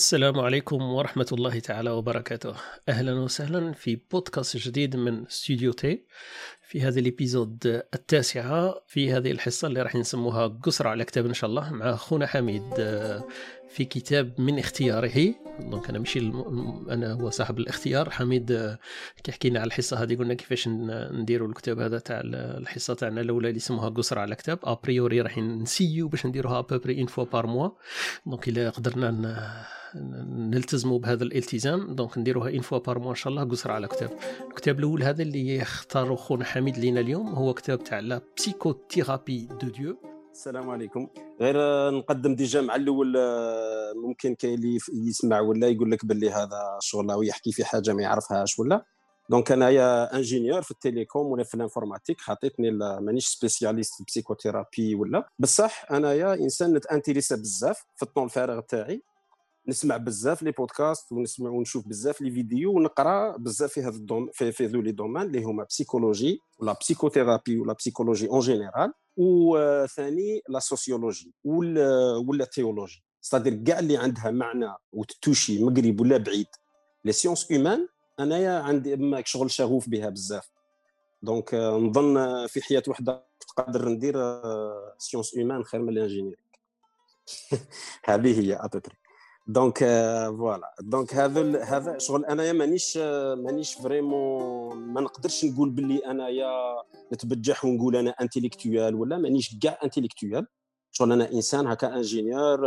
[0.00, 2.54] السلام عليكم ورحمة الله تعالى وبركاته.
[2.88, 6.06] أهلا وسهلا في بودكاست جديد من Studio T
[6.70, 11.34] في هذا ال épisode التاسعة في هذه الحصة اللي راح نسموها قصرة على كتاب إن
[11.34, 12.74] شاء الله مع أخونا حميد
[13.68, 15.34] في كتاب من اختياره.
[15.60, 16.86] donc أنا ماشي الم...
[16.90, 18.10] أنا هو صاحب الاختيار.
[18.10, 18.76] حميد
[19.24, 23.56] كيحكي لنا على الحصة هذه قلنا كيفاش نديروا الكتاب هذا تاع الحصة تاعنا الأولى اللي
[23.56, 24.58] يسموها قصرة على كتاب.
[24.62, 27.68] a priori راح نسييو باش نديروها à peu près une fois par mois
[28.26, 29.66] donc إلا قدرنا
[30.26, 34.10] نلتزموا بهذا الالتزام donc نديروها une fois par mois إن شاء الله قصرة على كتاب.
[34.50, 36.59] الكتاب الأول هذا اللي يختاروا خونا حميد.
[36.68, 39.96] لينا اليوم هو كتاب تاع la psychothérapie de Dieu
[40.32, 41.08] السلام عليكم.
[41.40, 41.56] غير
[41.90, 47.28] نقدم déjà مع الأول آه، ممكن كاين اللي يسمع ولا يقول لك باللي هذا شغل
[47.28, 48.84] يحكي في حاجة ما يعرفهاش ولا.
[49.30, 52.70] donc انايا ingénieur في ال télécom ولا في ال informatique حطيتني
[53.00, 55.28] مانيش spécialiste في ال psychothérapie ولا.
[55.38, 59.02] بصح انايا إنسان نتانتيريسا بزاف في الطون الفارغ تاعي.
[59.70, 64.30] نسمع بزاف les podcasts ونسمع ونشوف بزاف les vidéos ونقرا بزاف في هذا ال dom
[64.32, 70.42] في, في ذو les domaines اللي هما psychologie ولا psychothérapie ولا psychologie en général وثاني
[70.48, 76.46] la sociologie ولا ال théologie c'est-à-dire كاع اللي عندها معنى وتتوشي مقرب ولا بعيد.
[77.04, 77.88] les sciences humaines
[78.20, 80.50] أنايا عندي شغل شغوف بها بزاف.
[81.22, 83.26] donc نظن في حياة وحدة
[83.56, 84.16] تقدر ندير
[84.98, 86.40] science humaine خير من l'ingénieur
[88.04, 88.99] هذه هي ابوبري
[89.46, 89.78] donc
[90.38, 92.96] voilà donc هذا هذا شغل أنايا مانيش
[93.36, 96.50] مانيش vraiment ما نقدرش نقول باللي أنايا
[97.12, 100.46] نتبجح ونقول أنا intellectuel ولا مانيش كاع intellectuel
[100.92, 102.60] شغل أنا إنسان هكا ingénieur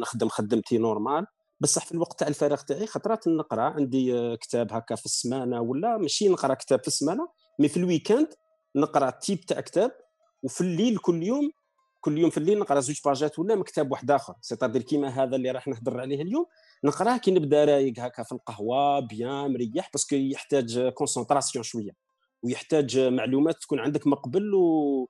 [0.00, 1.26] نخدم خدمتي normal
[1.60, 6.28] بصح في الوقت تاع الفراغ تاعي خطرات نقرأ عندي كتاب هكا في السمانة ولا ماشي
[6.28, 8.28] نقرأ كتاب في السمانة mais في ال weekend
[8.76, 9.90] نقرأ type تاع كتاب
[10.42, 11.50] وفي الليل كل يوم
[12.02, 14.34] كل يوم في الليل نقرأ زوج باجات ولا من كتاب واحد آخر.
[14.40, 16.46] c'est-à-dire كيما هذا اللي راح نهضر عليه اليوم
[16.84, 21.90] نقرأه كي نبدأ رايق هكا في القهوة bien مريح parce que يحتاج concentration شوية
[22.42, 25.08] ويحتاج معلومات تكون عندك مقبل و...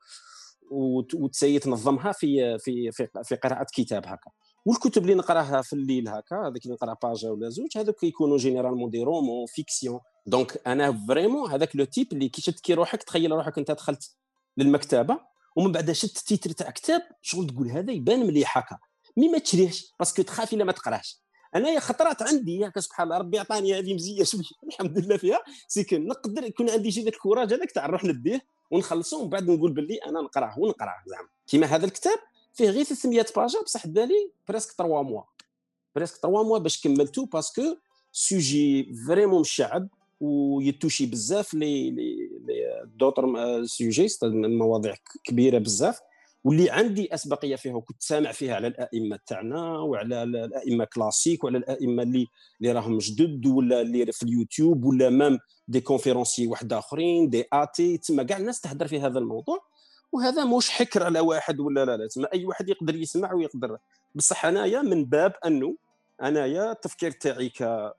[1.14, 4.30] وتساي تنظمها في في في, في قراءة كتاب هكا.
[4.66, 8.90] والكتب اللي نقراها في الليل هكا هذاك اللي نقرأ page ولا زوج هذوك كيكونوا généralement
[8.90, 13.58] des romans fiction donc أنا vraiment هذاك le type اللي كي كي روحك تخيل روحك
[13.58, 14.16] أنت دخلت
[14.56, 18.78] للمكتبة ومن بعد شفت ال titre تاع كتاب شغل تقول هذا يبان مليح هكا.
[19.16, 21.22] mais ما تشريهش parce que تخاف إلا ما تقراش
[21.56, 24.42] انايا خطرات عندي هكا سبحان الله ربي عطاني هذه مزية شوية.
[24.68, 25.42] الحمد لله فيها.
[25.68, 28.40] c'est نقدر يكون عندي شي ذاك ال courage هذاك تاع نروح نديه
[28.70, 31.28] ونخلصه ومن بعد نقول باللي أنا نقراه ونقراه زعما.
[31.46, 32.18] كيما هذا الكتاب
[32.52, 35.22] فيه غير 300 page بصح بالي presque 3 mois
[35.96, 37.76] presque 3 mois باش كملته parce que
[38.12, 39.88] sujet vraiment مشعب
[40.20, 42.21] ويتوشي بزاف les les
[42.84, 43.24] d'autres
[43.64, 44.94] sujets مواضيع
[45.24, 46.00] كبيرة بزاف
[46.44, 52.02] واللي عندي أسبقية فيها وكنت سامع فيها على الأئمة تاعنا وعلى الأئمة classiques وعلى الأئمة
[52.02, 52.26] اللي
[52.60, 57.98] اللي راهم جدد ولا اللي في اليوتيوب ولا même des conférenciers واحد آخرين دي آتي
[57.98, 59.58] تسمى كاع الناس تهضر في هذا الموضوع
[60.12, 63.78] وهذا مش حكر على واحد ولا لا لا تسمى أي واحد يقدر يسمع ويقدر.
[64.14, 65.76] بصح أنايا من باب أنه
[66.22, 67.92] أنايا التفكير تاعي ك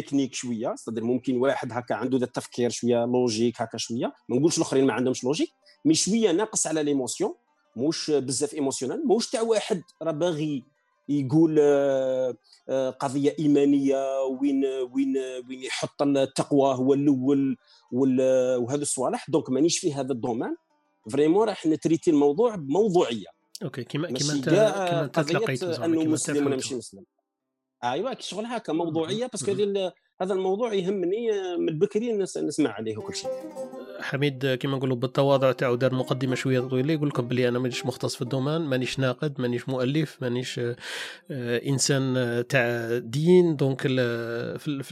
[0.00, 4.56] تكنيك شوية صدر ممكن واحد هكا عنده ذا التفكير شوية logique هكا شوية ما نقولش
[4.56, 5.50] الآخرين ما عندهمش logique
[5.84, 7.34] mais شوية ناقص على l'émotion
[7.76, 10.64] موش بزاف émotionnel موش تاع واحد راه باغي
[11.08, 12.36] يقول آه،
[12.68, 15.16] آه، قضية إيمانية وين وين
[15.48, 17.56] وين يحط التقوى هو الأول
[17.92, 20.56] وهذا الصوالح donc مانيش في هذا ال domaine
[21.10, 23.26] vraiment راح ن traiter الموضوع بموضوعية.
[23.62, 27.04] OK كيما كيما أنت كيما أنت تلقيت أنه مسلم ولا ماشي مسلم.
[27.84, 29.52] ايوا شغل هكا موضوعيه parce que
[30.20, 33.30] هذا الموضوع يهمني من البكري نسمع عليه وكل شيء.
[34.06, 38.14] حميد كما نقولوا بالتواضع تاعو دار مقدمة شوية طويلة يقول لكم بلي أنا مانيش مختص
[38.14, 40.60] في ال domaine مانيش ناقد مانيش مؤلف مانيش
[41.30, 42.14] آه، إنسان
[42.48, 43.56] تاع دين.
[43.56, 44.82] donc في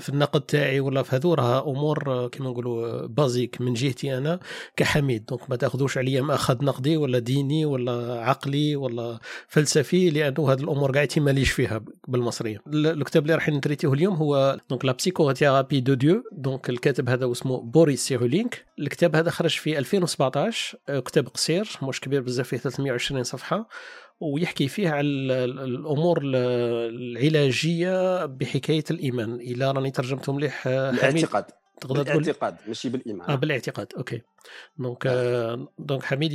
[0.00, 4.40] في النقد تاعي ولا في هذو راه أمور كما نقولوا basiques من جهتي أنا
[4.76, 5.24] كحميد.
[5.24, 9.18] donc ما تاخذوش عليا مأخذ نقدي ولا ديني ولا عقلي ولا
[9.48, 12.62] فلسفي لأنه هذه الأمور كاع ماليش فيها بالمصرية.
[12.66, 17.08] الكتاب اللي راح ن traiter ه اليوم هو donc la psychothérapie de Dieu donc الكاتب
[17.08, 22.48] هذا اسمه بوريس Cyrulnik الكتاب هذا خرج في 2017 آه، كتاب قصير مش كبير بزاف
[22.48, 23.68] فيه 320 صفحة
[24.20, 25.08] ويحكي فيه على
[25.44, 29.34] الأمور العلاجية بحكاية الإيمان.
[29.34, 31.44] إلى راني ترجمته مليح آه، الاعتقاد.
[31.80, 33.30] تقدر تقول بالاعتقاد ماشي بالإيمان.
[33.30, 34.22] آه بالاعتقاد OK.
[34.78, 35.68] donc آه.
[35.78, 36.32] donc حميد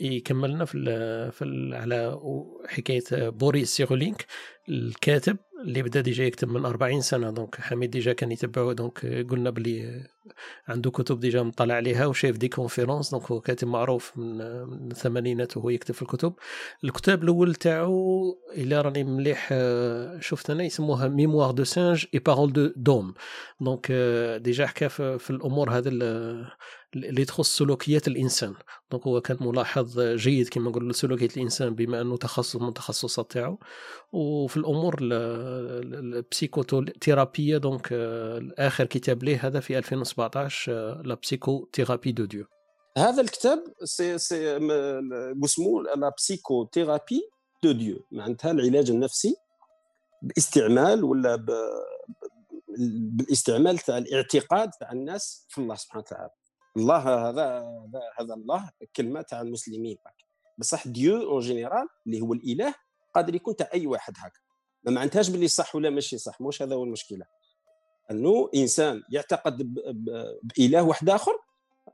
[0.00, 2.20] يكمل لنا في ال في ال على
[2.68, 4.26] حكاية بوريس Cyrulnik.
[4.68, 7.30] الكاتب اللي بدأ déjà يكتب من 40 سنة.
[7.30, 8.72] donc حميد déjà كان يتبعه.
[8.72, 10.06] donc قلنا بلي
[10.68, 14.40] عنده كتب déjà مطلع عليها وشايف des conférences donc هو كاتب معروف من
[14.90, 16.32] الثمانينات وهو يكتب في الكتب.
[16.84, 22.52] الكتاب الأول تاعو إلى راني مليح آه، شفت أنا يسموها Mémoire de singe et paroles
[22.52, 23.14] d'homme
[23.60, 23.92] donc
[24.42, 25.88] déjà حكى في الأمور هذا
[26.96, 28.54] اللي تخص سلوكيات الإنسان.
[28.90, 33.58] donc هو كان ملاحظ جيد كما نقول سلوكيات الإنسان بما أنه تخصص من التخصصات تاعو.
[34.12, 37.88] وفي الأمور ال psychothérapie donc
[38.58, 42.46] اخر كتاب ليه هذا في 2017 la psychothérapie de Dieu
[42.98, 44.56] هذا الكتاب سي سي
[45.44, 47.30] اسمه la psychothérapie
[47.62, 49.36] de Dieu معناتها العلاج النفسي
[50.22, 51.50] باستعمال ولا ب...
[53.08, 56.30] بالاستعمال تاع الاعتقاد تاع الناس في الله سبحانه وتعالى.
[56.76, 59.96] الله هذا هذا هذا الله كلمة تاع المسلمين
[60.58, 62.74] بصح Dieu en général اللي هو الإله
[63.14, 64.40] قادر يكون تاع أي واحد هكا.
[64.84, 67.24] ما معناتهاش باللي صح ولا ماشي صح مش هذا هو المشكلة.
[68.10, 69.74] أنه إنسان يعتقد
[70.42, 71.32] بإله واحد آخر؟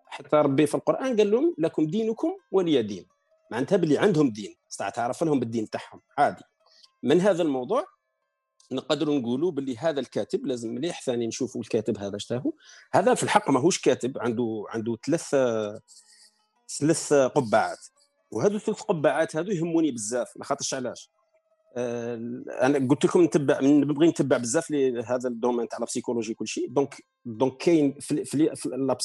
[0.06, 3.06] حتى ربي في القرآن قال لهم لكم دينكم ولي دين.
[3.50, 6.00] معناتها باللي عندهم دين تعرف لهم بالدين تاعهم.
[6.18, 6.44] عادي.
[7.02, 7.86] من هذا الموضوع
[8.72, 12.52] نقدروا نقولوا باللي هذا الكاتب لازم مليح ثاني نشوفوا الكاتب هذا اشتاهو
[12.92, 15.30] هذا في الحق ماهوش كاتب عنده عنده ثلاث
[16.78, 17.86] ثلاث قبعات.
[18.30, 21.10] وهذو الثلاث قبعات هذو يهموني بزاف ما خاطرش علاش.
[21.76, 26.69] أنا قلت لكم نتبع نبغي نتبع بزاف لهذا ال domaine تاع ال psychologie كل شيء
[26.69, 28.96] donc donc كاين في, لا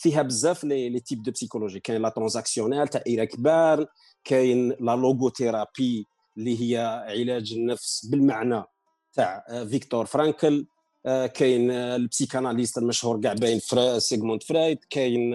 [0.00, 3.86] فيها بزاف les types de psychologie كاين la transactionnelle تاع Eric Berne
[4.24, 6.06] كاين la logothérapie
[6.38, 8.64] اللي هي علاج النفس بالمعنى
[9.12, 10.66] تاع آه، فيكتور فرانكل
[11.06, 13.60] آه، كاين آه، ال psychanalyste المشهور كاع bien
[13.98, 15.34] سيغموند فرايد كاين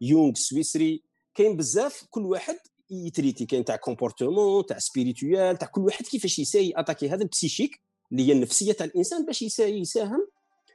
[0.00, 1.02] يونغ سويسري.
[1.34, 2.56] كاين بزاف كل واحد
[2.90, 7.28] ي traiter كاين تاع comportement تاع spirituel تاع كل واحد كيفاش يساي attaquer هذا ال
[7.28, 7.80] psychique
[8.12, 10.28] اللي هي النفسية تاع الإنسان باش يساهم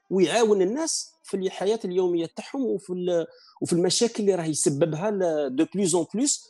[0.09, 3.25] ويعاون الناس في الحياة اليومية تاعهم وفي
[3.61, 5.09] وفي المشاكل اللي راه يسببها
[5.47, 6.49] de plus en plus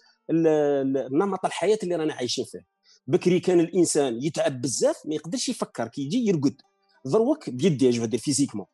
[1.11, 2.65] نمط الحياة اللي رانا عايشين فيه.
[3.07, 6.61] بكري كان الإنسان يتعب بزاف ما يقدرش يفكر كي يجي يرقد
[7.07, 8.65] ضروك بيديه جو physiquement.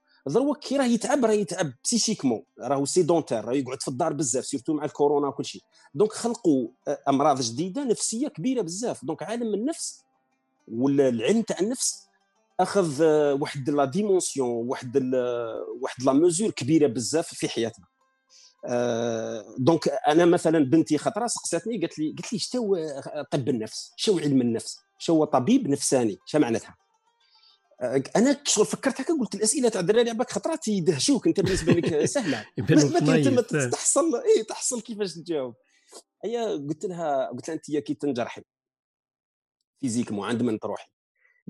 [0.61, 4.85] كي راه يتعب راه يتعب psychiquement راهو sédentaire راه يقعد في الدار بزاف surtout مع
[4.85, 5.61] الكورونا وكل شيء.
[5.93, 6.67] donc خلقوا
[7.09, 9.05] أمراض جديدة نفسية كبيرة بزاف.
[9.05, 10.03] دونك عالم النفس
[10.67, 12.05] ولا العلم تاع النفس
[12.59, 13.03] أخذ
[13.41, 14.97] واحد la dimension واحد
[15.81, 17.85] واحد la mesure كبيرة بزاف في حياتنا.
[19.57, 22.75] donc أنا مثلا بنتي خطرة سقساتني قالت لي قالت لي شتو
[23.31, 26.75] طب النفس شو علم النفس شو طبيب نفساني شو معناتها؟
[28.15, 31.27] أنا فكرت هكا؟ قلت الأسئلة تاع الدراري عباك خطرات يدهشوك.
[31.27, 32.45] أنت بالنسبة لك سهلة.
[33.29, 35.55] ما كنت تحصل اي تحصل كيفاش تجاوب.
[36.25, 38.41] هي قلت لها قلت لها أنت كي تنجرحي
[39.83, 40.87] مو عند من تروحي.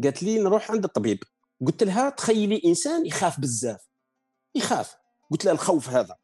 [0.03, 1.23] قالت لي نروح عند الطبيب.
[1.65, 3.87] قلت لها تخيلي إنسان يخاف بزاف.
[4.55, 4.95] يخاف.
[5.31, 6.15] قلت لها الخوف هذا.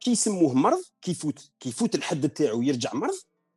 [0.00, 3.14] كيسموه مرض كيفوت كيفوت الحد تاعو يرجع مرض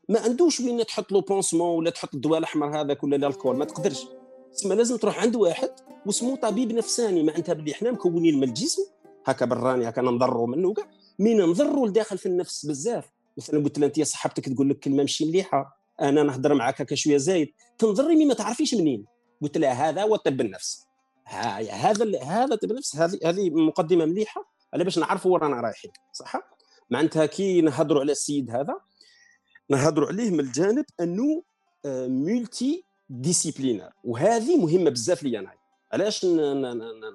[0.10, 4.06] ما عندوش وين تحط له pansement ولا تحط الدواء الأحمر هذاك ولا l'alcool ما تقدرش.
[4.54, 5.70] تسمى لازم تروح عند واحد
[6.06, 8.82] واسمه طبيب نفساني معناتها باللي إحنا مكونين من الجسم
[9.26, 10.86] هكا براني هكا نضروا منه كاع
[11.20, 13.10] مين نضروا لداخل في النفس بزاف.
[13.38, 17.18] مثلا قلت لها أنت صاحبتك تقول لك كلمة ماشي مليحة أنا نهضر معك هكا شوية
[17.18, 19.06] زايد تنظري mais ما تعرفيش منين.
[19.42, 20.86] قلت لها هذا هو طب النفس.
[21.26, 26.36] هذا هذا طب النفس هذه هذه مقدمة مليحة على باش نعرفوا وين رانا رايحين صح؟
[26.90, 28.76] معناتها كي نهضروا على السيد هذا
[29.70, 31.44] نهضروا عليه من الجانب انه
[32.08, 35.54] multi آه، disciplinaire وهذه مهمة بزاف لي أنا.
[35.94, 36.26] علاش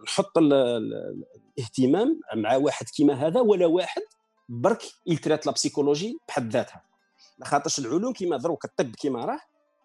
[0.05, 4.03] نحط الاهتمام مع واحد كيما هذا ولا واحد
[4.49, 6.83] برك ي traite la psychologie بحد ذاتها.
[7.43, 9.41] خاطرش العلوم كيما دروك الطب كيما راه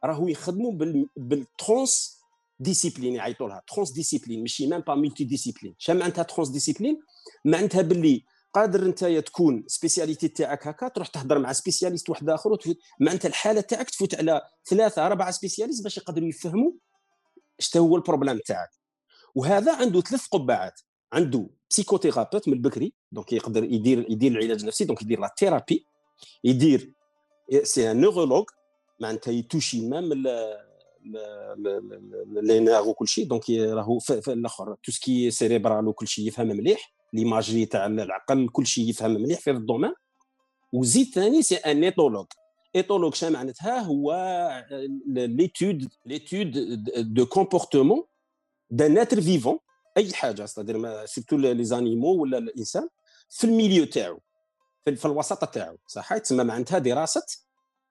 [0.05, 0.71] راهو يخدموا
[1.17, 2.19] بال
[2.59, 7.01] transdiscipline يعيطوا لها transdiscipline ماشي même pas multidiscipline شنو معناتها transdiscipline
[7.45, 12.57] معناتها باللي قادر انت تكون spécialité تاعك هكا تروح تهضر مع spécialiste واحد آخر
[12.99, 16.71] معناتها الحالة تاعك تفوت على ثلاثة أربعة spécialistes باش يقدروا يفهموا
[17.59, 18.69] اش هو ال problème تاعك.
[19.35, 20.79] وهذا عنده ثلاث قبعات.
[21.13, 25.85] عنده psychothérapeute من البكري donc يقدر يدير يدير العلاج النفسي donc يدير la thérapie
[26.43, 26.93] يدير
[27.63, 28.45] c'est un neurologue
[28.99, 30.13] معناتها ي toucher même
[32.43, 34.75] les وكل شيء donc راهو الأخر.
[34.83, 36.98] tout ce qui est cérébral وكل شيء يفهم مليح.
[37.13, 39.93] l'imagerie تاع العقل كل شيء يفهم مليح في ال domaine.
[40.73, 42.25] وزيد ثاني c'est un éthologue.
[42.75, 44.13] éthologue شنو معناتها هو
[45.07, 46.51] l'étude l'étude
[47.13, 48.03] de comportement
[48.71, 49.59] d'un être vivant
[49.97, 52.87] أي حاجة c'est-à-dire surtout les animaux ولا الإنسان
[53.29, 54.19] في ال milieu تاعو
[54.85, 57.25] في الوسط تاعو صح تسمى معناتها دراسة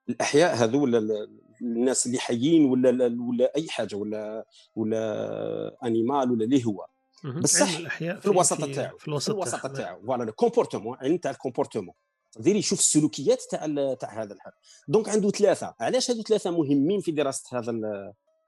[0.09, 1.27] الأحياء هذو ولا
[1.61, 2.89] الناس اللي حيين ولا
[3.29, 4.45] ولا أي حاجة ولا
[4.75, 6.85] ولا animal ولا اللي هو.
[7.23, 11.93] بصح في الوسط تاعو في الوسط تاعو voilà le comportement علم تاع ال comportement.
[12.31, 14.53] تقدر يشوف السلوكيات تاع تاع هذا الحال
[14.87, 15.75] donc عنده ثلاثة.
[15.79, 17.73] علاش هادو ثلاثة مهمين في دراسة هذا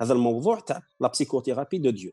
[0.01, 2.11] هذا الموضوع تاع la psychothérapie de Dieu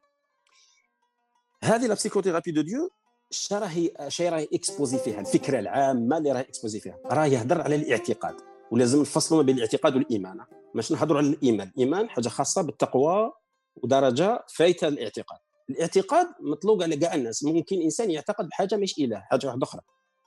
[1.64, 2.90] هذه la psychothérapie de Dieu
[3.32, 6.98] اش راهي اش راهي exposée فيها الفكرة العامة اللي راهي exposée فيها.
[7.06, 8.34] راه يهضر على الاعتقاد.
[8.70, 10.40] ولازم نفصلوا ما بين الاعتقاد والإيمان.
[10.74, 11.68] ماشي نهضروا على الإيمان.
[11.68, 13.32] الإيمان حاجة خاصة بالتقوى
[13.76, 15.38] ودرجة فايتة الاعتقاد
[15.70, 17.44] الاعتقاد مطلوق على كاع الناس.
[17.44, 19.80] ممكن إنسان يعتقد بحاجة ماشي اله حاجة واحدة أخرى.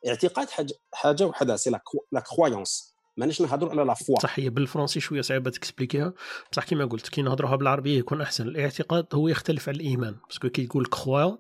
[0.07, 1.69] اعتقاد حاجة حاجة وحدة c'est
[2.11, 6.13] la croyance ماناش نهضروا على la foi صح هي بالفرنسي شوية صعيبة ت expliquer ها.
[6.51, 8.47] بصح كيما قلت كي نهضروها بالعربية يكون أحسن.
[8.47, 10.15] الاعتقاد هو يختلف على الإيمان.
[10.27, 11.31] parce que كي يقول croit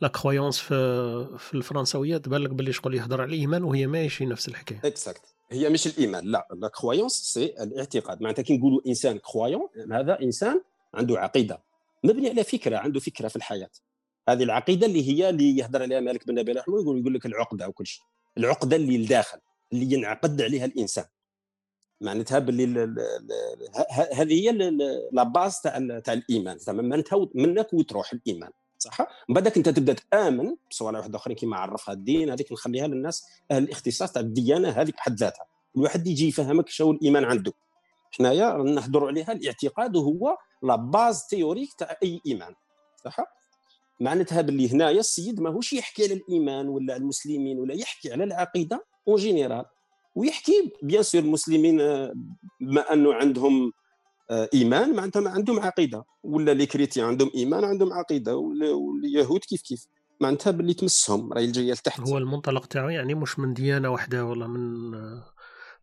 [0.00, 4.48] la croyance في في الفرنسويه تبان لك باللي شغل يهضر على الإيمان وهي ماشي نفس
[4.48, 4.80] الحكاية.
[4.84, 6.48] exact هي مش الإيمان لا.
[6.54, 8.22] la croyance c'est الاعتقاد.
[8.22, 10.60] معناتها كي نقولوا إنسان croyant هذا إنسان
[10.94, 11.67] عنده عقيدة.
[12.04, 13.70] مبني على فكرة عنده فكرة في الحياة.
[14.28, 17.68] هذه العقيدة اللي هي اللي يهضر عليها مالك بن نبيل رحمه يقول يقول لك العقدة
[17.68, 18.02] وكل شيء.
[18.38, 19.38] العقدة اللي لداخل
[19.72, 21.04] اللي ينعقد عليها الإنسان.
[22.00, 22.94] معناتها باللي
[24.12, 24.52] هذه هي
[25.12, 26.58] لا باز تاع تاع الإيمان.
[26.58, 28.50] زعما معناتها منك وتروح الإيمان.
[28.78, 33.26] صح؟ من بعدك أنت تبدأ تآمن بصوالح واحدة اخرين كما عرفها الدين هذيك نخليها للناس
[33.50, 35.46] أهل الاختصاص تاع الديانة هذيك بحد ذاتها.
[35.76, 37.52] الواحد يجي يفهمك شو الإيمان عنده.
[38.10, 42.54] حنايا نهضروا عليها الاعتقاد هو la base théorique تاع أي إيمان.
[43.04, 43.16] صح؟
[44.00, 48.84] معناتها باللي هنايا السيد ماهوش يحكي على الإيمان ولا على المسلمين ولا يحكي على العقيدة
[49.08, 49.64] en général
[50.14, 52.12] ويحكي bien sûr المسلمين آه،
[52.60, 53.72] بما أنه عندهم
[54.30, 56.04] آه، إيمان معناتها ما عندهم عقيدة.
[56.22, 59.86] ولا les chrétiens عندهم إيمان عندهم عقيدة واليهود كيف كيف؟
[60.20, 62.00] معناتها باللي تمسهم راهي جاية لتحت.
[62.00, 65.24] هو المنطلق تاعو يعني مش من ديانة واحدة ولا من آه،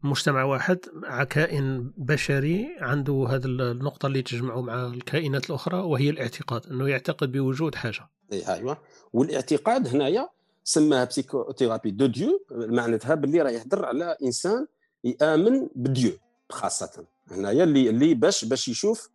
[0.05, 6.67] مجتمع واحد مع كائن بشري عنده هذه النقطة اللي تجمعه مع الكائنات الأخرى وهي الاعتقاد
[6.67, 8.09] أنه يعتقد بوجود حاجة.
[8.33, 8.77] أيوة.
[9.13, 10.29] والاعتقاد هنايا
[10.63, 14.67] سماها psychothérapie de Dieu معناتها باللي راه يهضر على إنسان
[15.03, 16.11] يآمن ب Dieu
[16.49, 17.05] خاصة.
[17.31, 19.09] هنايا اللي اللي باش باش يشوف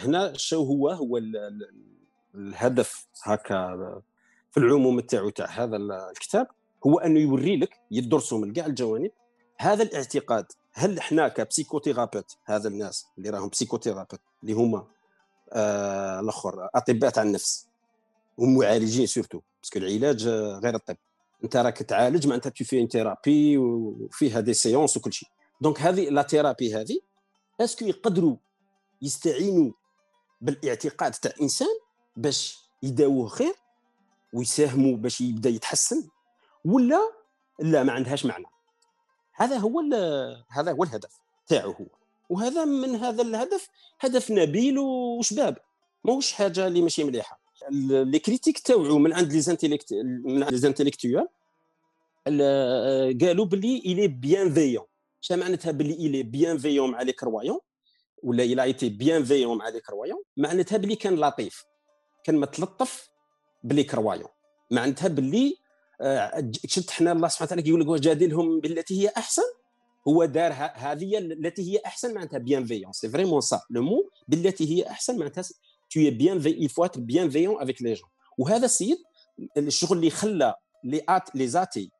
[0.00, 1.20] هنا شو هو هو
[2.34, 4.02] الهدف هكا
[4.50, 6.46] في العموم تاعو تاع هذا الكتاب.
[6.86, 9.10] هو انه يوري لك يدرسوا من كاع الجوانب
[9.58, 14.86] هذا الاعتقاد هل إحنا ك psychothérapeutes هذا الناس اللي راهم psychothérapeutes اللي هما
[15.52, 17.66] آه الأخر أطباء تاع النفس
[18.38, 19.40] ومعالجين surtout.
[19.62, 20.96] parce que العلاج غير الطب.
[21.44, 25.28] أنت راك تعالج معناتها tu fais thérapie وفيها des séances وكل شيء.
[25.60, 27.00] donc هذه la thérapie هذه
[27.60, 28.36] est-ce que يقدروا
[29.02, 29.72] يستعينوا
[30.40, 31.68] بالاعتقاد تاع إنسان
[32.16, 33.54] باش يداووه خير
[34.32, 36.08] ويساهموا باش يبدأ يتحسن
[36.64, 37.12] ولا
[37.58, 38.46] لا ما عندهاش معنى؟
[39.36, 39.80] هذا هو
[40.50, 41.86] هذا هو الهدف تاعو هو.
[42.30, 43.68] وهذا من هذا الهدف
[44.00, 45.58] هدف نبيل وشباب.
[46.04, 47.40] ماهوش حاجة اللي ماشي مليحة.
[47.70, 49.92] les critiques تاوعو من عند les intellects
[50.24, 51.28] من عند les intellectuels
[53.20, 54.84] قالوا بلي il est bienveillant
[55.22, 57.58] اش معناتها بلي il est bienveillant مع les croyants؟
[58.22, 61.64] ولا il a été bienveillant مع les croyants؟ معناتها بلي كان لطيف.
[62.24, 63.08] كان متلطف
[63.64, 64.28] بلي croyant.
[64.70, 65.56] معناتها بلي
[66.66, 69.42] شفت حنا الله سبحانه وتعالى كيقول لك وجادلهم بالتي هي أحسن؟
[70.08, 74.90] هو دار هذه التي هي أحسن معناتها bienveillant c'est vraiment ça le mot بالتي هي
[74.90, 75.44] أحسن معناتها
[75.88, 76.58] tu es bienveillant.
[76.58, 78.08] Il faut être bienveillant avec les gens.
[78.38, 78.96] وهذا السيد
[79.56, 81.36] الشغل اللي خلى les ath...
[81.36, 81.90] les athées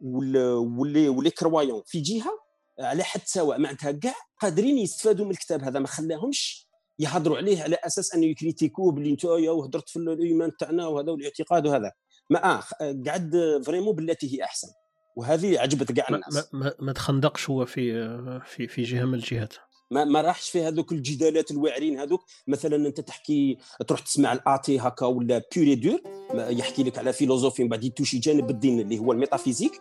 [0.00, 2.38] و les و les croyants في جهة
[2.80, 5.78] على حد سواء معناتها كاع قادرين يستفادوا من الكتاب هذا.
[5.78, 6.68] ما خلاهمش
[6.98, 11.92] يهضروا عليه على أساس أنه يكريتيكوه بلي انت وهضرت في الإيمان تاعنا وهذا والاعتقاد وهذا.
[12.32, 12.62] ما آه
[13.06, 14.68] قعد vraiment بالتي هي أحسن.
[15.16, 16.54] وهذه عجبت كاع الناس.
[16.54, 18.08] ما, ما, ما تخندقش هو في
[18.46, 19.54] في في جهة من الجهات.
[19.90, 22.20] ما, ما راحش في هذوك الجدالات الواعرين هذوك.
[22.48, 23.58] مثلا أنت تحكي
[23.88, 26.00] تروح تسمع l'athée هكا ولا pur et dur
[26.34, 29.72] يحكي لك على philosophie من بعد يتوشي جانب الدين اللي هو ال métaphysique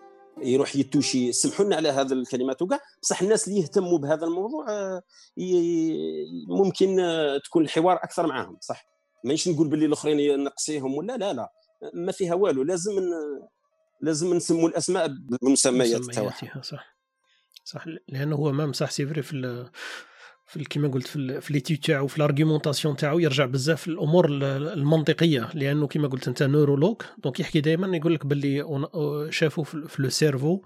[0.44, 5.02] يروح يتوشي سمحوا لنا على هذا الكلمات وكاع بصح الناس اللي يهتموا بهذا الموضوع آه،
[6.48, 8.86] ممكن آه، تكون الحوار أكثر معاهم صح؟
[9.24, 11.52] مانيش نقول باللي الأخرين نقصيهم ولا لا لا.
[11.94, 12.92] ما فيها والو لازم
[14.02, 16.98] لازم نسموا الأسماء بالمسميات تاعها صح.
[17.64, 19.70] صح لأنه هو ما مسح c'est vrai في
[20.48, 25.50] في كما قلت في, في l'étude تاعو في l'argumentation تاعو يرجع بزاف الأمور المنطقية.
[25.54, 28.66] لأنه كما قلت أنت neurologue donc يحكي دائما يقول لك باللي
[29.30, 30.62] شافوا في le cerveau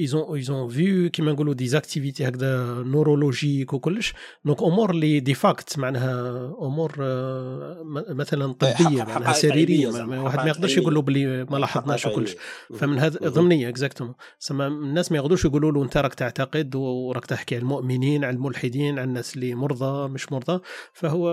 [0.00, 4.14] ils ont ils ont vu كما نقولوا des activités هكذا neurologiques وكلش.
[4.44, 9.88] donc أمور اللي des facts معناها أمور آه، مثلا طبية معناها سريرية.
[9.88, 12.36] واحد ما يقدرش يقول له باللي ما لاحظناش وكلش.
[12.78, 14.14] فمن هذا ضمنية exactement
[14.50, 19.08] الناس ما يقدروش يقولوا له أنت راك تعتقد وراك تحكي على المؤمنين على الملحدين على
[19.08, 20.60] الناس الناس اللي مرضى مش مرضى.
[20.92, 21.24] فهو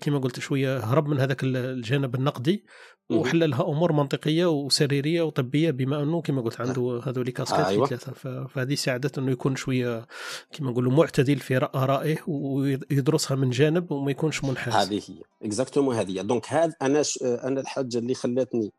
[0.00, 2.64] كما قلت شوية هرب من هذاك الجانب النقدي
[3.10, 7.86] وحللها أمور منطقية وسريرية وطبية بما أنه كما قلت عنده هذول كاسكات آه أيوة.
[7.86, 8.12] ثلاثة
[8.46, 10.06] فهذه ساعدت أنه يكون شوية
[10.52, 14.74] كما نقولوا معتدل في آرائه ويدرسها من جانب وما يكونش منحاز.
[14.74, 15.22] هذه هي.
[15.42, 17.18] exactement هذه donc هذا أنا ش...
[17.22, 18.72] أنا الحاجة اللي خلاتني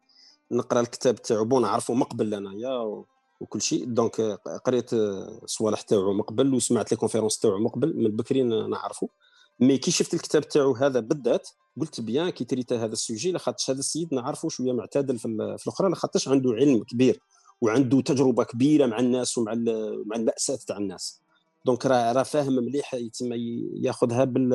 [0.51, 3.03] نقرأ الكتاب تاعو bon نعرفه مقبل أنايا
[3.39, 3.85] وكل شيء.
[3.85, 4.21] donc
[4.65, 9.09] قريت الصوالح تاعو مقبل وسمعت les conférences تاعو مقبل من بكري نعرفه
[9.59, 11.49] mais كي شفت الكتاب تاعو هذا بالذات
[11.81, 15.67] قلت bien كي تريتا هذا ال sujet لاخاطش هذا السيد نعرفه شوية معتدل في, في
[15.67, 17.19] الأخرى لاخاطش عنده علم كبير
[17.61, 19.53] وعنده تجربة كبيرة مع الناس ومع
[20.05, 21.21] مع المأساة تاع الناس.
[21.65, 23.29] donc راه راه فاهم مليح يتم
[23.75, 24.53] ياخذها بال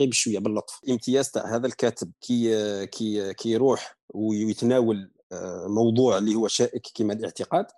[0.00, 0.80] غير بشويه باللطف.
[0.84, 7.12] الامتياز تاع هذا الكاتب كي كي كي يروح ويتناول آه، موضوع اللي هو شائك كما
[7.12, 7.70] الاعتقاد آه،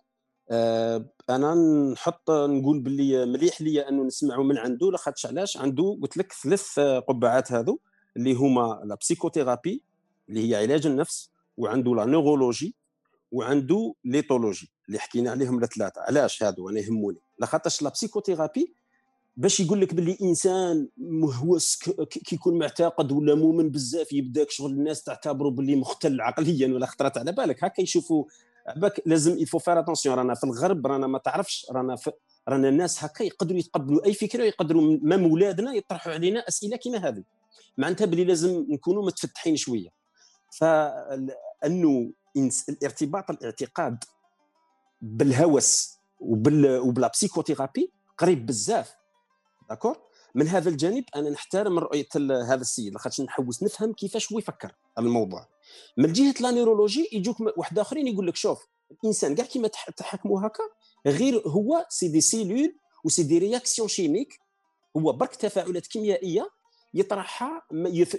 [0.50, 1.54] أنا
[1.92, 6.78] نحط نقول باللي مليح ليا أنه نسمعوا من عنده لاخاطش علاش؟ عنده قلت لك ثلاث
[6.80, 7.78] قبعات هذو
[8.16, 9.82] اللي هما la psychothérapie
[10.28, 12.74] اللي هي علاج النفس وعنده la neurologie
[13.32, 17.18] وعنده l'éthologie اللي حكينا عليهم الثلاثه علاش هادو؟ أنا يهموني.
[17.38, 18.74] لاخاطش la psychothérapie
[19.36, 21.78] باش يقول لك باللي إنسان مهوس
[22.10, 27.18] كي يكون معتقد ولا مؤمن بزاف يبداك شغل الناس تعتبره باللي مختل عقليا ولا خطرت
[27.18, 27.64] على بالك.
[27.64, 28.24] هكا يشوفوا
[28.76, 31.96] باك لازم il faut faire attention رانا في الغرب رانا ما تعرفش رانا
[32.48, 37.24] رانا الناس هكا يقدروا يتقبلوا أي فكرة ويقدروا même ولادنا يطرحوا علينا أسئلة كما هذه.
[37.78, 39.88] معناتها بلي لازم نكونوا متفتحين شوية.
[40.58, 42.12] فانه
[42.68, 44.04] الارتباط الاعتقاد
[45.00, 48.94] بالهوس وبال وب la psychothérapie قريب بزاف.
[49.68, 49.96] d'accord
[50.34, 52.08] من هذا الجانب أنا نحترم رؤية
[52.48, 55.51] هذا السيد لاخاطش نحوس نفهم كيفاش هو يفكر الموضوع.
[55.96, 58.66] من جهة la neurologie يجوك واحد آخرين يقول لك شوف
[59.02, 60.64] الإنسان كاع كيما تحكموا هكا
[61.06, 64.28] غير هو c'est des cellules و c'est des réactions chimiques
[64.96, 66.50] هو برك تفاعلات كيميائية
[66.94, 67.62] يطرحها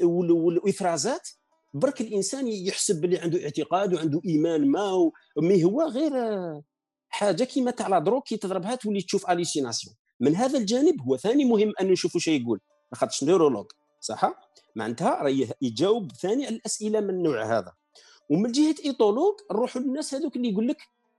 [0.02, 1.30] وإفرازات
[1.74, 6.12] برك الإنسان يحسب باللي عنده اعتقاد وعنده إيمان ما mais هو غير
[7.10, 11.46] حاجة كيما تاع la drogue كي تضربها تولي تشوف hallucinations من هذا الجانب هو ثاني
[11.46, 12.60] مهم أن نشوفوا شيء يقول
[12.94, 13.66] خاطرش neurologue
[14.00, 14.34] صح؟
[14.76, 17.74] معناتها راه يجاوب ثاني على الأسئلة من النوع هذا.
[18.30, 20.78] ومن جهة éthologue نروحوا للناس هذوك اللي يقول لك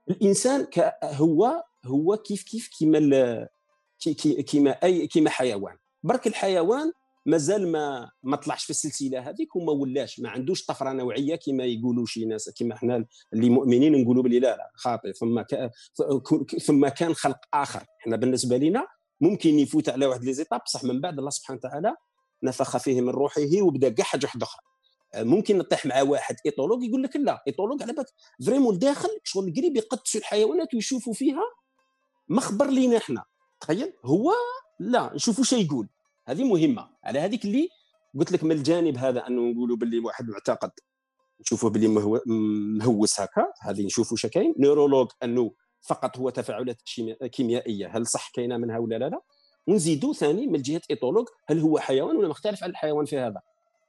[0.09, 0.67] الانسان
[1.03, 3.47] هو هو كيف كيف كيما
[4.47, 5.77] كيما اي كيما حيوان.
[6.03, 6.91] برك الحيوان
[7.25, 12.05] مازال ما ما طلعش في السلسلة هذيك وما ولاش ما عندوش طفرة نوعية كما يقولوا
[12.05, 15.43] شي ناس كما إحنا اللي مؤمنين نقولوا بلي لا لا خاطئ ثم
[16.65, 17.83] ثم كان خلق آخر.
[18.01, 18.87] إحنا بالنسبة لنا
[19.21, 21.95] ممكن يفوت على واحد les étapes بصح من بعد الله سبحانه وتعالى
[22.43, 24.61] نفخ فيه من روحه وبدا كاع حاجة واحدة أخرى.
[25.15, 28.07] ممكن نطيح مع واحد éthologue يقول لك les éthologues على بالك
[28.45, 31.43] vraiment داخل شغل قريب يقدسوا الحيوانات ويشوفوا فيها
[32.29, 33.23] مخبر لينا إحنا.
[33.61, 34.33] تخيل؟ هو
[34.79, 35.89] لا نشوفوا شو يقول.
[36.27, 36.89] هذه مهمة.
[37.03, 37.69] على هذيك اللي
[38.19, 40.71] قلت لك من الجانب هذا أنه نقولوا باللي واحد معتقد.
[41.41, 41.87] نشوفوا باللي
[42.79, 43.45] مهوس هكا.
[43.61, 46.81] هذه نشوفوا شكاين neurologue أنه فقط هو تفاعلات
[47.31, 47.97] كيميائية.
[47.97, 49.21] هل صح كاينة منها ولا لا.
[49.67, 53.41] ونزيدوا ثاني من جهة éthologue هل هو حيوان ولا مختلف عن الحيوان في هذا؟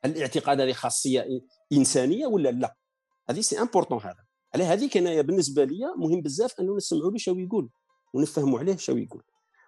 [0.04, 1.26] هل الاعتقاد هذه خاصية
[1.72, 2.76] إنسانية ولا لا؟
[3.30, 4.24] هذه c'est important هذا.
[4.54, 7.68] على هذيك انايا بالنسبة لي مهم بزاف أنه نسمعوا له شو يقول
[8.14, 9.22] ونفهموا عليه شو يقول.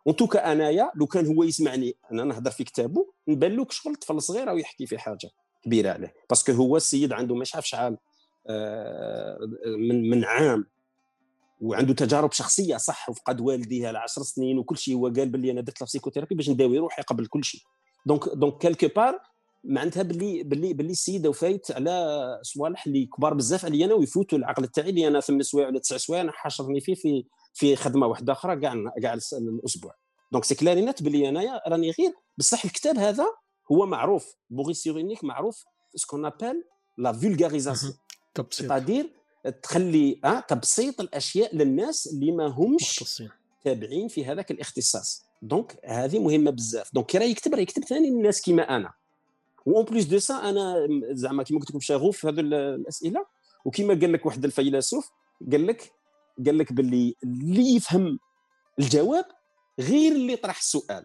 [0.06, 3.66] و en tout cas انايا لو كان هو يسمعني أنا نهضر في كتابه نبان له
[3.70, 5.30] شغل طفل صغير أو يحكي في حاجة
[5.64, 6.14] كبيرة عليه.
[6.30, 7.96] parce que هو السيد عنده ما شحال
[8.48, 10.66] آه، من من عام
[11.60, 15.60] وعنده تجارب شخصية صح وفقد والديه على 10 سنين وكل شيء هو قال باللي أنا
[15.60, 17.60] درت لا باش نداوي روحي قبل كل شيء.
[18.06, 19.20] donc donc quelque part
[19.64, 24.66] معناتها باللي باللي باللي السيد وفايت على صوالح اللي كبار بزاف عليا أنا ويفوتوا العقل
[24.66, 28.32] تاعي اللي أنا ثمان سوايع ولا تسع سوايع أنا حاشرني فيه في في خدمة واحدة
[28.32, 29.94] أخرى كاع كاع الأسبوع.
[30.32, 33.26] donc c'est clair et net بلي انايا راني غير بصح الكتاب هذا
[33.72, 35.64] هو معروف Boris Cyrulnik معروف
[35.94, 36.64] ce qu'on appelle
[36.98, 37.94] la vulgarisation
[38.34, 38.72] تبسيط
[39.50, 42.98] تخلي أه تبسيط الأشياء للناس اللي ما همش.
[43.64, 45.24] تابعين في هذاك الاختصاص.
[45.42, 46.94] donc هذه مهمة بزاف.
[46.94, 48.92] donc كي راه يكتب راه يكتب ثاني للناس كيما أنا.
[49.66, 53.26] و en plus de ça أنا زعما كيما قلت لكم شغوف في هذه الأسئلة
[53.64, 55.10] وكيما قال لك واحد الفيلسوف
[55.52, 55.92] قال لك
[56.46, 58.18] قال لك باللي اللي يفهم
[58.78, 59.24] الجواب
[59.80, 61.04] غير اللي طرح السؤال.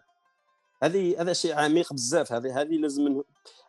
[0.83, 3.21] هذه هذا شيء عميق بزاف هذه هذه لازم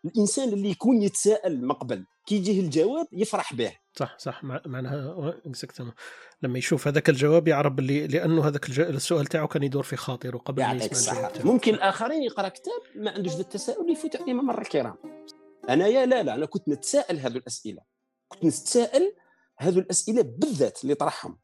[0.05, 3.73] الإنسان اللي يكون يتساءل مقبل كي يجيه الجواب يفرح به.
[3.97, 5.35] صح صح معناها
[6.43, 10.63] لما يشوف هذاك الجواب يعرف اللي لأنه هذاك السؤال تاعو كان يدور في خاطره قبل
[10.63, 14.97] ما يسمع ممكن الآخرين يقرأ كتاب ما عندوش ذا التساؤل يفوت عليه ممر الكرام.
[15.69, 17.83] أنا يا لا لا أنا كنت نتساءل هذه الأسئلة.
[18.29, 19.15] كنت نتساءل
[19.57, 21.39] هذه الأسئلة بالذات اللي طرحهم.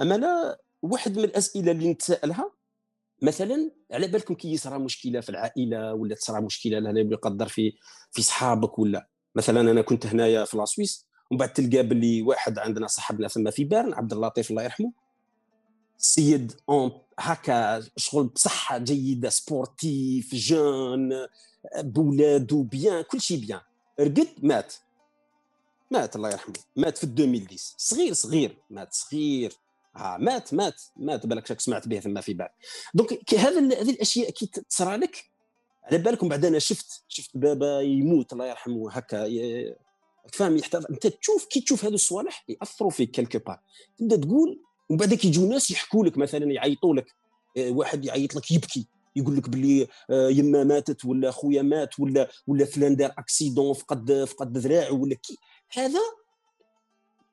[0.00, 2.55] أما لا واحد من الأسئلة اللي نتساءلها
[3.22, 7.72] مثلا على بالكم كي يصرى مشكلة في العائلة ولا تصرى مشكلة لا يقدر في
[8.10, 12.58] في صحابك ولا؟ مثلا أنا كنت هنايا في la Suisse ومن بعد تلقى باللي واحد
[12.58, 14.92] عندنا صاحبنا ثم في Berne عبد اللطيف الله يرحمه.
[15.98, 16.52] السيد
[17.18, 21.10] هكا شغل بصحه جيدة sportif jeune
[21.78, 23.60] بولادو bien كل شيء bien.
[24.00, 24.74] رقد مات.
[25.90, 26.54] مات الله يرحمه.
[26.76, 28.56] مات في 2010 صغير صغير.
[28.70, 29.52] مات صغير.
[29.96, 32.50] ها مات مات مات بالك شاك سمعت به ثم في بعد.
[32.94, 35.24] donc هذا هذه الأشياء كي تصرى لك
[35.84, 39.26] على بالكم بعد أنا شفت شفت بابا يموت الله يرحمه هكا
[40.32, 43.60] فاهم يحتاج أنت تشوف كي تشوف هذو الصوالح يأثروا فيك quelque part
[43.98, 47.06] تبدا تقول ومن بعد كيجيو ناس يحكوا لك مثلا يعيطوا لك
[47.56, 52.28] آه، واحد يعيط لك يبكي يقول لك باللي آه، يما ماتت ولا خويا مات ولا
[52.46, 55.38] ولا فلان دار accident فقد فقد ذراعه ولا كي.
[55.72, 56.00] هذا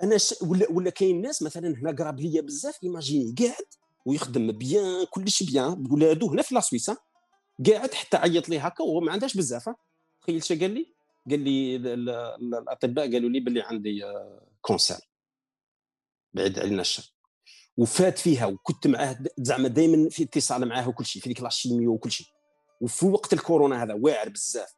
[0.04, 0.36] أنا ش...
[0.42, 3.66] ولا ولا كاين ناس مثلا هنا قراب ليا بزاف imaginez قاعد
[4.06, 6.92] ويخدم bien كلش bien بولادو هنا في la Suisse
[7.70, 9.70] قاعد حتى عيط لي هكا وهو ما عندهاش بزاف
[10.22, 10.94] تخيل اش قال لي؟
[11.30, 14.02] قال لي الأطباء قالوا لي باللي عندي
[14.62, 14.96] cancer.
[14.96, 15.02] آه،
[16.34, 17.14] بعيد علينا الشر.
[17.78, 21.94] وفات فيها وكنت معاه زعما دائما في اتصال معاه وكل شيء في ديك la chimio
[21.94, 22.28] وكل شيء
[22.82, 24.74] وفي وقت الكورونا هذا واعر بزاف.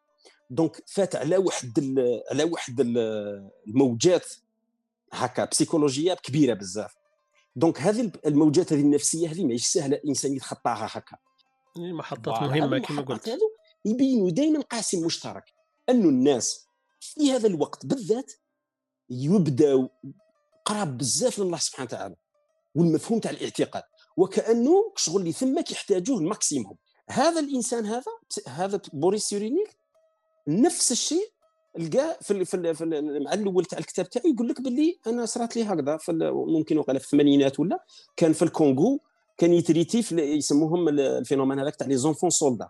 [0.50, 2.00] donc فات على واحد
[2.32, 2.80] على واحد
[3.68, 4.26] الموجات
[5.14, 6.96] هكا بسيكولوجية كبيرة بزاف.
[7.56, 11.18] donc هذه الموجات هذه النفسية هذه ماهيش سهله الانسان يتخطاها هكا.
[11.78, 13.40] محطات مهمة كما قلت.
[13.86, 15.44] يبينوا دائما قاسم مشترك.
[15.90, 16.68] انه الناس
[17.00, 18.34] في هذا الوقت بالذات
[19.10, 19.90] يبداو
[20.66, 22.16] قراب بزاف لله سبحانه وتعالى
[22.76, 23.84] والمفهوم تاع الاعتقاد.
[24.18, 26.78] وكأنه شغل اللي ثمك يحتاجوه ال maximum.
[27.10, 28.12] هذا الإنسان هذا
[28.48, 29.78] هذا Boris Cyrulnik
[30.48, 31.35] نفس الشيء
[31.78, 32.86] لقى في في, في
[33.26, 36.00] مع الأول تاع الكتاب تاعي يقول لك باللي أنا صرات لي هكذا
[36.32, 37.86] ممكن وقال في الثمانينات ولا
[38.18, 39.00] كان في الكونغو
[39.38, 42.70] كان يـ traiter يسموهم ال phénomène هذاك تاع les enfants soldats.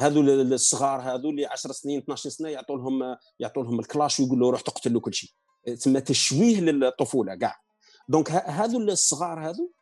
[0.00, 4.50] هذو الصغار هذو اللي 10 سنين 12 سنة يعطوا لهم يعطوا لهم الكلاش ويقول له
[4.50, 5.30] روح تقتل كل شيء.
[5.66, 7.60] تسمى تشويه للطفولة كاع
[8.08, 9.72] donc هذو الصغار هذو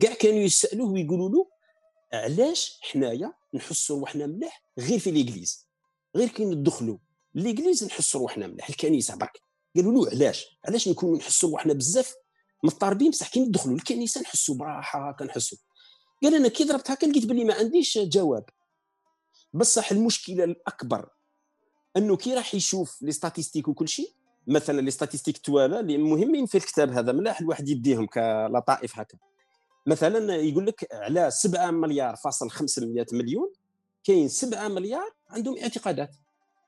[0.00, 1.48] كاع كانوا يسألوه ويقولوا له
[2.12, 5.63] علاش حنايا نحسوا روحنا مليح غير في l'église
[6.16, 6.98] غير كي ندخلوا
[7.34, 9.40] l'église نحسوا روحنا مليح الكنيسة برك.
[9.76, 12.14] قالوا له علاش؟ علاش نكونوا نحسوا روحنا بزاف
[12.64, 15.58] مضطربين بصح كي ندخلوا الكنيسة نحسوا براحة كنحسوا
[16.22, 18.44] قال أنا كي ضربت هكا لقيت بلي ما عنديش جواب.
[19.52, 21.08] بصح المشكلة الأكبر
[21.96, 24.12] أنه كي راح يشوف les statistiques وكل شيء
[24.46, 29.18] مثلا les statistiques توالا اللي مهمين في الكتاب هذا ملاح الواحد يديهم كلطائف هكا.
[29.86, 33.52] مثلا يقول لك على 7 مليار فاصل 500 مليون
[34.04, 36.10] كاين 7 مليار عندهم اعتقادات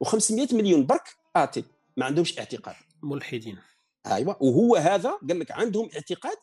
[0.04, 1.64] و500 مليون برك athées
[1.96, 2.74] ما عندهمش اعتقاد.
[3.02, 3.58] ملحدين.
[4.06, 6.36] أيوه وهو هذا قال لك عندهم اعتقاد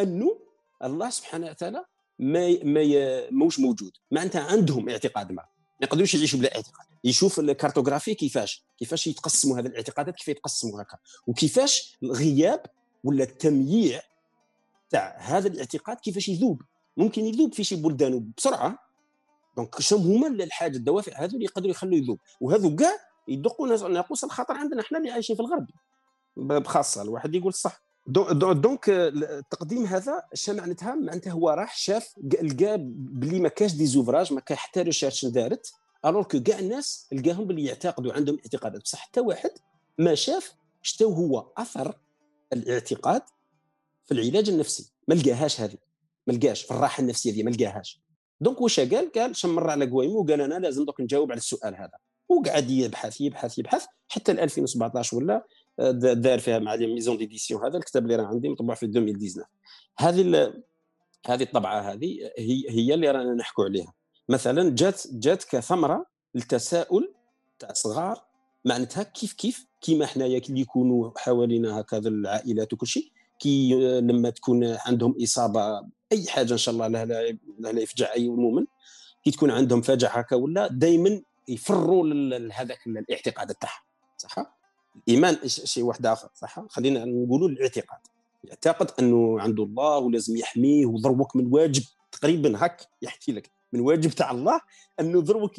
[0.00, 0.40] أنه
[0.84, 1.84] الله سبحانه وتعالى
[2.18, 3.92] ما ما موش موجود.
[4.10, 5.42] معناتها عندهم اعتقاد ما.
[5.42, 5.46] ما
[5.82, 6.86] يقدروش يعيشوا بلا اعتقاد.
[7.04, 10.98] يشوف ال cartographie كيفاش كيفاش يتقسموا هذه الاعتقادات كيف يتقسموا هكا.
[11.26, 12.62] وكيفاش الغياب
[13.04, 14.02] ولا التمييع
[14.90, 16.62] تاع هذا الاعتقاد كيفاش يذوب.
[16.96, 18.87] ممكن يذوب في شي بلدان بسرعة
[19.58, 22.18] donc شنو هما الحاجة الدوافع هذو اللي يقدروا يخلوا يذوب.
[22.40, 22.92] وهذو كاع
[23.28, 25.66] يدقوا ناقوس الخطر عندنا إحنا اللي عايشين في الغرب.
[26.36, 27.82] بخاصة الواحد يقول صح.
[28.06, 34.32] donc التقديم هذا اش معناتها معناتها هو راح شاف لقى بلي ما كاش des ouvrages
[34.32, 35.72] ما كان حتى recherche دارت
[36.04, 38.82] الوغ كو كاع الناس لقاهم باللي يعتقدوا عندهم اعتقادات.
[38.82, 39.50] بصح حتى واحد
[39.98, 41.98] ما شاف شتو هو أثر
[42.52, 43.22] الاعتقاد
[44.06, 44.92] في العلاج النفسي.
[45.08, 45.76] ما لقاهاش هذه.
[46.26, 48.00] ما لقاش في الراحة النفسية دي ما لقاهاش.
[48.40, 51.98] donc واش قال؟ قال شمر على قويمو وقال أنا لازم دوك نجاوب على السؤال هذا.
[52.28, 55.46] وقعد يبحث يبحث يبحث حتى 2017 ولا
[55.80, 59.48] آه، دار فيها مع les maisons d'édition هذا الكتاب اللي راه عندي مطبوع في 2019
[59.98, 60.52] هذه
[61.26, 63.92] هذه الطبعة هذه هي هي اللي رانا نحكوا عليها.
[64.28, 67.14] مثلا جات جات كثمرة للتساؤل
[67.58, 68.24] تاع صغار
[68.64, 74.64] معناتها كيف كيف كيما حنايا اللي يكونوا حوالينا هكذا العائلات وكل شيء كي لما تكون
[74.64, 76.88] عندهم إصابة أي حاجة إن شاء الله
[77.58, 78.66] لا يفجع أي مؤمن
[79.24, 83.82] كي تكون عندهم فجع هكا ولا دائما يفروا لهذاك الاعتقاد تاعهم
[84.16, 84.58] صح؟
[85.08, 87.98] الإيمان شيء واحد آخر صح؟ خلينا نقولوا الاعتقاد.
[88.44, 94.10] يعتقد أنه عنده الله ولازم يحميه وضربك من واجب تقريبا هك يحكي لك من واجب
[94.10, 94.60] تاع الله
[95.00, 95.58] أنه ضربك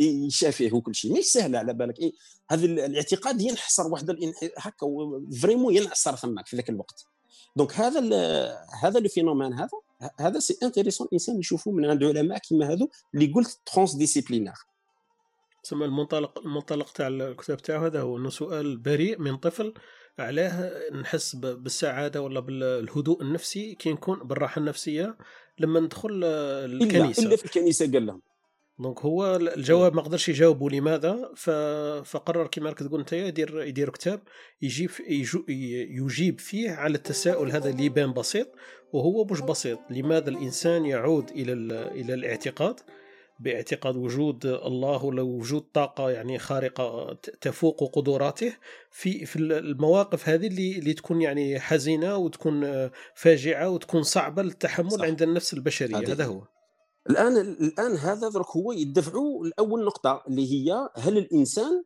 [0.00, 1.18] يشافيه وكل شيء.
[1.18, 1.98] مش سهلة على بالك.
[1.98, 2.12] إيه
[2.50, 4.10] هذا الاعتقاد ينحصر واحد
[4.58, 4.86] هكا
[5.42, 7.06] vraiment ينحصر ثماك في ذاك الوقت.
[7.56, 8.00] donc هذا
[8.82, 9.68] هذا le phénomène هذا
[10.20, 14.56] هذا c'est intéressant الإنسان يشوفه من عند علماء كما هذو اللي قلت transdisciplinaire
[15.62, 19.74] تسمى المنطلق المنطلق تاع الكتاب تاعو هذا هو إنه سؤال بريء من طفل
[20.18, 25.16] علاه نحس بالسعادة ولا بالهدوء النفسي كي نكون بالراحة النفسية
[25.58, 27.22] لما ندخل الكنيسة.
[27.22, 28.22] إلا في الكنيسة قال لهم.
[28.78, 31.30] دونك هو الجواب ما قدرش يجاوبوا لماذا
[32.04, 34.20] فقرر كما راك تقول انت يدير يدير كتاب
[34.62, 34.90] يجيب
[35.48, 38.48] يجيب فيه على التساؤل هذا اللي يبان بسيط
[38.92, 41.52] وهو مش بسيط؟ لماذا الإنسان يعود إلى
[41.90, 42.80] إلى الاعتقاد؟
[43.40, 48.52] باعتقاد وجود الله ولا وجود طاقة يعني خارقة تفوق قدراته
[48.90, 55.04] في في المواقف هذه اللي اللي تكون يعني حزينة وتكون فاجعة وتكون صعبة للتحمل صح.
[55.04, 56.42] عند النفس البشرية هذا هو.
[57.10, 61.84] الآن الآن هذا درك هو يدفعوا لأول نقطة اللي هي هل الإنسان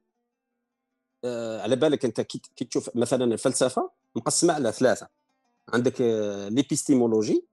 [1.25, 5.09] آه على بالك أنت كي تشوف مثلا الفلسفة مقسمة على ثلاثة.
[5.69, 7.47] عندك آه l'épistémologie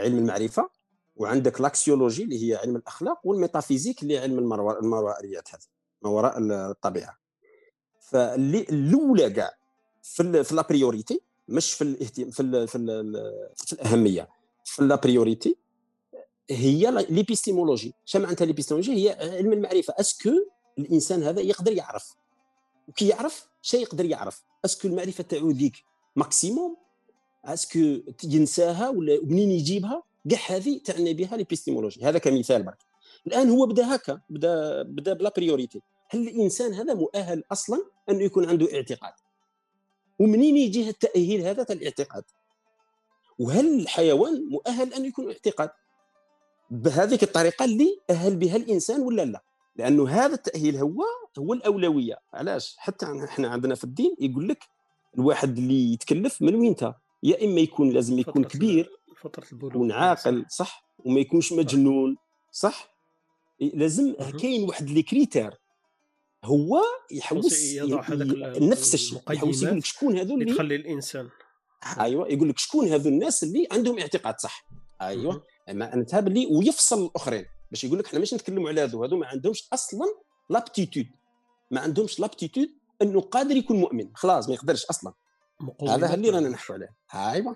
[0.00, 0.70] علم المعرفة
[1.16, 5.64] وعندك l'axiologie اللي هي علم الأخلاق و la métaphysique اللي هي علم الماورائيات هذا
[6.02, 7.18] ما وراء الطبيعة.
[8.00, 9.50] فاللي الأولى كاع
[10.02, 13.12] في في la priorité مش في الاهتمام في ال في, ال
[13.56, 14.28] في الأهمية
[14.64, 15.56] في la priorité
[16.50, 17.94] هي l'épistémologie.
[18.04, 19.94] شنو معناتها l'épistémologie؟ هي علم المعرفة.
[20.00, 20.30] est-ce que
[20.78, 22.14] الإنسان هذا يقدر يعرف.
[22.88, 25.84] وكي يعرف شيء يقدر يعرف؟ est-ce que المعرفة تاعو ذيك
[26.16, 26.76] maximum.
[27.44, 27.78] est-ce que
[28.24, 32.04] ينساها ولا منين يجيبها؟ كاع هذه تعني بها l'épistémologie.
[32.04, 32.78] هذا كمثال برك.
[33.26, 38.22] الآن هو بدا هكا بدا بدا ب la priorité هل الإنسان هذا مؤهل أصلا أنه
[38.22, 39.12] يكون عنده اعتقاد؟
[40.18, 42.24] ومنين يجيه التأهيل هذا تاع الاعتقاد؟
[43.38, 45.70] وهل الحيوان مؤهل أن يكون اعتقاد؟
[46.70, 49.42] بهذيك الطريقة اللي أهل بها الإنسان ولا لا؟
[49.76, 51.04] لأنه هذا التأهيل هو
[51.38, 52.18] هو الأولوية.
[52.32, 54.64] علاش؟ حتى إحنا عندنا في الدين يقول لك
[55.18, 56.76] الواحد اللي يتكلف من وين
[57.22, 60.84] يا إما يكون لازم يكون كبير فتره البلوغ يكون عاقل صح.
[60.98, 62.16] وما يكونش مجنون
[62.52, 62.90] صح؟
[63.60, 65.54] لازم كاين واحد لي كريتير.
[66.44, 67.44] هو يحوس
[68.60, 69.20] نفس الشيء.
[69.30, 71.28] يحوس يقول لك شكون هذو اللي تخلي الإنسان.
[72.00, 74.66] أيوه يقول لك شكون هذو الناس اللي عندهم اعتقاد صح؟
[75.00, 75.42] أيوه.
[75.70, 77.46] أما انت اللي ويفصل الأخرين.
[77.70, 80.06] باش يقول لك إحنا ماشي نتكلموا على هذو هذو ما عندهمش أصلا
[80.50, 81.06] l'aptitude
[81.70, 82.68] ما عندهمش l'aptitude
[83.02, 84.10] إنه قادر يكون مؤمن.
[84.14, 85.14] خلاص ما يقدرش أصلا.
[85.88, 86.88] هذا اللي رانا نحكوا عليه.
[87.14, 87.54] ايوا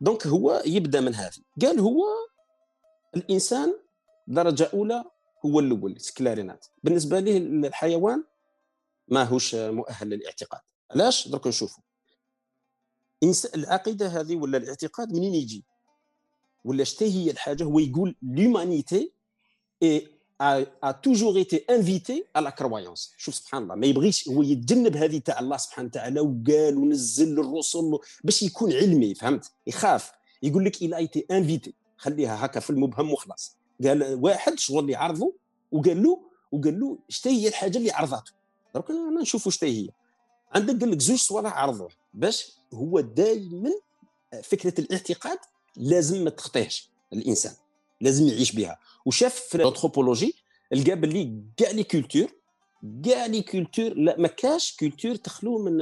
[0.00, 1.38] donc هو يبدأ من هذه.
[1.62, 2.04] قال هو
[3.16, 3.78] الإنسان
[4.28, 5.04] درجة أولى
[5.46, 6.66] هو الأول سكلارينات.
[6.82, 8.24] بالنسبة له الحيوان
[9.08, 10.60] ما هوش مؤهل للاعتقاد.
[10.90, 11.82] علاش؟ درك نشوفوا
[13.54, 15.64] العقيدة هذه ولا الاعتقاد منين يجي؟
[16.66, 19.12] ولا شتي هي الحاجة هو يقول لومانيتي
[20.88, 23.14] a toujours été invité à la croyance.
[23.18, 27.98] شوف سبحان الله ما يبغيش هو يتجنب هذه تاع الله سبحانه وتعالى وقال ونزل الرسل
[28.24, 30.12] باش يكون علمي فهمت؟ يخاف.
[30.42, 33.56] يقول لك إلى ايتي انفيتي خليها هكا في المبهم وخلاص.
[33.84, 35.34] قال واحد شغل اللي عرضه
[35.72, 36.20] وقال له
[36.52, 38.32] وقال له شتي هي الحاجة اللي عرضته.
[38.74, 39.88] درك أنا نشوفوا شتي هي.
[40.54, 41.88] عندك قال لك زوج صوالح عرضوه.
[42.14, 43.70] باش هو دائما
[44.42, 45.38] فكرة الاعتقاد
[45.76, 47.52] لازم ما تخطيهش الإنسان
[48.00, 48.78] لازم يعيش بها.
[49.06, 50.34] وشاف في الأنثروبولوجي
[50.72, 52.28] لقى باللي كاع les cultures
[53.04, 55.76] كاع les cultures لا ما كاش culture تخلو من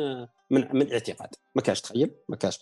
[0.50, 1.28] من من اعتقاد.
[1.54, 2.58] ما كاش تخيل ما كاش.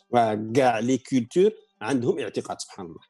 [0.55, 3.01] كاع les cultures عندهم اعتقاد سبحان الله.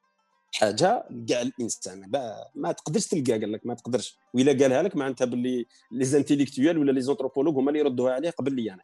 [0.54, 2.10] حاجة كاع الإنسان.
[2.54, 4.18] ما تقدرش تلقى قال لك ما تقدرش.
[4.34, 8.54] وإلا قالها لك معناتها باللي les intellectuels ولا les anthropologues هما اللي يردوها عليه قبل
[8.54, 8.82] لي أنا.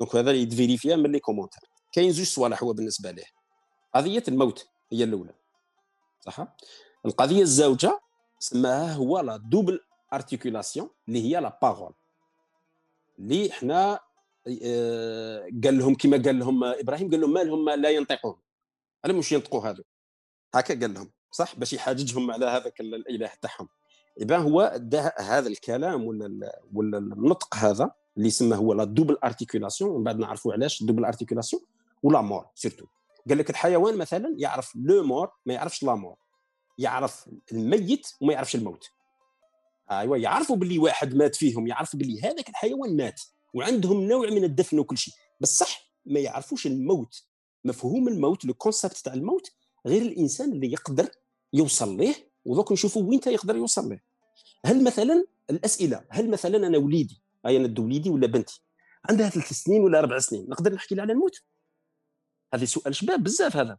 [0.00, 1.60] donc هذا يت vérifia من les commentaires
[1.92, 3.24] كاين زوج صوالح هو بالنسبة له
[3.94, 4.68] قضية الموت.
[4.92, 5.34] هي الأولى.
[6.20, 6.56] صح؟
[7.06, 8.00] القضية الزوجة
[8.38, 9.80] سماها هو la double
[10.12, 11.92] articulation اللي هي la parole
[13.18, 14.00] اللي حنا
[14.62, 18.36] آه، قال لهم كما قال لهم إبراهيم قال لهم ما لهم لا ينطقون.
[19.04, 19.82] على مش ينطقوا هذو
[20.54, 21.10] هكا قال لهم.
[21.30, 23.68] صح؟ باش يحاججهم على هذاك الإله تاعهم.
[24.20, 24.80] اذا هو
[25.18, 30.52] هذا الكلام ولا ولا النطق هذا اللي يسمى هو la double articulation ومن بعد نعرفوا
[30.52, 31.62] علاش double articulation
[32.02, 32.86] و la mort surtout
[33.28, 36.16] قال لك الحيوان مثلا يعرف le mort ما يعرفش la mort
[36.78, 38.84] يعرف الميت وما يعرفش الموت.
[39.90, 43.20] ايوا يعرفوا باللي واحد مات فيهم يعرفوا باللي هذاك الحيوان مات
[43.54, 45.14] وعندهم نوع من الدفن وكل شيء.
[45.40, 47.26] بس صح ما يعرفوش الموت
[47.64, 49.50] مفهوم الموت le concept تاع الموت
[49.86, 51.08] غير الإنسان اللي يقدر
[51.52, 54.04] يوصل ليه ودوك نشوفوا وين يقدر يوصل ليه.
[54.64, 58.62] هل مثلا الأسئلة هل مثلا أنا وليدي أي أنا وليدي ولا بنتي
[59.10, 61.42] عندها ثلاث سنين ولا أربع سنين نقدر نحكي لها على الموت؟
[62.54, 63.78] هذا سؤال شباب بزاف هذا.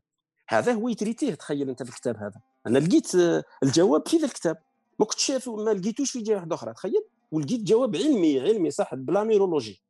[0.50, 2.42] هذا هو ي traiter ه تخيل أنت في الكتاب هذا.
[2.68, 4.58] أنا لقيت آه، الجواب في ذا الكتاب.
[5.00, 7.04] ما كنتش شايف ما لقيتوش في جهة واحدة أخرى تخيل.
[7.32, 9.82] ولقيت جواب علمي علمي صح ب la neurologie.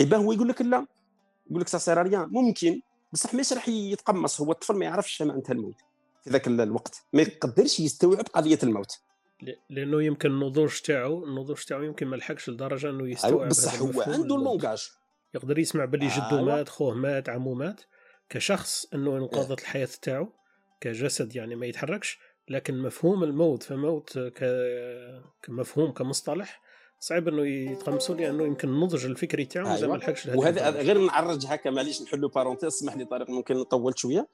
[0.00, 0.86] ايبا هو يقول لك لا.
[1.50, 2.80] يقول لك ça rien ممكن.
[3.12, 5.80] بصح ما راح يتقمص هو الطفل ما يعرفش معناتها الموت
[6.24, 7.06] في ذاك الوقت.
[7.12, 8.98] ما يقدرش يستوعب قضية الموت.
[9.70, 14.02] لأنه يمكن النضوج تاعو النضوج تاعو يمكن ما لحقش لدرجة أنه يستوعب أيوة بصح هو
[14.02, 14.88] عنده ال langage
[15.34, 17.80] يقدر يسمع باللي جدو آه مات خوه مات عمو مات.
[18.28, 20.28] كشخص إنه انقضت الحياة تاعو
[20.80, 24.18] كجسد يعني ما يتحركش لكن مفهوم الموت فموت
[25.42, 26.60] كمفهوم كمصطلح
[27.00, 29.88] صعب إنه يتقمصوا لأنه يمكن النضج الفكري تاعو أيوة.
[29.88, 34.28] ما لحقش وهذا غير نعرج هكا معليش نحلوا parenthèse اسمح لي طارق ممكن نطول شوية.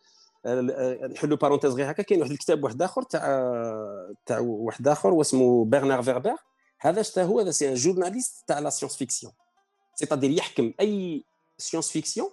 [1.13, 3.21] نحلوا parenthèse غير هكا كاين واحد الكتاب واحد آخر تاع
[4.27, 6.37] تاع واحد آخر واسمه برنار فيربير
[6.81, 9.33] هذا شتا هو هذا c'est un journaliste تاع la science-fiction
[9.95, 11.25] c'est-à-dire يحكم أي
[11.59, 12.31] science-fiction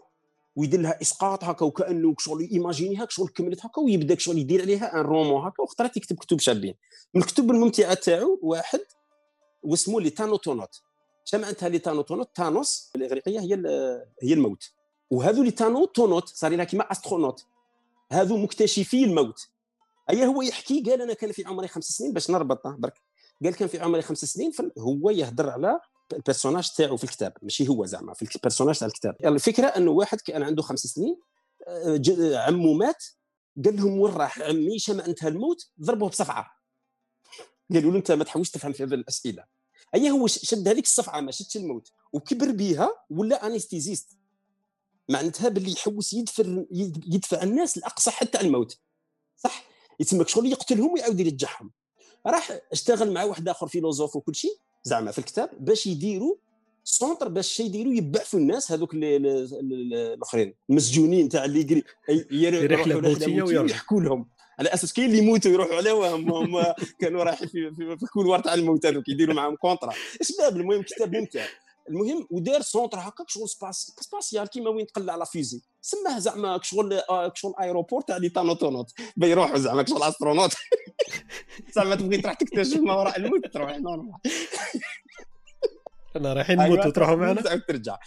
[0.57, 4.95] ويدير لها إسقاط هكا وكأنه شغل imaginer هكا شغل كملت هكا ويبدأ شغل يدير عليها
[4.95, 6.75] un roman هكا وخطرات يكتب كتب شابين.
[7.13, 8.79] من الكتب الممتعة تاعو واحد
[9.63, 10.81] واسمه Les Thanatonautes
[11.33, 13.53] معناتها les thanatonautes thanatos بالاغريقيه هي
[14.23, 14.63] هي الموت.
[15.11, 17.45] وهذو les thanatonautes صار كيما astronaute.
[18.11, 19.47] هذو مكتشفي الموت.
[20.09, 23.01] اي هو يحكي؟ قال أنا كان في عمري خمس سنين باش نربط برك.
[23.43, 25.79] قال كان في عمري خمس سنين هو يهضر على
[26.13, 29.15] ال personnage تاعو في الكتاب ماشي هو زعما في ال personnage تاع الكتاب.
[29.25, 31.19] الفكرة إنه واحد كان عنده خمس سنين
[31.67, 33.05] آه، عمو مات
[33.65, 36.47] قال لهم وين راح عمي؟ شمع انتهى الموت ضربوه بصفعة.
[37.73, 39.43] قالوا له أنت ما تحاولش تفهم في هذه الأسئلة.
[39.95, 44.17] اي هو شد هذيك الصفعة ما شدش الموت وكبر بها ولا أنستيزيست.
[45.09, 46.43] معناتها باللي يحوس يدفع
[47.07, 48.79] يدفع الناس لأقصى حتى الموت.
[49.37, 49.63] صح؟
[49.99, 51.71] يتمك شغل يقتلهم ويعاود يرجعهم.
[52.27, 56.35] راح اشتغل مع واحد آخر فيلوزوف وكل شيء زعما في الكتاب باش يديروا
[56.83, 61.83] سونتر باش يديروا يبعثوا الناس هذوك الاخرين المسجونين تاع اللي
[62.31, 64.27] يروحوا رحله ويحكوا لهم.
[64.59, 66.63] على أساس كاين اللي يموتوا يروحوا عليهم هم
[66.99, 70.81] كانوا رايحين في, في, في ال couloir تاع الموت هذوك يديروا معاهم contrat اسباب المهم؟
[70.81, 71.45] كتاب ممتع.
[71.89, 76.93] المهم ودار centre هكاك شغل espace spatial كيما وين تقلع لا fusée سماه زعما شغل
[76.93, 80.53] آه، شغل aéroport تاع les thanatonautes بيروحوا زعما شغل astronaute
[81.75, 84.13] زعما تبغي تروح تكتشف ما وراء الموت تروح normal
[86.17, 87.97] أنا رايحين نموت أيوة تروحوا معنا؟ تعاود ترجع.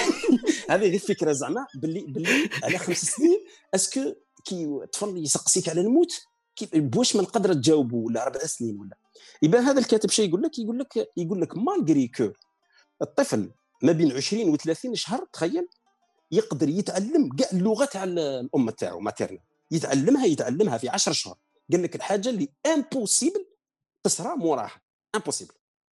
[0.70, 3.44] هذه غير الفكرة زعما باللي باللي على خمس سنين
[3.74, 6.22] est-ce que كي الطفل يسقسيك على الموت
[6.56, 8.96] كيف بواش ما نقدر تجاوبه ولا أربع سنين ولا.
[9.42, 12.28] يبان هذا الكاتب شيء يقول لك؟ يقول لك يقول لك malgré que
[13.02, 13.50] الطفل
[13.82, 15.68] ما بين 20 و 30 شهر تخيل
[16.32, 19.40] يقدر يتعلم كاع اللغة تاع الأم تاعو maternelle.
[19.70, 21.36] يتعلمها يتعلمها في 10 شهور.
[21.72, 23.46] قال لك الحاجة اللي impossible
[24.02, 24.80] تصرى موراها.
[25.14, 25.54] impossible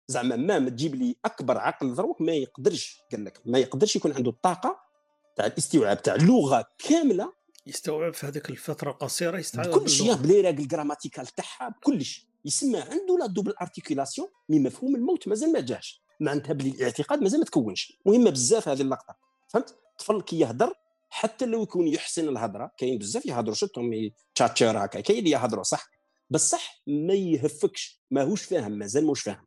[0.08, 4.30] زعما ما تجيب لي أكبر عقل ذروك ما يقدرش قال لك ما يقدرش يكون عنده
[4.30, 4.80] الطاقة
[5.36, 7.32] تاع الاستيعاب تاع لغه كاملة.
[7.66, 12.26] يستوعب في هذيك الفترة القصيره يستوعب كل شيء بلي راك ال grammatical تاعها بكلش.
[12.44, 16.02] يسمى عنده la double articulation mais مفهوم الموت مازال ما جاش.
[16.20, 17.98] معناتها بلي الاعتقاد مازال ما تكونش.
[18.06, 19.16] مهمه بزاف هذه اللقطة.
[19.48, 20.74] فهمت؟ الطفل كي يهضر
[21.10, 22.70] حتى لو يكون يحسن الهضرة.
[22.76, 25.00] كاين بزاف يهضروا شفتهم تشاتشر هكا.
[25.00, 25.90] كاين اللي يهضروا صح.
[26.30, 28.00] بصح ما يهفكش.
[28.10, 29.46] ماهوش فاهم مازال موش فاهم.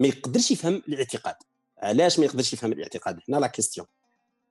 [0.00, 1.36] ما يقدرش يفهم الاعتقاد.
[1.82, 3.86] علاش ما يقدرش يفهم الاعتقاد؟ هنا la question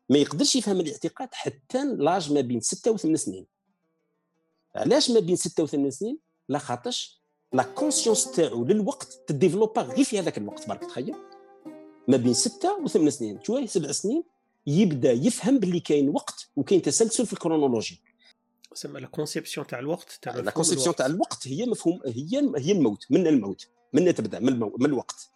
[0.09, 3.45] ما يقدرش يفهم الاعتقاد حتى l'âge ما بين 6 و 8 سنين.
[4.75, 7.21] علاش ما بين 6 و 8 سنين؟ لا خاطرش
[7.53, 10.67] la conscience تاعو للوقت ت développe غير في هذاك الوقت.
[10.67, 11.15] برك تخيل.
[12.07, 14.23] ما بين 6 و 8 سنين شوية سبع سنين؟
[14.67, 18.01] يبدأ يفهم باللي كاين وقت وكاين تسلسل في ال chronologie.
[18.71, 23.05] تسمى la conception تاع الوقت تاع la conception تاع الوقت هي مفهوم هي هي الموت
[23.09, 24.75] من الموت من تبدأ من, المو...
[24.79, 25.29] من الوقت.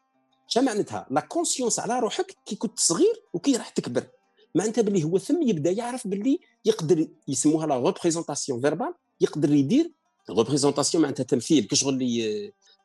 [0.47, 4.07] شنو معناتها؟ la conscience على روحك كي كنت صغير وكي راح تكبر.
[4.55, 9.91] معناتها باللي هو ثم يبدأ يعرف باللي يقدر يسموها la représentation verbale يقدر يدير
[10.29, 12.01] représentation معناتها تمثيل كشغل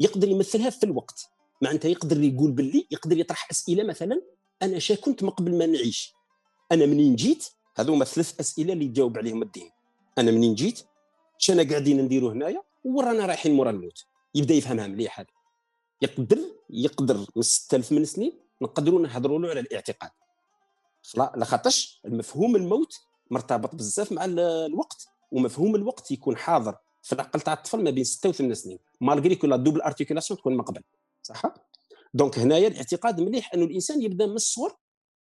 [0.01, 1.29] يقدر يمثلها في الوقت.
[1.63, 4.23] معناتها يقدر يقول باللي يقدر يطرح أسئلة مثلا
[4.63, 6.13] أنا شا كنت من قبل ما نعيش.
[6.73, 9.71] أنا منين جيت؟ هذوما ثلاث أسئلة اللي يجاوب عليهم الدين.
[10.19, 10.83] أنا منين جيت؟
[11.39, 14.05] شنا قاعدين نديروا هنايا ورانا رايحين مورا الموت.
[14.35, 15.29] يبدأ يفهمها مليح هذا.
[16.03, 16.39] يقدر
[16.71, 20.11] يقدر من 6 ثمن سنين نقدروا نهضروا له على الاعتقاد.
[21.17, 22.95] لا خاطرش المفهوم الموت
[23.31, 28.29] مرتبط بزاف مع الوقت ومفهوم الوقت يكون حاضر في العقل تاع الطفل ما بين 6
[28.29, 28.79] و 8 سنين.
[29.01, 30.83] malgré que la double articulation تكون من قبل
[31.27, 31.43] صح؟
[32.15, 34.77] donc هنايا الاعتقاد مليح أنه الإنسان يبدأ من الصغر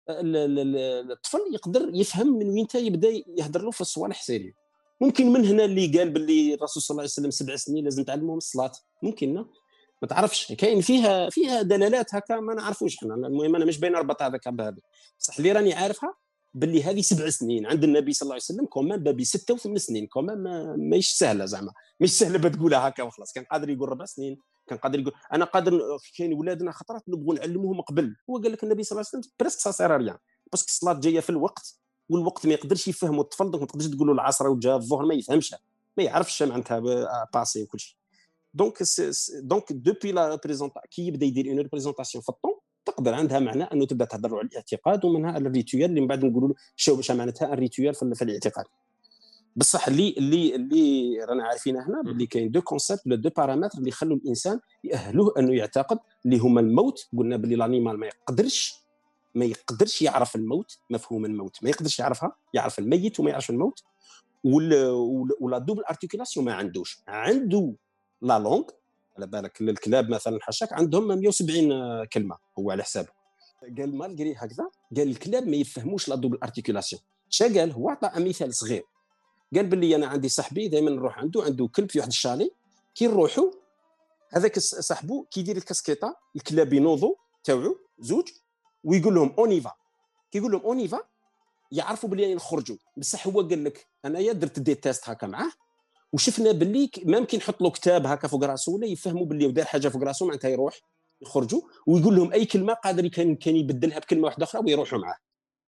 [0.09, 4.53] الطفل يقدر يفهم من وين يبدأ يهضر له في الصوالح sérieux
[5.01, 8.37] ممكن من هنا اللي قال باللي الرسول صلى الله عليه وسلم سبع سنين لازم تعلمهم
[8.37, 8.71] الصلاة.
[9.03, 9.33] ممكن
[10.01, 10.51] ما تعرفش.
[10.51, 13.13] كاين فيها فيها دلالات هكا ما نعرفوش إحنا.
[13.15, 14.77] المهم أنا مش باين اربط هذاك بهذا
[15.19, 16.13] بصح اللي راني عارفها
[16.53, 17.65] باللي هذه سبع سنين.
[17.65, 20.07] عند النبي صلى الله عليه وسلم كومان بابي ستة وثمان سنين.
[20.07, 21.73] كومان ما ماهيش سهلة زعما.
[21.99, 23.33] مش سهلة بتقولها هكا وخلاص.
[23.33, 24.37] كان قادر يقول ربع سنين.
[24.67, 25.81] كان قادر يقول أنا قادر
[26.17, 28.15] كاين ولادنا خطرات نبغوا نعلموهم قبل.
[28.29, 30.17] هو قال لك النبي صلى الله عليه وسلم puisque ça sert à rien
[30.51, 34.07] parce que الصلاة جاية في الوقت والوقت ما يقدرش يفهموا الطفل donc ما تقدرش تقول
[34.07, 35.55] له العصر وجا الظهر ما يفهمش
[35.97, 36.79] ما يعرفش معناتها
[37.33, 37.95] passé وكل شيء.
[38.53, 38.83] donc
[39.33, 40.39] donc depuis là
[40.91, 42.53] كي يبدا يدير une représentation في الطون
[42.85, 46.55] تقدر عندها معنى أنه تبدأ تهضر على الاعتقاد ومنها ال rituel اللي من بعد نقولوا
[46.75, 48.65] شو باش معناتها ال rituel في الاعتقاد.
[49.57, 53.89] بصح اللي اللي اللي رانا عارفين هنا باللي كاين deux concepts ولا deux paramètres اللي
[53.89, 57.07] يخلوا الانسان يأهلوه انه يعتقد اللي هما الموت.
[57.17, 58.75] قلنا باللي l'animal ما يقدرش
[59.35, 61.57] ما يقدرش يعرف الموت مفهوم الموت.
[61.63, 63.83] ما يقدرش يعرفها يعرف الميت وما يعرفش الموت.
[64.43, 66.99] و la double articulation ما عندوش.
[67.07, 67.73] عنده
[68.21, 68.63] la langue
[69.17, 73.09] على بالك الكلاب مثلا حشاك عندهم 170 كلمة هو على حسابه.
[73.77, 78.53] قال malgré هكذا قال الكلاب ما يفهموش la double articulation شا قال هو عطى مثال
[78.53, 78.83] صغير.
[79.55, 82.51] قال باللي أنا عندي صاحبي دائما نروح عنده عنده كلب في واحد ال chalet
[82.95, 83.51] كي نروحوا
[84.29, 88.29] هذاك صاحبو كي يدير الكاسكيطة الكلاب ينوضوا تاوعه زوج
[88.83, 89.71] ويقول لهم on y va
[90.31, 90.99] كي يقول لهم on y va
[91.71, 95.51] يعرفوا باللي نخرجوا بصح هو قال لك أنايا درت des tests هكا معاه
[96.13, 100.03] وشفنا باللي ممكن نحط له كتاب هكا فوق راسه ولا يفهموا باللي ودار حاجة فوق
[100.03, 100.79] راسه معناتها يروح
[101.21, 105.17] يخرجوا ويقول لهم أي كلمة قادر كان كان يبدلها بكلمة واحدة أخرى ويروحوا معاه.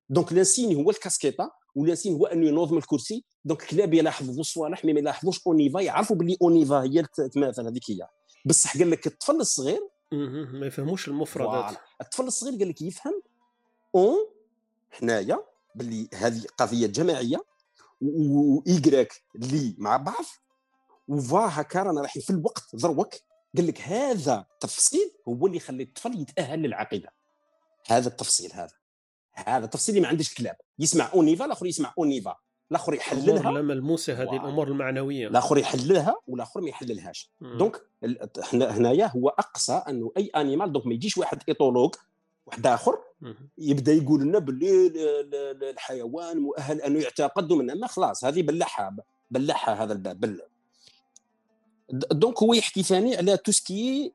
[0.10, 3.24] donc le signe هو الكاسكيطة و le signe هو أنه ينوض من الكرسي.
[3.46, 6.82] donc الكلاب يلاحظوا الصوالح mais ما يلاحظوش on y va يعرفوا باللي on y va
[6.84, 7.04] هي
[7.34, 8.08] تماثل هذيك هي.
[8.46, 11.78] بصح قال لك الطفل الصغير ما يفهموش المفردات.
[12.02, 13.22] الطفل الصغير قال لك يفهم
[13.96, 14.18] on
[14.92, 15.40] حنايا
[15.76, 17.44] باللي هذه قضية جماعية
[18.02, 20.26] وايكراك لي مع بعض
[21.08, 23.14] و va هكا رانا رايحين في الوقت ذروك
[23.58, 27.14] قال لك هذا التفصيل هو اللي يخلي الطفل يتأهل للعقيدة.
[27.88, 28.79] هذا التفصيل هذا.
[29.48, 30.56] هذا التفصيل اللي ما عندش كلاب.
[30.80, 32.36] يسمع on y va الآخر يسمع on y va.
[32.72, 33.52] الآخر يحللها.
[33.52, 35.28] لا ملموسه هذه الأمور المعنوية.
[35.28, 37.32] الآخر يحللها والآخر ما يحللهاش.
[37.42, 37.82] donc
[38.54, 41.96] هنايا هو أقصى أنه أي animal donc ما يجيش واحد éthologue
[42.46, 43.00] واحد آخر
[43.58, 44.92] يبدأ يقول لنا باللي
[45.70, 48.96] الحيوان مؤهل أنه يعتقد من ما خلاص هذه بلعها
[49.32, 50.46] بلعها هذا الباب بلع
[52.12, 54.14] donc هو يحكي ثاني على tout ce que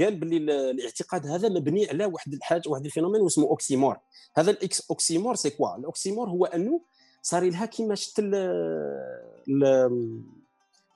[0.00, 3.98] قال باللي الاعتقاد هذا مبني على واحد الحاجة واحد ال phénomène اسمه oxymore.
[4.36, 6.80] هذا ال ox oxymore c'est quoi ال oxymore هو أنه
[7.22, 8.22] صار لها كيما شفت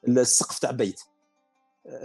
[0.09, 1.01] السقف تاع بيت.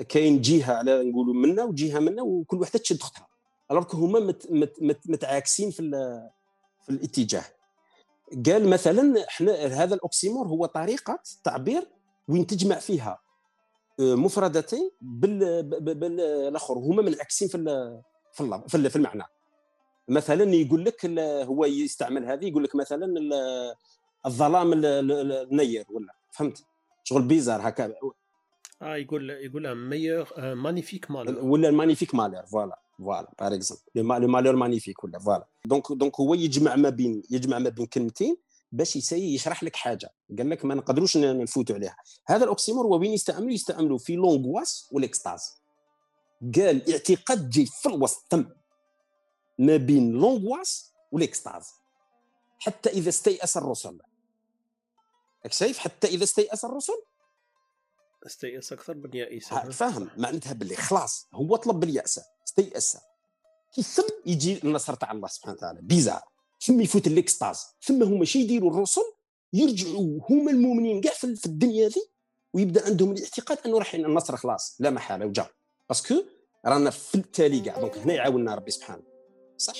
[0.10, 3.28] كاين جهة على نقولوا منا وجهة منا وكل وحدة تشد اختها
[3.72, 5.92] alors هما مت مت مت متعاكسين في
[6.84, 7.44] في الاتجاه.
[8.46, 11.88] قال مثلا إحنا هذا ال oxymore هو طريقة تعبير
[12.28, 13.20] وين تجمع فيها
[14.00, 17.58] مفردتين بال بالاخر هما منعكسين في
[18.34, 19.24] في في المعنى.
[20.10, 23.08] مثلا يقول لك هو يستعمل هذه يقول لك مثلا
[24.26, 26.64] الظلام النير ولا فهمت؟
[27.04, 27.94] شغل bizarre هكا.
[28.82, 34.56] آه يقول يقول malheur magnifique malheur ولا magnifique malheur voilà voilà par exemple le malheur
[34.56, 35.48] magnifique ولا voilà.
[35.66, 38.38] donc donc هو يجمع ما بين يجمع ما بين كلمتين
[38.72, 40.14] باش يسي يشرح لك حاجة.
[40.38, 41.98] قال لك ما نقدروش نفوتوا عليها.
[42.28, 45.54] هذا ال oxymore هو وين يستعملوا؟ يستعملوا في l'angoisse وال extase.
[46.56, 48.50] قال اعتقاد يجي في الوسط تم
[49.60, 51.70] ما بين l'angoisse وال extase.
[52.60, 54.00] حتى إذا استيأس الرسل.
[55.44, 57.02] راك شايف حتى إذا استيأس الرسل؟
[58.26, 60.10] استيأس أكثر من يائس فاهم.
[60.18, 62.98] معناتها باللي خلاص هو طلب باليأس استيأس.
[63.74, 65.80] كي ثم يجي النصر تاع الله سبحانه وتعالى.
[65.82, 66.22] bizarre.
[66.62, 69.02] ثم يفوت ال extase ثم هما شي يديروا الرسل
[69.54, 72.08] يرجعوا هما المؤمنين كاع في الدنيا هذه
[72.54, 75.46] ويبدأ عندهم الاعتقاد أنه راح النصر خلاص لا محالة وجا
[75.90, 76.16] parce que
[76.66, 79.02] رانا في التالي كاع donc هنا يعاوننا ربي سبحانه.
[79.58, 79.74] صح؟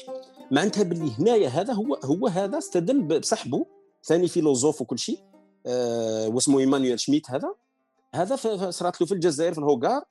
[0.52, 3.66] معناتها باللي هنايا هذا هو هو هذا استدل بصاحبه
[4.04, 5.20] ثاني philosophe وكل شيء
[5.66, 7.56] آه واسمه إيمانويل شميت هذا.
[8.16, 8.36] هذا
[8.70, 10.04] صرات له في الجزائر في الهوغار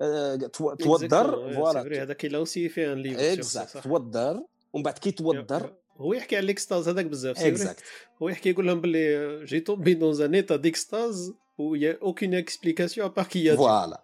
[0.00, 2.02] آه توضر voilà.
[2.02, 4.42] هذا qui l'a aussi fait un livre توضر
[4.72, 7.82] ومن بعد كي توضر هو يحكي على l'extase هذاك بزاف exact
[8.22, 12.10] هو يحكي يقول لهم باللي j'ai tombé dans un état d'extase où il y a
[12.10, 14.02] aucune explication à part que voilà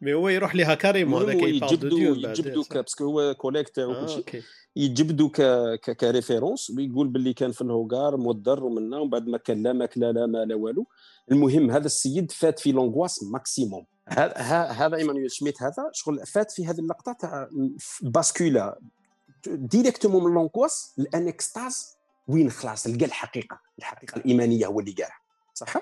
[0.00, 4.42] mais هو يروح لها carrément هذاك يجبدو يجبدو parce que هو collègue تاعو كلشي
[4.76, 5.28] يجبدو
[6.00, 10.10] ك référence ويقول باللي كان في الهوغار مودر ومنا ومن بعد ما كان لا ماكله
[10.10, 10.86] لا ما لا والو.
[11.30, 16.78] المهم هذا السيد فات في l'angoisse maximum هذا إيمانويل شميت هذا شغل فات في هذه
[16.78, 17.48] اللقطة تاع
[18.02, 18.78] bascula
[19.46, 21.96] directement من l'angoisse ل l'extase
[22.28, 23.60] وين خلاص لقى الحقيقة.
[23.78, 25.20] الحقيقة الإيمانية هو اللي قالها.
[25.54, 25.76] صح؟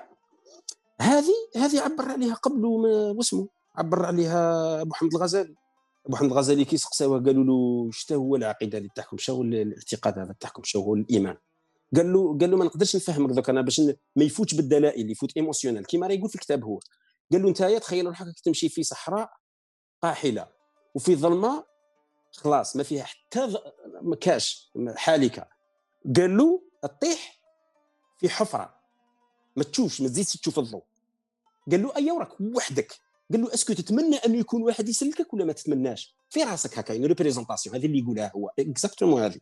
[1.01, 3.47] هذه هذه عبر عليها قبل واسمه.
[3.75, 5.55] عبر عليها أبو حامد الغزالي.
[6.07, 10.35] أبو حامد الغزالي كي سقساوه قالوا له شتا هو العقيدة اللي تحكم شو الاعتقاد هذا
[10.39, 11.37] تحكم شو هو الإيمان.
[11.95, 13.79] قال له قال له ما نقدرش نفهمك دوك أنا باش
[14.15, 16.79] ما يفوتش بالدلائل يفوت émotionnel كيما راه يقول في الكتاب هو.
[17.31, 19.29] قال له انت تخيل روحك تمشي في صحراء
[20.01, 20.47] قاحلة
[20.95, 21.70] وفي ظلمة
[22.31, 23.57] خلاص ما فيها حتى
[24.01, 25.47] ما كاش حالكة.
[26.15, 27.39] قال له تطيح
[28.17, 28.81] في حفرة.
[29.55, 30.83] ما تشوفش ما تزيدش تشوف الضوء
[31.71, 32.95] قال له أيا وراك وحدك.
[33.31, 36.93] قال له est-ce que تتمنى انه يكون واحد يسلكك ولا ما تتمناش؟ في راسك هكا
[36.93, 38.51] يعني représentation هذه اللي يقولها هو.
[38.59, 39.39] exactement هذه.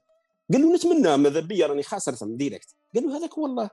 [0.53, 3.69] قال له نتمنى ماذا بيا؟ راني خاسر ثم direct قال له هذاك هو الله.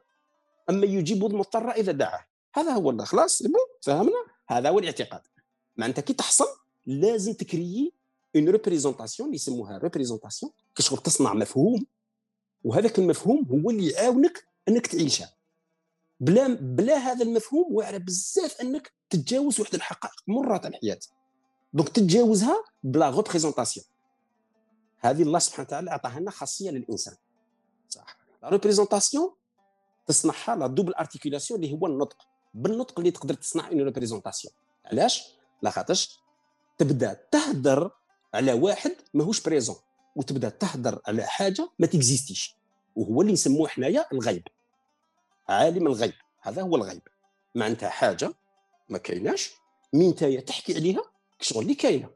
[0.70, 2.24] أمن يجيب المضطر إذا دعاه.
[2.54, 3.04] هذا هو الله.
[3.04, 3.42] خلاص
[3.82, 5.20] فهمنا؟ هذا هو الاعتقاد.
[5.76, 6.48] معناتها كي تحصل
[6.86, 7.92] لازم ت créer
[8.36, 11.87] une représentation اللي يسموها représentation كشغل تصنع مفهوم
[12.64, 15.34] وهذاك المفهوم هو اللي يعاونك أنك تعيشها.
[16.20, 20.99] بلا بلا هذا المفهوم واعرة بزاف أنك تتجاوز واحد الحقائق مره تاع الحياة.
[21.72, 23.86] donc تتجاوزها بلا représentation
[24.99, 27.14] هذه الله سبحانه وتعالى أعطاها لنا خاصية للإنسان.
[27.89, 28.18] صح.
[28.42, 29.34] la représentation
[30.07, 32.28] تصنعها la double articulation اللي هو النطق.
[32.55, 34.54] بالنطق اللي تقدر تصنع une représentation
[34.84, 36.20] علاش؟ لا خاطرش
[36.78, 37.91] تبدا تهدر
[38.37, 39.76] على واحد ماهوش présent
[40.16, 42.54] وتبدا تهدر على حاجة ما ت existe يش
[42.97, 44.49] وهو اللي نسموه حنايا الغيب.
[45.49, 46.12] عالم الغيب
[46.43, 47.03] هذا هو الغيب.
[47.55, 48.32] معناتها حاجة
[48.89, 49.53] ما كايناش
[49.93, 51.03] مين تايا تحكي عليها؟
[51.41, 52.11] شغل اللي كاينة.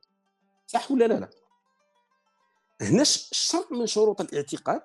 [0.66, 1.30] صح ولا لا لا؟
[2.80, 4.82] هنا شرط من شروط الاعتقاد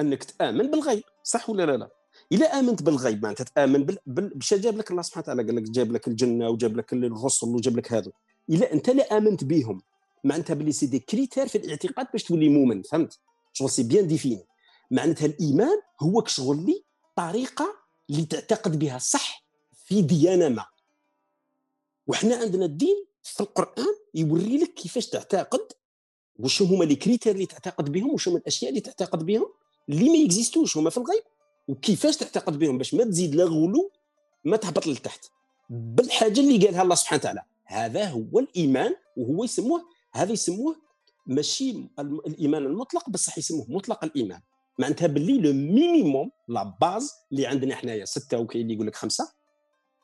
[0.00, 1.02] أنك تآمن بالغيب.
[1.22, 1.90] صح ولا لا لا؟
[2.32, 3.98] إلا آمنت بالغيب معناتها تآمن بال...
[4.06, 7.76] باش جاب لك الله سبحانه وتعالى قال لك جاب لك الجنة وجاب لك الرسل وجاب
[7.76, 8.12] لك هذا.
[8.50, 9.82] إلا أنت لا آمنت بهم.
[10.24, 13.18] معناتها باللي c'est des critères في الاعتقاد باش تولي مؤمن فهمت؟
[13.52, 14.46] شغل c'est bien défini.
[14.90, 16.84] معناتها الإيمان هو كشغل لي
[17.16, 17.76] طريقة
[18.10, 19.44] اللي تعتقد بها صح
[19.86, 20.66] في ديانة ما.
[22.06, 25.72] وحنا عندنا الدين في القرآن يوري لك كيفاش تعتقد
[26.38, 29.46] واش هما les critères اللي تعتقد بهم واش هما الأشياء اللي تعتقد بهم
[29.88, 31.22] اللي ما ي existe وش هما في الغيب
[31.68, 33.90] وكيفاش تعتقد بهم باش ما تزيد لا غلو
[34.44, 35.24] ما تهبط لتحت.
[35.70, 37.42] بالحاجة اللي قالها الله سبحانه وتعالى.
[37.64, 40.76] هذا هو الإيمان وهو يسموه هذا يسموه
[41.26, 44.40] ماشي الإيمان المطلق بصح يسموه مطلق الإيمان.
[44.78, 49.32] معناتها باللي le minimum la base اللي عندنا حنايا ستة وكاين اللي يقول لك خمسة.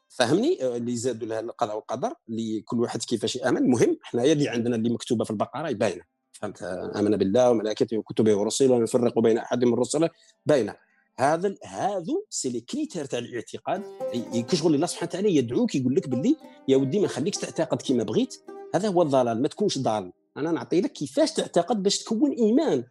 [0.09, 3.57] فهمني؟ آه، اللي زادوا لها القضاء والقدر اللي كل واحد كيفاش يأمن.
[3.57, 6.03] المهم حنايا اللي عندنا اللي مكتوبة في البقرة باينه
[6.33, 10.09] فهمت؟ آمن بالله وملائكته وكتبه ورسله ولا نفرق بين أحد من الرسل
[10.47, 10.77] باينة.
[11.17, 13.83] هذا هذو c'est les critères تاع الاعتقاد.
[14.49, 16.37] كشغل الله سبحانه وتعالى يدعوك يقول لك باللي
[16.69, 18.35] يا ودي ما نخليكش تعتقد كما بغيت.
[18.75, 20.13] هذا هو الضلال ما تكونش ضال.
[20.37, 22.85] أنا نعطي لك كيفاش تعتقد باش تكون إيمان.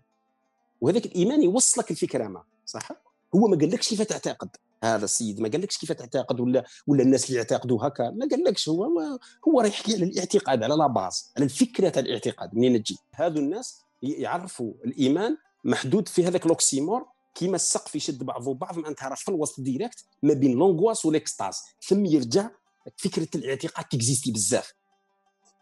[0.81, 2.43] وهذاك الإيمان يوصلك الفكرة ما.
[2.65, 2.91] صح؟
[3.35, 4.49] هو ما قالكش كيف تعتقد
[4.83, 5.39] هذا السيد.
[5.39, 8.09] ما قالكش كيف تعتقد ولا ولا الناس اللي يعتقدوا هكا.
[8.09, 8.69] ما قالكش.
[8.69, 12.55] هو ما هو راه يحكي على الاعتقاد على la base على الفكرة تاع الاعتقاد.
[12.55, 17.05] منين تجي؟ هذو الناس يعرفوا الإيمان محدود في هذاك l'oxymore
[17.35, 21.61] كيما السقف يشد بعضه بعض معناتها راه في الوسط direct ما بين l'angoisse وال extase.
[21.87, 22.49] ثم يرجع
[22.97, 24.73] فكرة الاعتقاد t'exister بزاف.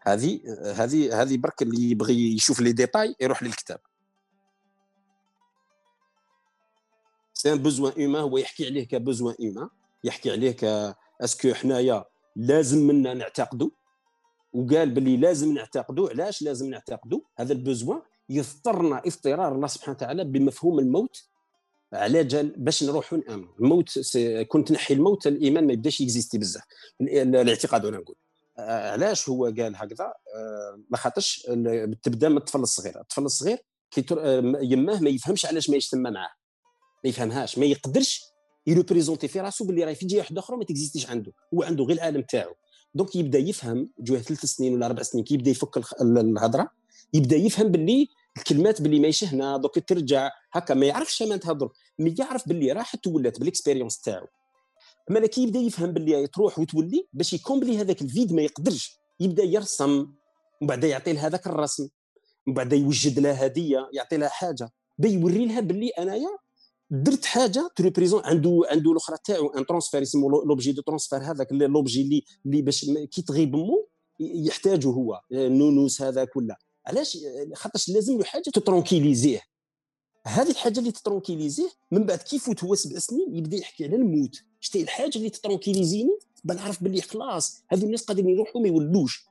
[0.06, 0.40] هذه
[0.76, 3.80] هذه هذه برك اللي يبغي يشوف les détails يروح للكتاب.
[7.34, 9.68] c'est un besoin humain هو يحكي عليه ك besoin humain
[10.04, 10.64] يحكي عليه ك
[11.20, 12.04] est-ce que حنايا
[12.36, 13.70] لازم منا نعتقدوا
[14.52, 20.24] وقال باللي لازم نعتقدوا علاش لازم نعتقدوا هذا ال besoin يضطرنا اضطرار الله سبحانه وتعالى
[20.24, 21.28] بمفهوم الموت
[21.92, 23.98] على جال باش نروحوا نامنوا الموت
[24.48, 26.64] كون تنحي الموت الإيمان ما يبداش يكزيستي بزاف.
[27.00, 28.16] الاعتقاد ولا نقول.
[28.58, 31.42] علاش هو قال هكذا؟ آه، خاطرش
[32.02, 33.00] تبدا من الطفل الصغير.
[33.00, 33.58] الطفل الصغير
[34.18, 36.30] آه، يماه ما يفهمش علاش ما يجتمع معاه.
[37.04, 38.22] ما يفهمهاش ما يقدرش
[38.66, 41.32] ي représenter في راسو باللي راهي في جهة واحدة أخرى ما ت existerش عنده.
[41.54, 42.54] هو عنده غير العالم تاعو.
[42.94, 46.70] donc يبدا يفهم جوه ثلاث سنين ولا أربع سنين كي يبدا يفك الهضرة
[47.14, 51.68] يبدا يفهم باللي الكلمات باللي ماشي هنا donc ترجع هكا ما يعرفش ما تهضر
[51.98, 54.26] mais يعرف باللي راحت ولات بال expérience تاعو.
[55.10, 58.98] أما كي يبدأ يفهم باللي تروح وتولي باش ي combler هذاك ال vide ما يقدرش.
[59.20, 59.90] يبدأ يرسم
[60.60, 61.88] ومن بعد يعطي لها هذاك الرسم.
[62.46, 64.70] ومن بعد يوجد لها هدية يعطي لها حاجة.
[64.98, 66.28] بيوري لها باللي أنايا
[66.90, 71.52] درت حاجة ت représente عنده عنده الأخرى تاعو un transfert يسمو l'objet de transfert هذاك
[71.52, 73.88] l'objet اللي اللي باش كي تغيب مو
[74.20, 75.20] يحتاجه هو.
[75.32, 76.58] nounours هذاك ولا.
[76.86, 77.18] علاش؟
[77.54, 79.40] خاطرش لازم له حاجة ت tranquilliser ه
[80.26, 83.84] هذه الحاجة اللي ت tranquilliser ه من بعد كي يفوت هو سبع سنين يبدا يحكي
[83.84, 84.42] على الموت.
[84.60, 89.26] شتي الحاجة اللي ت tranquilliser ني بنعرف باللي خلاص هذو الناس قادرين يروحوا ما يولوش.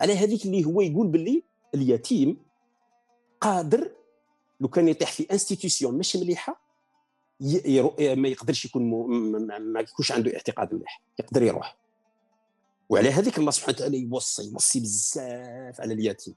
[0.00, 1.42] على هذيك اللي هو يقول باللي
[1.74, 2.36] اليتيم
[3.40, 3.92] قادر
[4.60, 6.60] لو كان يطيح في institution مش مليحة
[8.00, 8.82] ما يقدرش يكون
[9.72, 11.76] ما يكونش عنده اعتقاد مليح يقدر يروح.
[12.88, 16.34] وعلى هذيك الله سبحانه وتعالى يوصي يوصي بزاف على اليتيم.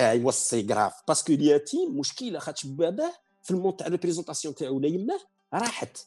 [0.00, 3.12] آه يوصي grave parce que اليتيم مشكلة خاطش باباه
[3.44, 5.20] في ال monde تاع représentation تاعو ولا يماه
[5.54, 5.98] راحت.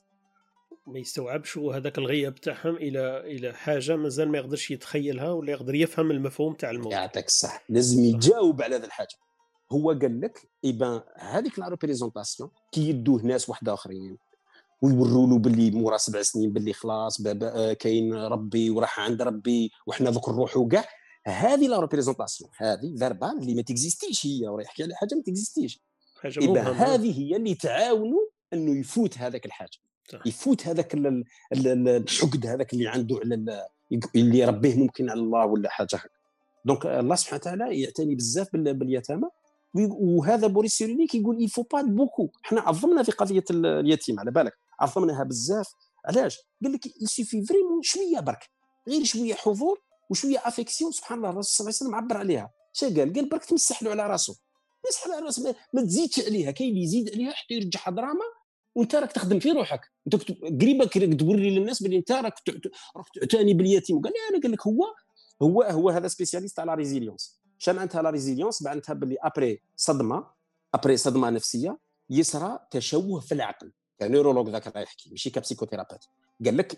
[0.87, 6.11] ما يستوعبش هذاك الغياب تاعهم إلى إلى حاجة مازال ما يقدرش يتخيلها ولا يقدر يفهم
[6.11, 6.93] المفهوم تاع الموت.
[6.93, 9.15] يعطيك الصح لازم يجاوب على هذه الحاجة.
[9.71, 14.17] هو قال لك et ben هذيك la représentation كي يدوه ناس واحد آخرين
[14.81, 19.71] ويوروا له باللي مورا سبع سنين باللي خلاص بابا آه، كاين ربي وراح عند ربي
[19.87, 20.85] وحنا ذوك نروحوا كاع
[21.27, 25.21] هذه la représentation هذه verbale اللي ما ت existerش هي وراه يحكي على حاجة ما
[25.21, 25.79] ت existerش.
[26.21, 28.19] حاجة هذه هي اللي تعاونوا
[28.53, 29.77] إنه يفوت هذاك الحاجة.
[30.11, 30.19] صح.
[30.27, 33.67] يفوت هذاك ال- ال- ال- الحقد هذاك اللي عنده على ال-
[34.15, 36.09] اللي يربيه ممكن على الله ولا حاجة هكا.
[36.65, 39.27] donc الله سبحانه وتعالى يعتني بزاف بال- باليتامى.
[39.89, 44.53] وهذا Boris Cyrulnik كيقول faut pas beaucoup حنا عظمنا في قضية ال- اليتيم على بالك.
[44.79, 45.67] عظمناها بزاف.
[46.05, 48.49] علاش؟ قال لك يسيفي vraiment شوية برك.
[48.87, 52.51] غير شوية حضور وشوية affection سبحان الله الرسول صلى الله عليه وسلم عبر عليها.
[52.73, 54.35] شا قال؟ قال برك تمسح له على راسه
[54.89, 56.51] مسح على راسه ما- تزيدش عليها.
[56.51, 58.25] كاين اللي يزيد عليها حتى يرجعها دراما
[58.75, 59.81] وانت راك تخدم في روحك.
[60.07, 62.33] انت قريبة كي توري للناس بلي انت راك
[62.95, 64.01] راك تعتني باليتيم.
[64.01, 64.83] قال لي أنا قال لك هو
[65.41, 67.39] هو هو هذا spécialiste على résilience.
[67.57, 70.27] شا معناتها la résilience؟ معناتها باللي après صدمة
[70.73, 71.77] après صدمة نفسية
[72.09, 73.71] يصرى تشوه في العقل.
[73.99, 76.01] ك neurologue ذاك راه يحكي ماشي ك psychothérapeute
[76.45, 76.77] قال لك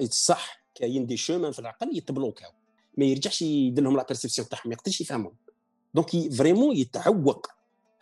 [0.00, 2.50] يتصح كاين des chemins في العقل ي bloquerاو.
[2.98, 5.34] ما يرجعش يدير لهم la perception تاعهم ما يقدرش يفهمهم.
[5.94, 7.46] donc vraiment يتعوق.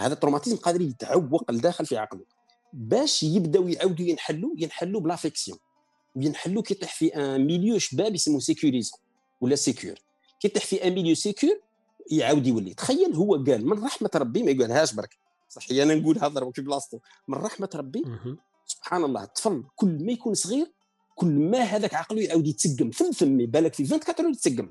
[0.01, 2.25] هذا ال traumatisme قادر يتعوق لداخل في عقله.
[2.73, 5.59] باش يبداو يعاودوا ينحلوا ينحلوا ب l'affection
[6.17, 9.01] وينحلوا كي يطيح في un milieu شباب يسموه sécurisant
[9.41, 9.95] ولا sécure
[10.41, 11.61] كي يطيح في un milieu sécure
[12.11, 12.75] يعاود يولي.
[12.75, 15.17] تخيل هو قال من رحمة ربي ما يقولهاش برك.
[15.49, 16.99] صحيح أنا نقولها ضرب في بلاصتو.
[17.29, 18.05] من رحمة ربي.
[18.67, 20.73] سبحان الله الطفل كل ما يكون صغير
[21.15, 22.91] كل ما هذاك عقله يعاود يتسقم.
[22.91, 24.71] ثم ثم بالك في 24 heures يتسقم.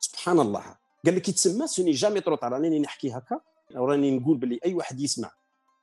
[0.00, 0.76] سبحان الله.
[1.06, 3.40] قال لك يتسمى ce n'est jamais trop tard راني نحكي هكا
[3.76, 5.30] أو راني نقول باللي أي واحد يسمع.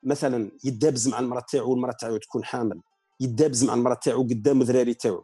[0.03, 2.81] مثلا يدابز مع المرأة تاعو والمراه تاعو تكون حامل.
[3.19, 5.23] يدابز مع المرأة تاعو قدام الذراري تاعو.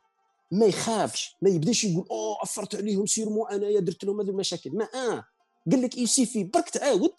[0.51, 4.71] ما يخافش ما يبداش يقول أوه أثرت عليهم sûrement انايا درت لهم هذه المشاكل.
[4.75, 5.25] ما آه.
[5.71, 7.13] قال لك ي suffit برك تعاود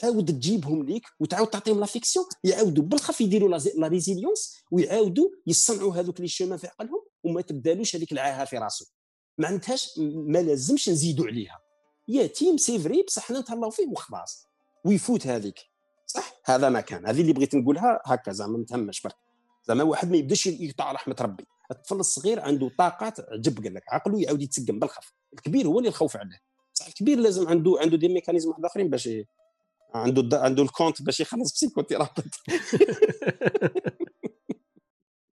[0.00, 6.28] تعاود تجيبهم ليك وتعاود تعطيهم l'affection يعاودوا بالخف يديروا la résilience ويعاودوا يصنعوا هذوك les
[6.28, 8.86] chemins في عقلهم وما تبدالوش هذيك العاهة في راسه
[9.38, 11.60] ما عندهاش ما لازمش نزيدوا عليها.
[12.08, 14.46] يتيم c'est vrai بصح حنا نتهلاو فيه وخلاص.
[14.84, 15.58] ويفوت هذيك.
[16.06, 17.06] صح؟ هذا ما كان.
[17.06, 19.16] هذه اللي بغيت نقولها هكا زعما ما تهمش برك.
[19.64, 21.44] زعما واحد ما يبداش يقطع رحمة ربي.
[21.70, 25.14] الطفل الصغير عنده طاقات عجب قال لك عقله يعاود يتسقم بالخف.
[25.34, 26.40] الكبير هو اللي الخوف عليه.
[26.74, 29.08] بصح الكبير لازم عنده عنده des mécanismes واحد آخرين باش
[29.94, 32.34] عنده عنده ال compte باش يخلص psychothérapeute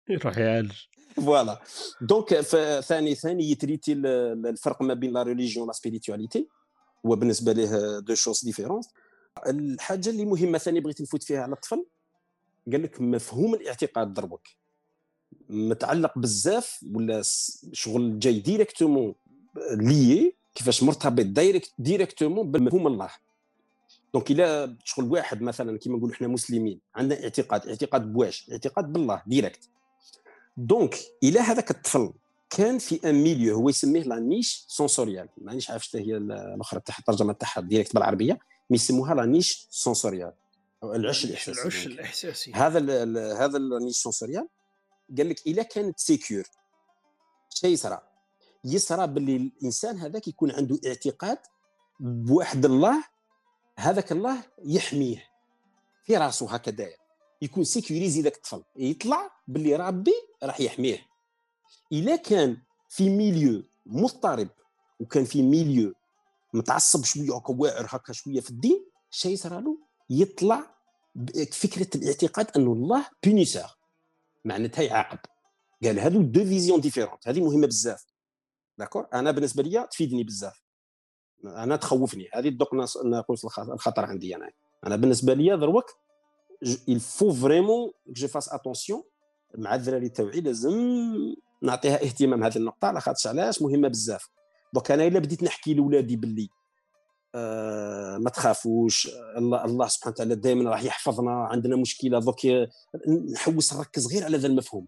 [0.09, 0.71] يروح يعالج.
[1.15, 1.61] voilà.
[2.01, 2.33] donc
[2.81, 6.47] ثاني ثاني يتريتي ال- ال- الفرق ما بين la religion la spiritualité.
[7.07, 8.89] هو بالنسبة ليه deux choses différentes.
[9.47, 11.85] الحاجة اللي مهمة ثاني بغيت نفوت فيها على الطفل
[12.71, 14.47] قال لك مفهوم الاعتقاد دروك
[15.49, 17.21] متعلق بزاف ولا
[17.73, 19.15] شغل جاي directement
[19.71, 23.09] lié كيفاش مرتبط direct directement بمفهوم الله
[24.13, 29.21] donc إلا شغل واحد مثلا كيما نقولوا إحنا مسلمين عندنا اعتقاد اعتقاد بواش اعتقاد بالله
[29.27, 29.69] direct
[30.57, 32.13] donc إلى هذاك الطفل
[32.49, 36.95] كان في un milieu هو يسميه la niche sensorielle مانيش عارف شنو هي الأخرى تاع
[36.99, 38.39] الترجمة تاعها direct بالعربية
[38.69, 40.33] mais يسموها la niche sensorielle.
[40.83, 41.87] أو العش الإحساسي العش.
[41.87, 42.51] الإحساسي.
[42.53, 44.47] هذا ال ال هذا ال niche sensorielle
[45.17, 46.43] قال لك إلا كانت sécure.
[47.49, 48.01] شيء يصرى
[48.63, 51.37] يصرى باللي الإنسان هذاك يكون عنده اعتقاد
[51.99, 53.03] بواحد الله
[53.79, 55.23] هذاك الله يحميه
[56.05, 56.97] في راسه داير
[57.41, 58.63] يكون sécurisé ذاك الطفل.
[58.75, 61.16] يطلع باللي ربي راح يحميه.
[61.91, 62.57] إلا كان
[62.89, 64.47] في milieu مضطرب
[64.99, 65.93] وكان في ميليو
[66.53, 68.85] متعصب شوية هكا واعر هكا شوية في الدين
[69.25, 69.77] يصرى له
[70.09, 70.75] يطلع
[71.15, 73.63] بفكره الاعتقاد انه الله punisseur
[74.45, 75.19] معناتها يعاقب.
[75.83, 78.05] قال هذو deux visions différentes هذه مهمة بزاف.
[78.77, 80.63] d'accord؟ أنا بالنسبة لي تفيدني بزاف.
[81.45, 82.29] أنا تخوفني.
[82.33, 84.51] هذه الدوق ناس- ناقص الخ- الخطر عندي أنا.
[84.85, 85.85] أنا بالنسبة لي دروك
[87.21, 89.03] vraiment que je fasse attention
[89.57, 90.71] مع الذراري تاوعي لازم
[91.61, 94.29] نعطيها اهتمام هذه النقطة على خاطرش علاش؟ مهمة بزاف.
[94.73, 96.49] donc أنا إلا بديت نحكي لاولادي باللي
[97.35, 102.39] آه ما تخافوش الله الله سبحانه وتعالى دائما راح يحفظنا عندنا مشكلة دوك
[103.33, 104.87] نحوس نركز غير على ذا المفهوم.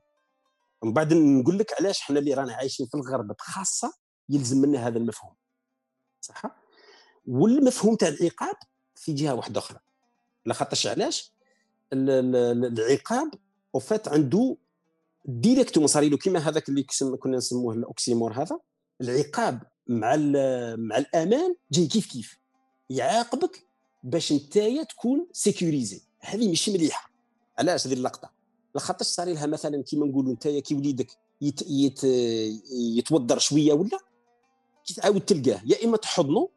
[0.82, 3.94] ومن بعد نقول لك علاش حنا اللي رانا عايشين في الغرب بخاصه
[4.30, 5.34] يلزم منا هذا المفهوم.
[6.22, 6.42] صح؟
[7.28, 8.56] والمفهوم تاع العقاب
[8.96, 9.80] في جهة واحدة أخرى.
[10.46, 11.34] لاخاطرش علاش؟
[11.94, 13.32] ال- ال- ال- العقاب
[13.74, 14.58] وفات عنده
[15.26, 16.86] directement صار له كيما هذاك اللي
[17.20, 18.60] كنا نسموه ال oxymore هذا
[19.02, 20.16] العقاب مع
[20.76, 22.38] مع الأمان جاي كيف كيف؟
[22.90, 23.68] يعاقبك
[24.04, 27.10] باش نتايا تكون sécurisé هذه ماشي مليحة.
[27.58, 28.32] علاش هذه اللقطة؟
[28.76, 31.12] لاخاطرش صار لها مثلا كيما نقولوا نتايا كي وليدك
[31.42, 32.04] يت يت
[32.98, 33.98] يتوضر شوية ولا
[34.86, 36.50] كي تعاود تلقاه يا إما تحضنه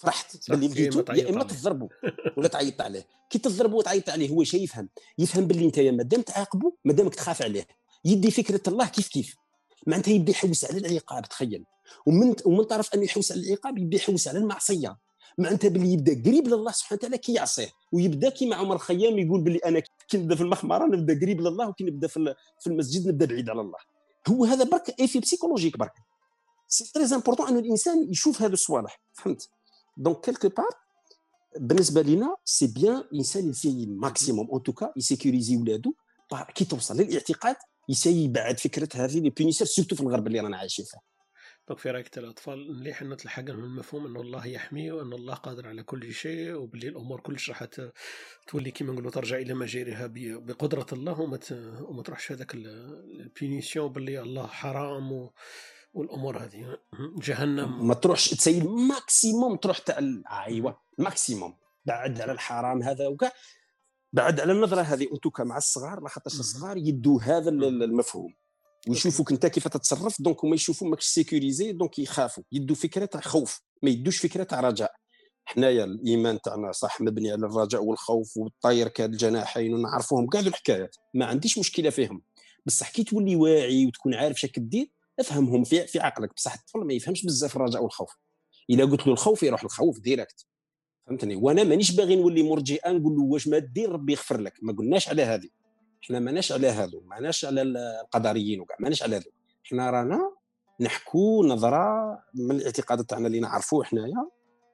[0.00, 1.44] فرحت باللي تعيط يا إما.
[1.44, 1.88] تضربه
[2.36, 3.06] ولا تعيط عليه.
[3.30, 4.88] كي تضربه وتعيط عليه هو شيء يفهم.
[5.18, 7.66] يفهم باللي انت مادام تعاقبه مادامك تخاف عليه.
[8.04, 9.36] يدي فكرة الله كيف كيف.
[9.86, 11.64] معناتها يبدا يحوس على العقاب تخيل.
[12.06, 14.96] ومن ومن طرف انه يحوس على العقاب يبدا يحوس على المعصية.
[15.38, 17.68] معناتها باللي يبدا قريب لله سبحانه وتعالى كي يعصيه.
[17.92, 21.84] ويبدا كيما عمر الخيام يقول باللي أنا كي نبدأ في المخمرة نبدأ قريب لله وكي
[21.84, 23.78] نبدأ في في المسجد نبدأ بعيد على الله.
[24.28, 25.92] هو هذا برك ايفي بسيكولوجيك برك.
[26.68, 29.00] c'est très important انه الإنسان يشوف هذا الصوالح.
[29.14, 29.48] فهمت؟
[30.00, 30.70] donc quelque part
[31.56, 35.94] بالنسبة لنا c'est bien الإنسان يسي maximum en tout cas يسيكوريزي ولادو
[36.54, 37.56] كي توصل للاعتقاد
[37.88, 40.98] يسي يبعد فكرة هذه le punisseur surtout في الغرب اللي رانا عايشين فيه
[41.68, 45.68] donc في رأيك الأطفال مليح إن تلحق لهم المفهوم إن الله يحمي وإن الله قادر
[45.68, 47.64] على كل شيء وباللي الأمور كلش راح
[48.46, 51.38] تولي كيما نقولوا ترجع إلى مجاريها بقدرة الله وما
[51.80, 55.32] وما تروحش هذاك ال punition باللي الله حرام و
[55.92, 56.78] والأمور هذه.
[57.22, 57.86] جهنم.
[57.86, 59.98] ما تروحش تسيل maximum تروح تاع
[60.46, 61.54] ايوا maximum.
[61.84, 63.32] بعد على الحرام هذا وكاع
[64.12, 68.34] بعد على النظرة هذه en tout cas مع الصغار لاخاطش الصغار يدوا هذا المفهوم.
[68.88, 72.44] ويشوفوك أنت كيف تتصرف donc هما يشوفوا ماكش sécurisé donc يخافوا.
[72.52, 73.60] يدوا فكرة تاع خوف.
[73.82, 74.92] ما يدوش فكرة تاع رجاء.
[75.44, 80.26] حنايا الإيمان تاعنا صح مبني على الرجاء والخوف والطير كالجناحين ونعرفوهم.
[80.26, 82.22] كاع الحكايات ما عنديش مشكلة فيهم.
[82.66, 86.34] بصح كي تولي واعي وتكون عارف شك دير افهمهم في في عقلك.
[86.34, 88.16] بصح الطفل ما يفهمش بزاف الرجاء والخوف.
[88.70, 90.46] إلا قلت له الخوف يروح الخوف direct.
[91.06, 94.54] فهمتني؟ وأنا مانيش باغي نولي مرجئا نقول له واش ما دير ربي يغفر لك.
[94.62, 95.48] ما قلناش على هذه.
[96.04, 97.00] إحنا ماناش على هذو.
[97.00, 98.76] ماناش على القدريين وكاع.
[98.80, 99.30] ماناش على هذو.
[99.66, 100.32] إحنا رانا
[100.80, 104.28] نحكوا نظرة من الاعتقاد تاعنا اللي نعرفوه حنايا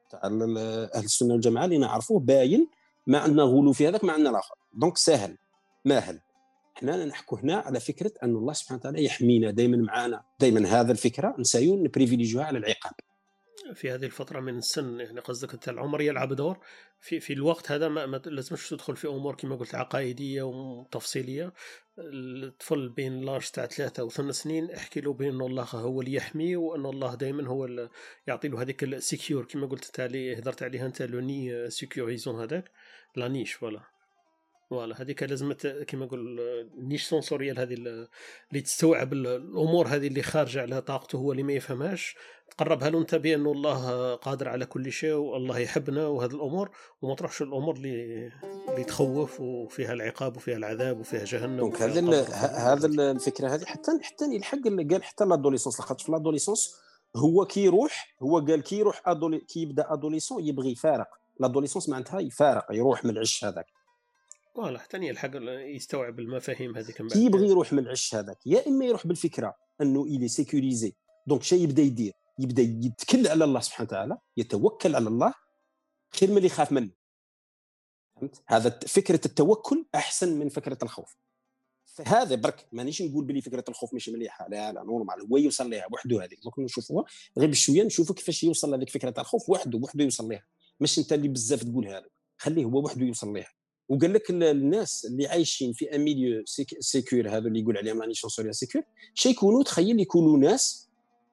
[0.09, 2.67] تاع أهل السنة والجماعة اللي نعرفوه باين
[3.07, 4.55] ما عندنا غلو في هذاك ما عندنا الآخر.
[4.73, 5.37] دونك سهل
[5.85, 6.19] ماهل.
[6.77, 11.35] إحنا نحكوا هنا على فكرة أن الله سبحانه وتعالى يحمينا دائما معنا دائما هذا الفكرة
[11.39, 12.93] نسايون نبريفيليجيوها على العقاب.
[13.73, 16.57] في هذه الفترة من السن يعني قصدك أنت العمر يلعب دور؟
[17.01, 21.53] في في الوقت هذا ما, ما لازمش تدخل في أمور كما قلت عقائدية وتفصيلية.
[21.99, 26.55] الطفل بين l'âge تاع ثلاثة أو ثمان سنين احكي له بأن الله هو اللي يحمي
[26.55, 27.89] وأن الله دائما هو اللي
[28.27, 32.71] يعطي له هذيك ال sécure كما قلت تالي هدرت عليها أنت le nid sécurisant هذاك.
[33.15, 33.96] la niche voilà.
[34.69, 35.53] voilà هذيك لازم
[35.87, 36.39] كما نقول
[36.77, 42.15] niche sensorielle هذه اللي تستوعب الأمور هذه اللي خارجة على طاقته هو اللي ما يفهمهاش
[42.57, 46.69] تقربها له أنت بأن الله قادر على كل شيء والله يحبنا وهذه الأمور
[47.01, 48.31] وما تروحش الأمور اللي
[48.69, 52.23] اللي تخوف وفيها العقاب وفيها العذاب وفيها جهنم donc هذا
[52.73, 54.57] هذا الفكرة هذه حتى حتى يلحق
[54.91, 56.75] قال حتى l'adolescence لاخاطش في l'adolescence
[57.15, 61.07] هو كي يروح هو قال كي يروح adolé- كي يبدا adolescent يبغي يفارق
[61.39, 63.76] l'adolescence معناتها يفارق يروح من العش هذاك.
[64.57, 65.31] voilà حتى يلحق
[65.75, 70.27] يستوعب المفاهيم هذيك كي يبغي يروح من العش هذاك يا إما يروح بالفكرة إنه il
[70.27, 70.95] est sécurisé
[71.27, 75.33] donc شيء يبدأ يدير يبدأ يتكل على الله سبحانه وتعالى يتوكل على الله
[76.19, 76.91] خير من اللي يخاف منه.
[78.15, 81.17] فهمت؟ هذا فكرة التوكل أحسن من فكرة الخوف.
[81.85, 85.87] فهذا برك مانيش نقول بلي فكرة الخوف ماشي مليحة لا لا normal هو يوصل لها
[85.91, 86.39] وحده هذيك.
[86.43, 87.05] دوك نشوفوها
[87.37, 90.45] غير بشوية نشوفوا كيفاش يوصل لهذيك فكرة الخوف وحده وحده يوصل لها
[90.79, 93.56] مش أنت اللي بزاف تقولها له خليه هو وحده يوصل لها
[93.89, 96.43] وقال لك الناس اللي عايشين في un milieu
[96.79, 98.81] sécure هذا اللي يقول عليهم la niche sensorielle sécure
[99.13, 100.87] شي يكونوا تخيل يكونوا ناس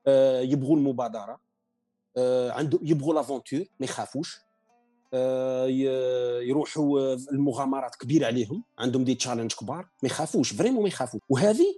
[0.06, 1.40] آه، يبغوا المبادره
[2.16, 4.40] آه، عنده يبغوا l'aventure ما يخافوش
[5.14, 5.66] آه،
[6.40, 11.20] يروحوا المغامرات كبيرة عليهم عندهم des challenges كبار ما يخافوش vraiment ما يخافوش.
[11.28, 11.74] وهذه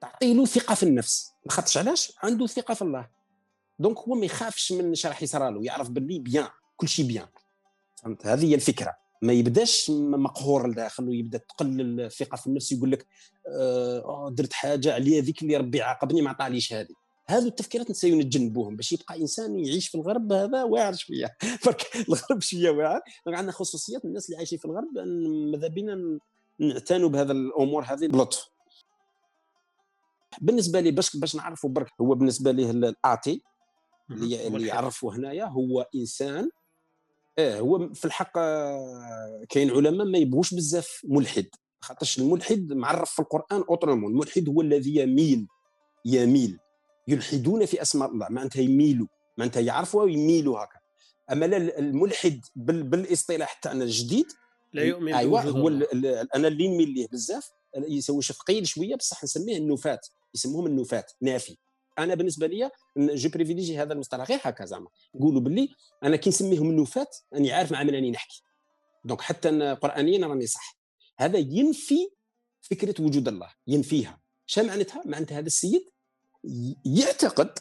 [0.00, 1.32] تعطي له ثقة في النفس.
[1.48, 3.08] خاطرش علاش؟ عنده ثقة في الله.
[3.78, 7.26] donc هو ما يخافش من اش راح يصرى يعرف باللي bien كل شيء bien
[8.02, 8.96] فهمت؟ هذه هي الفكرة.
[9.22, 13.06] ما يبداش مقهور لداخل ويبدا تقلل الثقة في النفس يقول لك
[13.48, 16.94] آه درت حاجة عليا ذيك اللي ربي عاقبني ما عطانيش هذه.
[17.26, 21.36] هذو التفكيرات نسيو نتجنبوهم باش يبقى إنسان يعيش في الغرب هذا واعر شوية.
[21.62, 23.00] فرك الغرب شوية واعر.
[23.26, 24.98] عندنا خصوصيات الناس اللي عايشين في الغرب
[25.52, 26.18] ماذا بينا
[26.58, 28.48] نعتنوا بهذا الأمور هذه بلطف.
[30.40, 33.40] بالنسبة لي باش باش نعرفوا برك هو بالنسبة ليه الأعطي
[34.10, 36.50] اللي, اللي يعرفوا هنايا هو إنسان
[37.38, 41.46] آه هو في الحق آه، كاين علماء ما يبغوش بزاف ملحد
[41.80, 45.46] خاطرش الملحد معرف في القرآن autrement الملحد هو الذي يميل
[46.04, 46.58] يميل
[47.08, 49.06] يلحدون في أسماء الله معناتها يميلوا
[49.38, 50.78] معناتها يعرفوا ويميلوا هكا.
[51.32, 54.26] أما لا الملحد بالإصطلاح تاعنا الجديد
[54.72, 55.68] لا يؤمن ايوا هو
[56.34, 61.56] أنا اللي نميل ليه بزاف يسوي ثقيل شوية بصح نسميه النفات يسموهم النفات نافي.
[61.98, 64.28] أنا بالنسبة لي je privilégie هذا المصطلح.
[64.28, 64.88] غير هكا زعما.
[65.14, 65.68] نقولوا باللي
[66.02, 68.42] أنا كي نسميهم النفات راني عارف مع من راني نحكي.
[69.04, 70.78] donc حتى قرانيا راني صح.
[71.18, 72.10] هذا ينفي
[72.60, 73.50] فكرة وجود الله.
[73.66, 74.20] ينفيها.
[74.46, 75.90] شنو معناتها؟ معناتها هذا السيد
[76.84, 77.58] يعتقد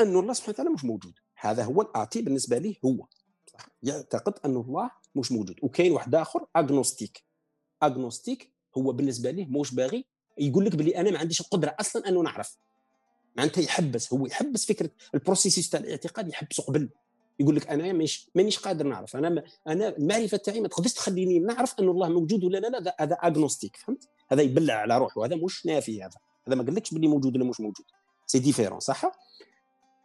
[0.00, 1.14] أن الله سبحانه وتعالى مش موجود.
[1.36, 3.06] هذا هو الآتي بالنسبة لي هو.
[3.82, 5.56] يعتقد أن الله مش موجود.
[5.62, 7.24] وكاين واحد آخر agnostique
[7.82, 10.04] agnostique هو بالنسبة ليه مش باغي
[10.38, 12.56] يقول لك بلي أنا ما عنديش القدرة أصلا أنه نعرف.
[13.36, 16.88] معناتها يحبس هو يحبس فكرة ال processus تاع الاعتقاد يحبسه قبل.
[17.40, 19.16] يقول لك أنا مانيش مانيش قادر نعرف.
[19.16, 23.14] أنا أنا المعرفة تاعي ما تقدرش تخليني نعرف أن الله موجود ولا لا لا هذا
[23.14, 26.18] agnostique فهمت؟ هذا يبلع على روحه هذا مش نافي هذا.
[26.48, 27.86] هذا ما قالكش باللي موجود ولا مش موجود.
[28.26, 29.12] c'est différent صح؟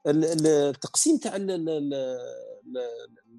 [0.08, 1.36] التقسيم تاع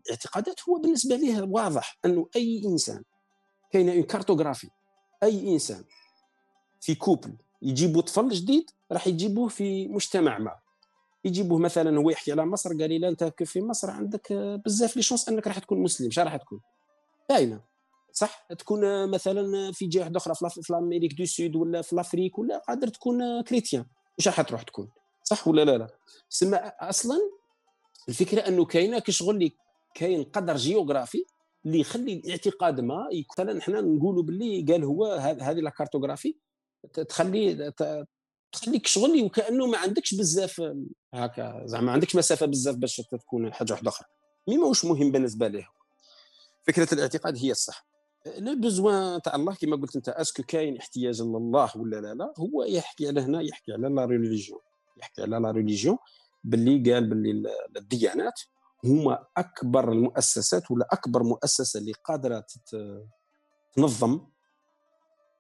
[0.07, 3.03] الاعتقادات هو بالنسبة ليه واضح أنه أي إنسان
[3.71, 4.69] كاينة une cartographie
[5.23, 5.85] أي إنسان
[6.81, 10.55] في couple يجيبوا طفل جديد راح يجيبوه في مجتمع ما.
[11.25, 14.33] يجيبوه مثلا هو يحكي على مصر قال لي أنت في مصر؟ عندك
[14.65, 16.61] بزاف les chances أنك راح تكون مسلم شا راح تكون؟
[17.29, 17.61] باينة.
[18.13, 22.89] صح؟ تكون مثلا في جهة أخرى في Amérique du Sud ولا في l'Afrique ولا قادر
[22.89, 23.85] تكون chrétien.
[24.19, 24.89] مش راح تروح تكون؟
[25.23, 25.87] صح ولا لا لا؟
[26.29, 27.17] سما أصلا
[28.09, 29.53] الفكرة أنه كاينة كشغل لي
[29.95, 31.25] كاين قدر géographique
[31.67, 33.09] اللي يخلي الاعتقاد ما
[33.39, 36.37] مثلا إحنا نقولوا باللي قال هو هذه la cartographie
[37.09, 37.73] تخلي
[38.53, 40.63] تخليك شغل وكأنه ما عندكش بزاف
[41.15, 44.09] هكا زعما ما عندكش مسافة بزاف باش تكون حاجة واحدة أخرى.
[44.49, 45.69] mais ماهوش مهم بالنسبة له
[46.63, 47.87] فكرة الاعتقاد هي الصح.
[48.39, 52.35] le besoin تاع الله كما قلت أنت est-ce que كاين احتياج لله ولا لا لا
[52.39, 54.61] هو يحكي على هنا يحكي على la religion
[54.97, 55.99] يحكي على la religion
[56.45, 58.41] باللي قال باللي الديانات
[58.85, 62.45] هما أكبر المؤسسات ولا أكبر مؤسسة اللي قادرة
[63.77, 64.21] تنظم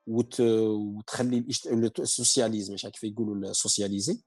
[0.06, 1.44] وتخلي
[1.98, 4.20] السوسياليزم مش كيف يقولوا السوسياليزي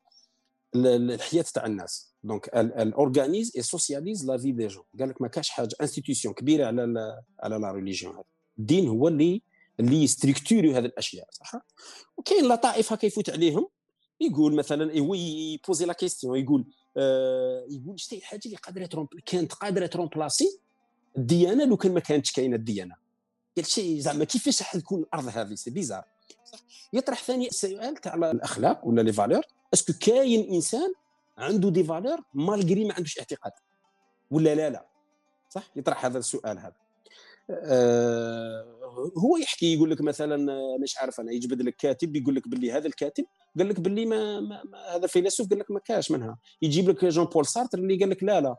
[0.76, 2.13] الحياة تاع الناس.
[2.23, 6.65] دونك الأورغانيز اي سوسياليز لا في دي جون قال لك ما كاش حاجة انستيتيوشن كبيرة
[6.65, 8.23] على على لا ريليجيون هذا
[8.59, 9.41] الدين هو اللي
[9.80, 11.55] اللي يستركتوري هذه الأشياء صح؟
[12.17, 13.67] وكاين لطائف هكا يفوت عليهم.
[14.21, 16.65] يقول مثلا هو يبوزي لا كيستيون يقول
[16.97, 20.59] آه يقول شتي الحاجة اللي قادرة كانت قادرة ترومبلاسي
[21.17, 22.95] الديانة لو كان ما كانتش كاينة الديانة.
[23.58, 26.03] قال شيء زعما كيفاش راح تكون الأرض هذه؟ c'est bizarre
[26.93, 29.41] يطرح ثاني السؤال تاع الأخلاق ولا les valeurs
[29.73, 30.93] est-ce que كاين إنسان
[31.38, 33.51] عنده des valeurs malgré ما عندوش اعتقاد؟
[34.32, 34.86] ولا لا لا.
[35.49, 36.76] صح؟ يطرح هذا السؤال هذا.
[37.49, 38.76] آه
[39.18, 40.38] هو يحكي يقول لك مثلا
[40.78, 43.26] مش عارف أنا يجبد لك كاتب يقول لك باللي هذا الكاتب
[43.58, 46.38] قال لك باللي ما, ما, ما هذا الفيلسوف قال لك ما كاش منها.
[46.62, 48.49] يجيب لك جون بول سارتر اللي قال لك لا لا.
[48.49, 48.57] un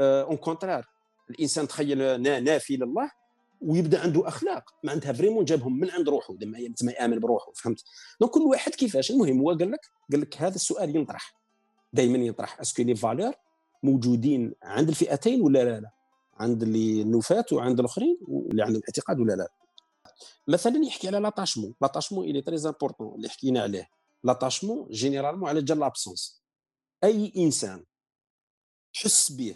[0.00, 0.86] آه كونترار
[1.30, 3.10] الإنسان تخيل نافي لله
[3.64, 4.74] ويبدأ عنده أخلاق.
[4.84, 7.84] معناتها فريمون جابهم من عند روحه لما ما يآمن بروحه فهمت؟
[8.20, 9.80] دونك كل واحد كيفاش؟ المهم هو قال لك
[10.12, 11.34] قال لك هذا السؤال ينطرح
[11.92, 13.34] دائما ينطرح اسكو لي فالور
[13.82, 15.90] موجودين عند الفئتين ولا لا لا؟
[16.36, 18.18] عند اللي النفاة وعند الآخرين
[18.50, 19.48] اللي عندهم اعتقاد ولا لا؟
[20.48, 23.88] مثلا يحكي على لاتاشمون لاتاشمون الي تري امبورطون اللي حكينا عليه.
[24.24, 26.42] لاتاشمون جينيرالمون على جال لابسونس
[27.04, 27.84] أي إنسان
[28.94, 29.54] تحس به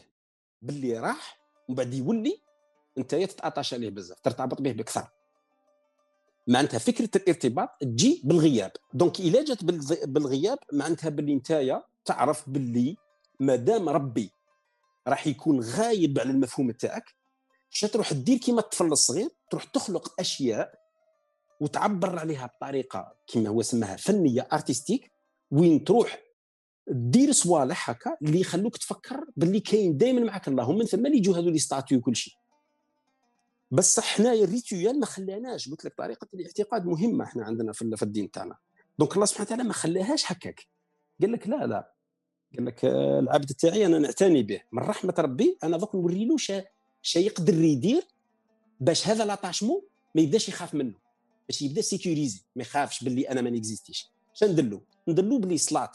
[0.62, 1.38] باللي راح
[1.68, 2.40] ومن بعد يولي
[2.98, 5.08] انت تتعطش عليه بزاف ترتبط به بكثر
[6.48, 8.72] معناتها فكرة الارتباط تجي بالغياب.
[8.94, 9.64] donc إلا جات
[10.04, 12.96] بالغياب معناتها باللي انت تعرف باللي
[13.40, 14.30] ما دام ربي
[15.08, 17.04] راح يكون غايب على المفهوم تاعك
[17.92, 20.74] تروح دير كيما الطفل الصغير تروح تخلق أشياء
[21.60, 25.12] وتعبر عليها بطريقة كما هو سماها فنية artistique
[25.50, 26.22] وين تروح
[26.88, 31.36] دير صوالح هكا اللي يخلوك تفكر باللي كاين دائما معك الله ومن ثم اللي يجوا
[31.36, 32.34] هذو les statues وكل شيء
[33.70, 38.30] بس حنايا ال rituel ما خلاناش قلت لك طريقة الاعتقاد مهمة إحنا عندنا في الدين
[38.30, 38.56] تاعنا.
[38.98, 40.66] donc الله سبحانه وتعالى ما خلاهاش هكاك.
[41.20, 41.92] قال لك لا لا.
[42.56, 44.60] قال لك آه، العبد تاعي أنا نعتني به.
[44.72, 46.36] من رحمة ربي أنا دوك نوري له
[47.02, 48.02] شا يقدر يدير
[48.80, 49.82] باش هذا l'attachement
[50.14, 50.94] ما يبداش يخاف منه.
[51.48, 55.92] باش يبدأ sécurisé ما يخافش باللي أنا ما n'existerش شندلو ندلو؟ باللي صلاه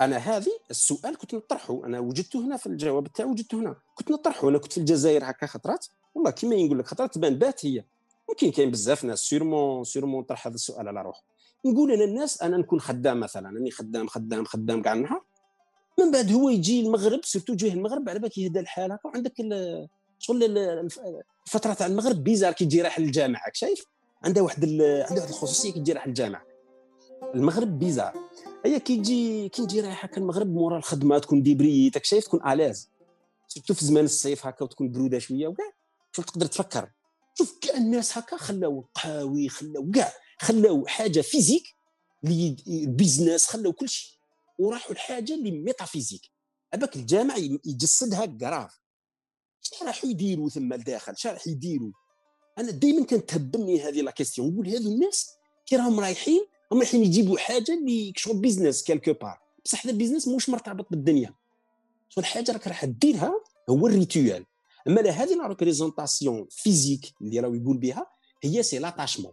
[0.00, 1.86] أنا هذه السؤال كنت نطرحه.
[1.86, 3.76] أنا وجدته هنا في الجواب تاعي وجدته هنا.
[3.94, 4.48] كنت نطرحه.
[4.48, 5.86] أنا كنت في الجزائر هكا خطرات.
[6.14, 7.84] والله كيما نقول لك خطرات تبان بات هي.
[8.28, 11.22] ممكن كاين بزاف ناس sûrement sûrement طرح هذا السؤال على روحه.
[11.66, 15.22] نقول أنا الناس أنا نكون خدام مثلا أني خدام خدام خدام كاع النهار.
[15.98, 19.34] من بعد هو يجي المغرب surtout جهه المغرب على بالك يهدى الحال هكا وعندك
[20.18, 20.58] شغل
[21.46, 23.84] الفترة تاع المغرب bizarre كي تجي رايح للجامعة شايف؟
[24.24, 26.42] عندها واحد عندها واحد الخصوصية كي تجي رايح للجامعة.
[27.34, 28.14] المغرب bizarre.
[28.64, 32.54] هي كي تجي كي تجي رايح هكا المغرب مورا الخدمة تكون débauchت شايف؟ تكون à
[32.54, 32.90] l'aise
[33.48, 35.72] surtout في زمان الصيف هكا وتكون برودة شوية وكاع.
[36.16, 36.90] شوف تقدر تفكر.
[37.38, 41.62] شوف كاع الناس هكا خلاو قهاوي خلاو كاع خلاو حاجة physique
[42.24, 44.18] اللي ال business خلاو كل شيء.
[44.58, 46.22] وراحوا لحاجة اللي métaphysique.
[46.74, 48.80] هذاك الجامع يجسدها كراف
[49.60, 51.92] شنو راحوا يديروا ثم لداخل؟ شنو راح يديروا؟
[52.58, 55.30] أنا دائما كانت تهبني هذه la question نقول هذو الناس
[55.66, 59.96] كي راهم رايحين هم رايحين يجيبوا حاجة اللي شغل business quelque part بصح هذا ال
[59.96, 61.34] business مش مرتبط بالدنيا.
[62.08, 63.32] شغل حاجة راك راح ديرها
[63.70, 64.46] هو ال rituel
[64.88, 68.06] أما هذه la représentation physique اللي راهو يقول بها
[68.44, 69.32] هي c'est l'attachement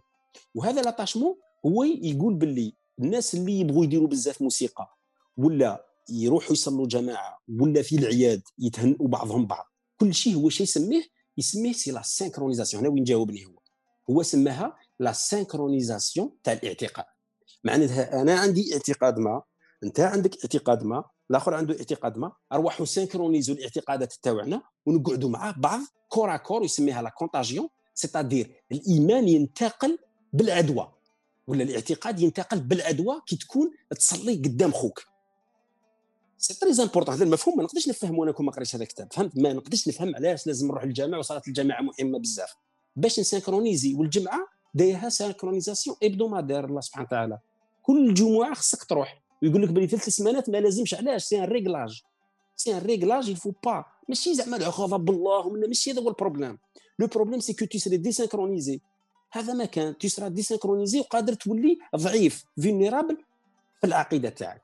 [0.54, 1.34] وهذا l'attachement
[1.66, 4.96] هو يقول باللي الناس اللي يبغوا يديروا بزاف موسيقى
[5.36, 9.64] ولا يروحوا يصلوا جماعة ولا في العياد يتهنئوا بعضهم بعض
[10.00, 11.02] كل شيء هو شيء يسميه
[11.38, 13.58] يسميه c'est la synchronisation هنا وين جاوبني هو؟
[14.10, 17.04] هو سماها la synchronisation تاع الاعتقاد.
[17.64, 19.42] معناتها أنا عندي اعتقاد ما
[19.84, 25.80] أنت عندك اعتقاد ما الآخر عنده اعتقاد ما؟ ارواحوا سينكرونيزو الاعتقادات تاعنا ونقعدوا مع بعض
[26.08, 29.98] كور كور يسميها la contagion c'est-à-dire الإيمان ينتقل
[30.32, 30.92] بالعدوى
[31.46, 35.04] ولا الاعتقاد ينتقل بالعدوى كي تكون تصلي قدام خوك.
[36.38, 39.12] c'est très important هذا المفهوم ما نقدرش نفهمه أنا كون ما قريتش هذا الكتاب.
[39.12, 42.54] فهمت؟ ما نقدرش نفهم علاش لازم نروح للجامع وصلاه الجماعه مهمة بزاف.
[42.96, 47.38] باش ن synchroniser والجمعة دايرها synchronisation hebdomadaire الله سبحانه وتعالى.
[47.82, 49.22] كل جمعة خصك تروح.
[49.42, 50.94] ويقول لك بلي ثلاث سمانات ما لازمش.
[50.94, 52.02] علاش؟ c'est un réglage.
[52.56, 56.13] c'est un réglage il faut pas ماشي زعما غضب الله ولا ماشي هذا هو ال
[56.13, 56.58] problème.
[56.98, 58.80] le problème c'est que tu seras désynchronisé
[59.32, 59.98] هذا ما كان.
[59.98, 63.16] tu seras désynchronisé وقادر تولي ضعيف vulnérable
[63.80, 64.62] في العقيدة تاعك.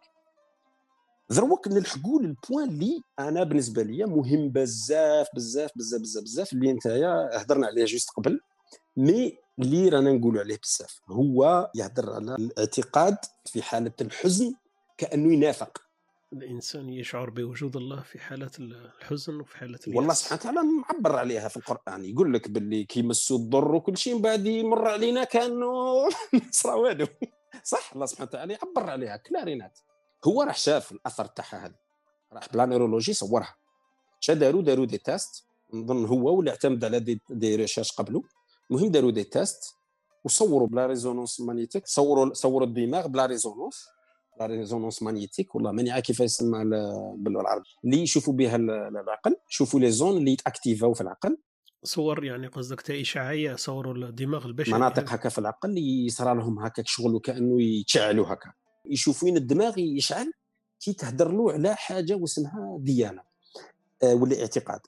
[1.30, 6.72] دروك نلحقوا لل point اللي أنا بالنسبة لي مهم بزاف بزاف بزاف بزاف بزاف اللي
[6.72, 8.40] نتايا هضرنا عليه juste قبل.
[8.96, 13.16] mais اللي رانا نقولوا عليه بزاف هو يهضر على الاعتقاد
[13.46, 14.54] في حالة الحزن
[14.98, 15.78] كأنه ينافق.
[16.32, 19.96] الإنسان يشعر بوجود الله في حاله الحزن وفي حاله اليأس.
[19.96, 22.04] والله سبحانه وتعالى معبر عليها في القرآن.
[22.04, 26.08] يقول لك باللي كي مسوا الضر وكل شيء من بعد يمر علينا كأنه
[26.50, 27.06] صرا والو
[27.64, 29.78] صح الله سبحانه وتعالى يعبر عليها clairement.
[30.24, 31.74] هو راح شاف الأثر تاعها هذا.
[32.32, 33.54] راح ب la neurologie صورها.
[34.20, 38.22] اش داروا داروا des tests نظن هو ولا اعتمد على des, des recherches قبله.
[38.70, 39.74] المهم داروا des tests
[40.24, 41.86] وصوروا ب la résonance magnétique.
[41.86, 43.94] صوروا صوروا الدماغ ب la résonance
[44.40, 46.64] la résonance magnétique والله ماني عارف كيف يسمى
[47.16, 51.38] بالعربي اللي يشوفوا بها العقل يشوفوا les zones اللي يتاكتيفاو في العقل.
[51.84, 56.58] صور يعني قصدك تا إشعاعية صوروا الدماغ البشري مناطق هكا في العقل اللي يصرى لهم
[56.58, 58.52] هكاك شغل وكأنه يتشعلوا هكا.
[58.86, 60.32] يشوفوا وين الدماغ يشعل
[60.80, 63.22] كي تهدر له على حاجة واسمها ديانة
[64.02, 64.80] آه ولا اعتقاد.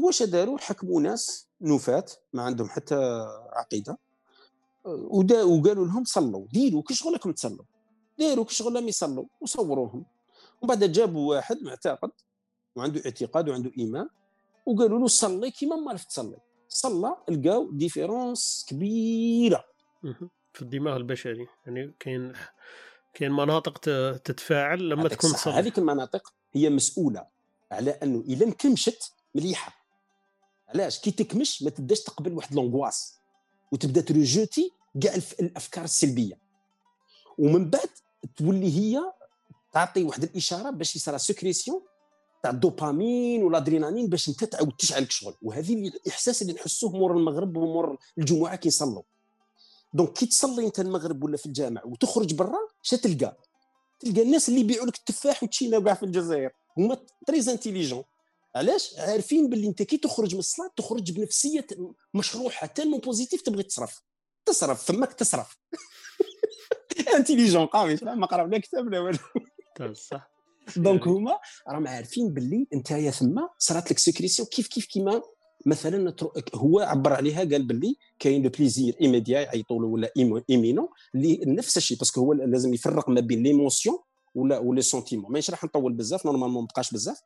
[0.00, 3.98] هو اش داروا حكموا ناس نفات ما عندهم حتى عقيدة
[4.86, 7.64] آه، وقالوا لهم صلوا ديروا كي شغلكم تصلوا
[8.18, 10.04] داروا شغلهم يصلوا وصوروهم.
[10.62, 12.10] ومن بعد جابوا واحد معتقد
[12.76, 14.08] وعنده اعتقاد وعنده إيمان
[14.66, 16.36] وقالوا له صلي كيما ما عرفت تصلي.
[16.68, 19.64] صلى لقاو différence كبيرة.
[20.52, 21.46] في الدماغ البشري.
[21.66, 22.32] يعني كاين
[23.14, 23.78] كاين مناطق
[24.18, 27.26] تتفاعل لما تكون تصلي هذيك المناطق هي مسؤولة
[27.72, 29.84] على أنه الا مكمشت مليحة.
[30.68, 33.18] علاش؟ كي تكمش ما تبداش تقبل واحد l'angoisse
[33.72, 34.70] وتبدأ ت rejeter
[35.02, 36.38] كاع الأفكار السلبية.
[37.38, 37.88] ومن بعد
[38.36, 39.12] تولي هي
[39.72, 41.82] تعطي واحد الإشارة باش يصرى sécrétion
[42.42, 45.34] تاع الدوبامين والادرينالين باش انت تعاود تشعل شغل.
[45.42, 49.02] وهذه الإحساس اللي نحسوه مور المغرب ومور الجمعه كي نصلوا.
[49.94, 53.36] donc كي تصلي انت المغرب ولا في الجامع وتخرج برا اش تلقى؟
[54.00, 56.50] تلقى الناس اللي يبيعوا لك التفاح والتشينا كاع في الجزائر.
[56.78, 58.04] هما très intelligents
[58.54, 61.66] علاش؟ عارفين باللي انت كي تخرج من الصلاة تخرج بنفسية
[62.14, 64.02] مشروحة tellement positif تبغي تصرف.
[64.46, 65.58] تصرف فماك تصرف.
[67.16, 70.30] intelligent قوي ما قرا لا كتاب لا والو صح
[70.76, 71.38] donc هما
[71.68, 75.22] راهم عارفين باللي انت يا ثما صرات لك sécrétion كيف كيف كيما
[75.66, 76.14] مثلا
[76.54, 80.10] هو عبر عليها قال باللي كاين le plaisir immédiat يعيطوا له ولا
[80.50, 83.98] imminent اللي نفس الشيء parce que هو لازم يفرق ما بين l'émotion
[84.34, 87.20] ولا و les sentiments ماشي راح نطول بزاف normalement ما بقاش بزاف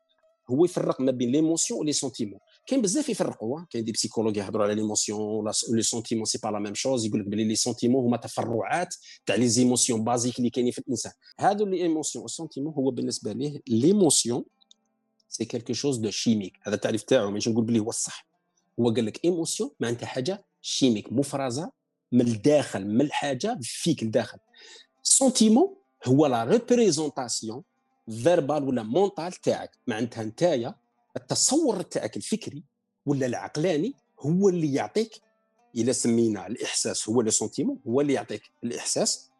[0.50, 4.64] هو يفرق ما بين l'émotion و les sentiments كاين بزاف يفرقوا كاين des psychologues يهضروا
[4.64, 8.16] على l'émotion les sentiments c'est pas la même chose يقول لك بلي les sentiments هما
[8.16, 8.94] تفرعات
[9.26, 11.12] تاع les émotions basiques اللي كاينين في الإنسان.
[11.38, 14.44] هادو les émotions و ال sentiment هو بالنسبة ليه l'émotion
[15.28, 18.28] c'est quelque chose de chimique هذا التعريف تاعو ماشي نقول بلي هو الصح.
[18.80, 21.70] هو قال لك émotion معناتها حاجة chimique مفرزة
[22.12, 24.38] من الداخل من الحاجة فيك الداخل.
[25.02, 25.76] sentiment
[26.06, 27.62] هو la représentation
[28.10, 30.74] verbale ولا mentale تاعك؟ معناتها نتايا
[31.16, 32.62] التصور تاعك الفكري
[33.06, 35.20] ولا العقلاني هو اللي يعطيك
[35.76, 39.30] إلا سمينا الإحساس هو le sentiment هو اللي يعطيك الإحساس.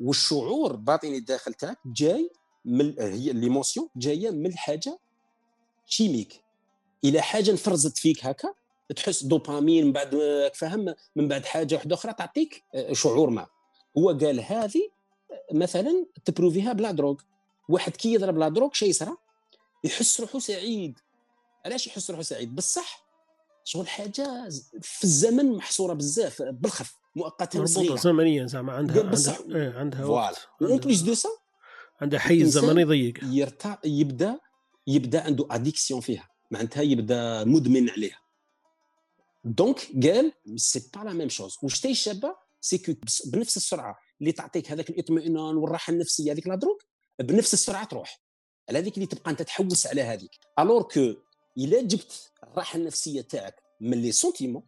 [0.00, 2.30] والشعور الباطني الداخل تاعك جاي
[2.64, 4.98] من هي l'émotion جاية من حاجة
[5.86, 6.44] chimique
[7.04, 8.54] إلى حاجة انفرزت فيك هكا
[8.96, 10.16] تحس دوبامين من بعد
[10.54, 13.46] فهم من بعد حاجة واحدة أخرى تعطيك آه، شعور ما.
[13.98, 14.88] هو قال هذه
[15.52, 17.20] مثلا تبروفيها ب la drogue.
[17.68, 19.16] واحد كي يضرب la drogue شي يصرى
[19.84, 20.98] يحس روحه سعيد.
[21.66, 23.08] علاش يحس روحه سعيد؟ بصح
[23.64, 24.48] شغل حاجة
[24.82, 27.96] في الزمن محصورة بزاف بالخف مؤقتا صغيرة.
[27.96, 30.36] زمنيا زعما عندها عندها إيه عندها voilà.
[30.62, 31.28] en plus de ça
[32.00, 33.18] عندها حيز زمني ضيق.
[33.22, 34.38] يرتع يبدا
[34.86, 36.28] يبدأ عنده addiction فيها.
[36.50, 38.18] معناتها يبدأ مدمن عليها.
[39.44, 42.94] donc قال سي با la même chose واش تاي شابه c'est que
[43.26, 46.82] بنفس السرعة اللي تعطيك هذاك الاطمئنان والراحة النفسية هذيك لا دروك
[47.20, 48.20] بنفس السرعة تروح.
[48.68, 50.30] على هذيك اللي تبقى أنت تحوس على هذيك.
[50.58, 51.14] alors que
[51.58, 54.62] إلا جبت الراحة النفسية تاعك من les sentiments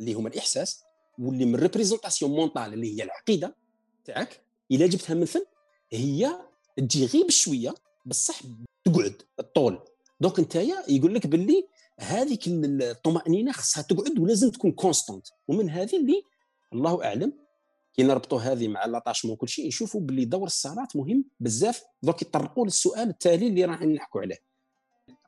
[0.00, 0.82] اللي هما الإحساس
[1.18, 3.56] واللي من représentation mentale اللي هي العقيدة
[4.04, 5.44] تاعك إلا جبتها من الفن
[5.92, 6.40] هي
[6.76, 7.74] تجي غير بشويه
[8.06, 8.40] بصح
[8.84, 9.78] تقعد الطول.
[10.20, 10.54] donc انت
[10.88, 11.68] يقول لك باللي
[12.00, 16.22] هذيك الطمأنينة خصها تقعد ولازم تكون constante ومن هذه اللي
[16.72, 17.32] الله أعلم
[17.92, 21.84] كي نربطوا هذه مع l'attachement كل شيء نشوفوا باللي دور الصلاه مهم بزاف.
[22.02, 24.38] دوك يطرقوا للسؤال التالي اللي راح نحكوا عليه.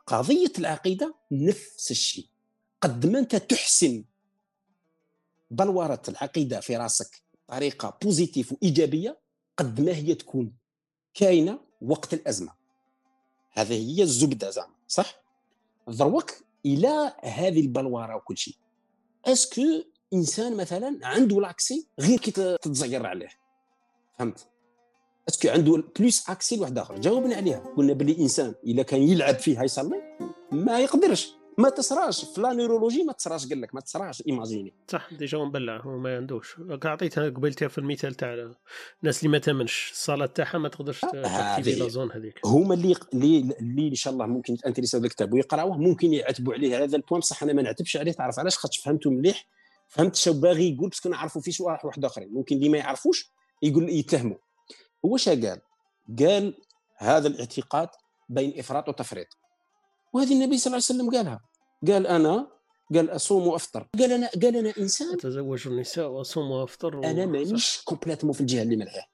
[0.07, 2.27] قضية العقيدة نفس الشيء.
[2.81, 4.05] قد ما أنت تحسن
[5.51, 9.19] بلوره العقيدة في راسك بطريقه positive وإيجابية
[9.57, 10.53] قد ما هي تكون
[11.15, 12.53] كاينة وقت الأزمة.
[13.53, 15.23] هذه هي الزبدة زعما صح؟
[15.89, 16.33] دروك
[16.67, 18.55] إلى هذه البلوره وكل شيء
[19.25, 19.63] est-ce que
[20.15, 23.29] إنسان مثلا عنده l'accès غير كي تتزير عليه.
[24.19, 24.47] فهمت؟
[25.29, 27.01] est-ce que عنده plus accès لواحد آخر.
[27.01, 27.65] جاوبنا عليها.
[27.77, 30.03] قلنا بلي إنسان اذا كان يلعب فيها يصلي
[30.53, 31.33] ما يقدرش.
[31.59, 35.81] ما تصراش في la neurologie ما تصراش قال لك ما تصراش imagine صح déjà مبلع
[35.81, 38.53] هو ما عندوش عطيتها قبيلتها في المثال تاع
[39.03, 39.91] الناس اللي ما تامنش.
[39.93, 42.47] الصلاه تاعها ما تقدرش t'activer la zone هذيك.
[42.47, 46.85] هما اللي اللي اللي إن شاء الله ممكن intéressaو الكتاب ويقراوه ممكن يعتبوا عليه.
[46.85, 48.13] هذا ال point بصح أنا ما نعتبش عليه.
[48.13, 49.47] تعرف علاش؟ خاطر فهمته مليح.
[49.93, 52.29] فهمت شو باغي يقول parce que نعرفوا في شواح واحد آخرين.
[52.33, 53.31] ممكن اللي ما يعرفوش
[53.63, 54.37] يقول يتهموا.
[55.05, 55.61] هو شا قال؟
[56.19, 56.55] قال
[56.97, 57.89] هذا الاعتقاد
[58.29, 59.27] بين إفراط وتفريط.
[60.13, 61.41] وهذه النبي صلى الله عليه وسلم قالها.
[61.89, 62.51] قال أنا
[62.95, 63.89] قال أصوم وأفطر.
[63.99, 65.15] قال أنا قال أنا إنسان.
[65.15, 67.05] أتزوج النساء وأصوم وأفطر و...
[67.05, 69.07] أنا مانيش complètement في الجهة اللي ملعاه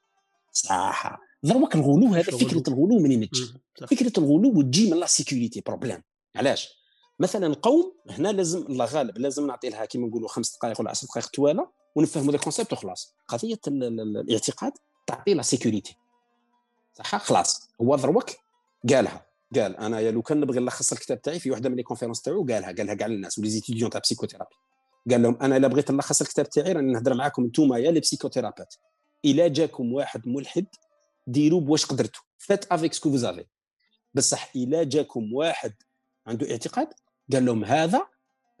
[0.51, 3.53] صح دروك الغلو هذا فكرة الغلو منين تجي
[3.87, 6.03] فكرة الغلو تجي من la sécurité problème.
[6.35, 6.78] علاش؟
[7.19, 11.07] مثلا القوم هنا لازم الله غالب لازم نعطي لها كيما نقولوا خمس دقائق ولا 10
[11.07, 13.15] دقائق طواله ونفهموا ذا ال concept وخلاص.
[13.27, 14.71] قضية الاعتقاد
[15.07, 15.97] تعطي la sécurité
[16.93, 17.69] صح؟ خلاص.
[17.81, 18.29] هو دروك
[18.89, 19.25] قالها.
[19.55, 22.45] قال أنا يا لو كان نبغي نلخص الكتاب تاعي في واحدة من لي كونفيرونس تاعو.
[22.45, 22.71] قالها.
[22.71, 24.55] قالها كاع للناس ولي زيتيديون تاع بسيكوثيرابي
[25.11, 28.75] قال لهم أنا إلا بغيت نلخص الكتاب تاعي راني نهضر معاكم انتوما يا لي بسيكوثيرابات
[29.25, 30.65] إلا جاكم واحد ملحد
[31.27, 33.45] ديروا بواش قدرتوا فات افيك سكو فوزافي
[34.13, 35.73] بصح إلا جاكم واحد
[36.27, 36.87] عنده اعتقاد
[37.33, 38.07] قال لهم هذا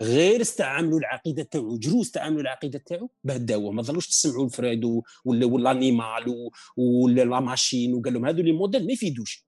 [0.01, 4.85] غير استعملوا العقيده تاعو جرو استعملوا العقيده تاعو باه ما ظلوش تسمعوا الفريد
[5.25, 7.93] ولا ولا انيمال ولا la machine.
[7.93, 9.45] وقال لهم هذو les modèles ما يفيدوش.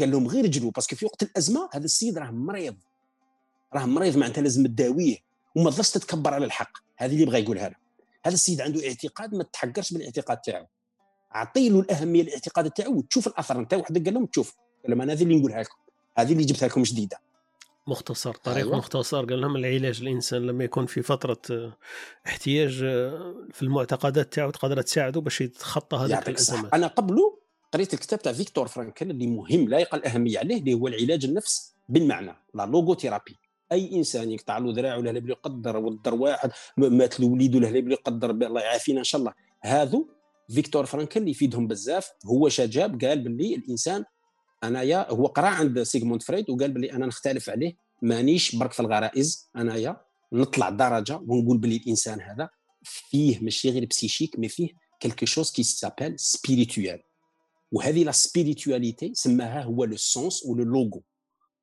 [0.00, 2.76] قال لهم غير جرو parce que في وقت الأزمة هذا السيد راه مريض.
[3.74, 5.16] راه مريض معناتها لازم تداويه.
[5.56, 6.78] وما تظلش تتكبر على الحق.
[6.96, 7.76] هذه اللي بغى يقولها له.
[8.26, 10.66] هذا السيد عنده اعتقاد ما تحقرش بالاعتقاد تاعو.
[11.34, 13.82] اعطي له الأهمية الاعتقاد تاعو وتشوف الأثر نتاعو.
[13.82, 14.56] وحده قال لهم تشوف.
[14.82, 15.76] قال لهم أنا هذه اللي نقولها لكم.
[16.18, 17.18] هذه اللي جبتها لكم جديدة.
[17.86, 18.76] مختصر طريق أيوة.
[18.76, 19.24] مختصر.
[19.24, 21.76] قال لهم العلاج الإنسان لما يكون في فترة آه،
[22.26, 26.74] احتياج آه، في المعتقدات تاعو تقدر تساعده باش يتخطى هذه الأزمات.
[26.74, 27.38] أنا قبله
[27.72, 31.74] قريت الكتاب تاع فيكتور فرانكل اللي مهم لا يقل أهمية عليه اللي هو العلاج النفس
[31.88, 33.36] بالمعنى la logothérapie.
[33.72, 37.92] أي إنسان يقطع له ذراعه ولا بلي يقدر ودر واحد مات له وليد ولا بلي
[37.92, 39.32] يقدر الله يعافينا إن شاء الله.
[39.60, 40.08] هذو
[40.48, 42.10] فيكتور فرانكل يفيدهم بزاف.
[42.26, 44.04] هو شجاب قال باللي الإنسان
[44.66, 49.50] انايا هو قرا عند سيغموند فريد وقال باللي أنا نختلف عليه مانيش برك في الغرائز
[49.56, 50.00] انايا
[50.32, 52.48] نطلع درجة ونقول باللي الإنسان هذا
[52.82, 54.68] فيه ماشي غير psychique mais فيه
[55.00, 57.02] quelque chose qui s'appelle spirituel
[57.72, 61.02] وهذه la spiritualité سماها هو le sens و le logo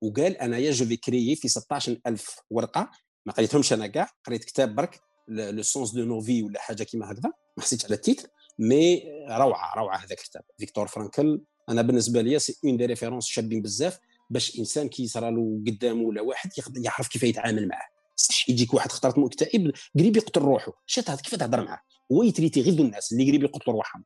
[0.01, 2.91] وقال انايا je vais créer في 16000 ورقة.
[3.25, 7.11] ما قريتهمش أنا كاع قريت كتاب برك le sens de nos vies ولا حاجة كيما
[7.11, 7.31] هكذا.
[7.57, 8.29] ما حسيتش على ال titre
[8.59, 10.43] mais روعة روعة هذا الكتاب.
[10.59, 15.31] فيكتور فرانكل أنا بالنسبة لي c'est un des références شابين بزاف باش إنسان كي يصرى
[15.31, 17.87] له قدامه ولا واحد يعرف كيف يتعامل معاه.
[18.15, 21.81] صح يجيك واحد خطرت مكتئب قريب يقتل روحه شات كيف تهضر معاه؟
[22.11, 24.03] هو يـ traiter غير الناس اللي قريب يقتلوا روحهم.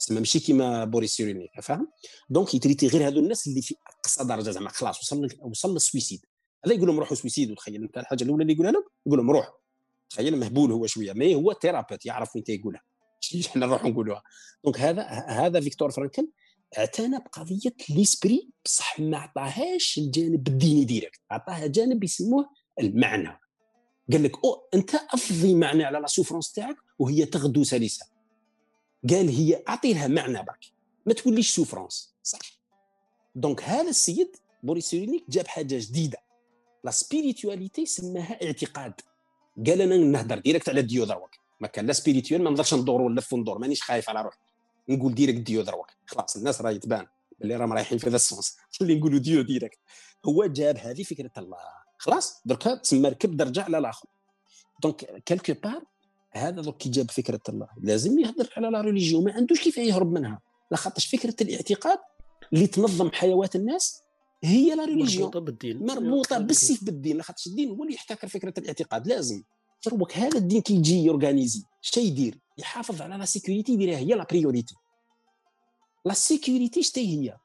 [0.00, 1.88] تسمى ماشي كيما بوريس سيريني فاهم؟
[2.30, 4.68] donc يـ traiter غير هذو الناس اللي في أقصى درجة زعما.
[4.68, 6.20] خلاص وصل وصل لل suicide.
[6.66, 9.52] هذا يقول لهم روحوا suicide وتخيل أنت الحاجة الأولى اللي يقولها لهم؟ يقول لهم روح.
[10.10, 12.80] تخيل مهبول هو شوية mais هو thérapeute يعرف وين يقولها
[13.46, 14.22] إحنا نروحوا نقولوها.
[14.64, 16.28] donc هذا هذا فيكتور فرانكل.
[16.78, 22.50] اعتنى بقضية l'esprit بصح ما عطاهاش الجانب الديني direct عطاها جانب يسموه
[22.80, 23.38] المعنى.
[24.12, 28.06] قال لك أو أنت أفضي معنى على la souffrance تاعك وهي تغدو سلسه
[29.10, 30.64] قال هي اعطي لها معنى برك
[31.06, 32.38] ما توليش souffrance صح.
[33.34, 36.18] donc هذا السيد بوريس سيرينيك جاب حاجة جديدة.
[36.84, 38.92] la spiritualité سماها اعتقاد.
[39.66, 41.30] قال أنا نهضر direct على Dieu دروك.
[41.60, 44.38] ما كان la spirituelle ما نقدرش ندور ونلف وندور مانيش خايف على روحي.
[44.88, 45.86] نقول direct Dieu دروك.
[46.06, 47.06] خلاص الناس راهي تبان
[47.42, 49.78] اللي راهم رايحين في ذا ال sens اللي نقولوا Dieu direct
[50.26, 51.58] هو جاب هذه فكرة الله.
[51.98, 54.08] خلاص دركا تسمى ركب درجة على الآخر.
[54.82, 55.82] donc quelque part
[56.32, 57.68] هذا دوك كي جاب فكرة الله.
[57.82, 60.40] لازم يهضر على la religion ما عندوش كيف يهرب منها.
[60.70, 61.98] لاخاطش فكرة الاعتقاد
[62.52, 64.02] اللي تنظم حياه الناس
[64.44, 65.86] هي la religion مربوطة بالدين.
[65.86, 67.16] مربوطة بالسيف بالدين.
[67.16, 69.06] لاخاطش الدين هو اللي يحتكر فكرة الاعتقاد.
[69.06, 69.42] لازم.
[69.86, 71.62] دروك هذا الدين كي يجي y organiser.
[71.84, 74.74] اش يدير؟ يحافظ على la sécurité يديرها هي la priorité
[76.04, 77.36] la sécurité شتي هي؟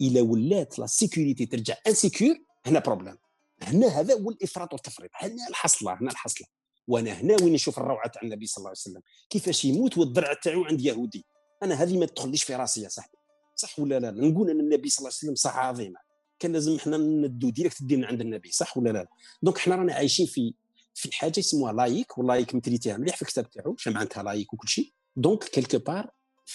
[0.00, 3.16] إلا ولات la sécurité ترجع insécure هنا problème
[3.62, 5.10] هنا هذا هو الإفراط والتفريط.
[5.14, 6.46] هنا الحصلة هنا الحصلة.
[6.88, 9.02] وأنا هنا وين نشوف الروعة تاع النبي صلى الله عليه وسلم.
[9.30, 11.26] كيفاش يموت والضرع تاعو عند يهودي؟
[11.62, 13.16] أنا هذه ما تدخليش في راسي يا صاحبي.
[13.56, 16.00] صح ولا لا؟ نقول أن النبي صلى الله عليه وسلم صح عظيمه
[16.38, 18.50] كان لازم إحنا ندو direct الدين عند النبي.
[18.50, 19.06] صح ولا لا؟
[19.42, 20.54] donc إحنا رانا عايشين في
[20.96, 24.68] في حاجة يسموها laïque وال laïque متريتيها مليح في الكتاب تاعو اش معناتها laïque وكل
[24.68, 26.10] شيء donc quelque part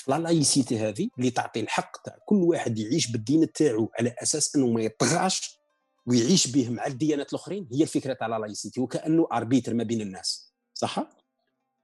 [0.08, 4.68] la laïcité هذه اللي تعطي الحق تاع كل واحد يعيش بالدين تاعو على أساس إنه
[4.68, 5.58] ما يطغاش
[6.06, 10.54] ويعيش به مع الديانات الأخرين هي الفكرة تاع la laïcité وكانه arbitre ما بين الناس.
[10.74, 11.10] صح؟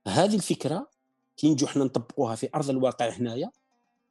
[0.07, 0.89] هذه الفكرة
[1.37, 3.51] كي نجو حنا نطبقوها في أرض الواقع هنايا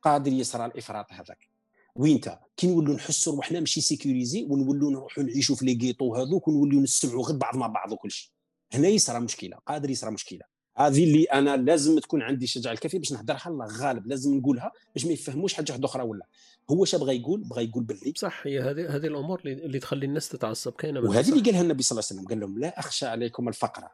[0.03, 1.49] قادر يصرى الإفراط هذاك.
[1.97, 6.81] وينتا كي نولوا نحسوا روحنا ماشي sécurisés ونولوا نروحوا نعيشوا في les ghettos هذوك ونولوا
[6.81, 8.31] نسمعوا غير بعض مع بعض وكل شيء
[8.73, 10.41] هنا يصرى مشكلة قادر يصرى مشكلة.
[10.77, 15.07] هذه اللي أنا لازم تكون عندي الشجاعه الكافية باش نهضرها الله غالب لازم نقولها باش
[15.07, 16.27] ما يفهموش حاجة واحدة أخرى ولا.
[16.71, 18.13] هو اش بغى يقول بغى يقول باللي.
[18.17, 20.73] صح هي هذه هذه الأمور اللي تخلي الناس تتعصب.
[20.73, 23.89] كاينة وهذه اللي قالها النبي صلى الله عليه وسلم قال لهم لا أخشى عليكم الفقر.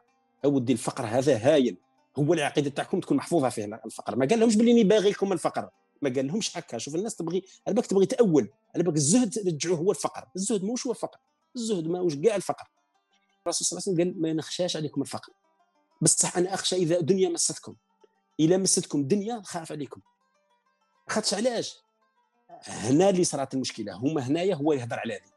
[0.45, 1.77] أودي الفقر هذا هايل
[2.19, 4.15] هو العقيدة تاعكم تكون محفوظة فيه الفقر.
[4.15, 5.69] ما قال لهمش باللي باغي لكم الفقر.
[6.01, 6.77] ما قال لهمش هكا.
[6.77, 8.49] شوف الناس تبغي على بالك تبغي تأول.
[8.75, 10.27] على بالك الزهد رجعوه هو الفقر.
[10.35, 11.19] الزهد ماهوش هو الفقر.
[11.55, 12.67] الزهد ماهوش كاع الفقر.
[13.47, 15.33] الرسول صلى الله عليه وسلم قال ما نخشاش عليكم الفقر.
[16.01, 17.75] بصح أنا أخشى إذا دنيا مستكم.
[18.39, 20.01] اذا مستكم دنيا نخاف عليكم.
[21.09, 21.77] خاطش علاش؟
[22.63, 23.93] هنا اللي صارت المشكلة.
[23.93, 25.33] هما هنايا هو يهضر على هذه.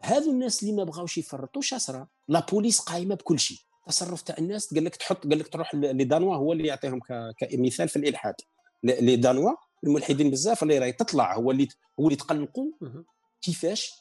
[0.00, 4.74] هذو الناس اللي ما بغاوش يفرطوا صرا لا بوليس قايمة بكل شيي تصرف تاع الناس
[4.74, 7.00] قال لك تحط قال لك تروح لدانوا هو اللي يعطيهم
[7.38, 8.34] كمثال في الإلحاد.
[8.82, 11.36] les données الملحدين بزاف اللي راهي تطلع.
[11.36, 11.68] هو اللي
[12.00, 12.66] هو اللي تقلقوا
[13.42, 13.92] كيفاش؟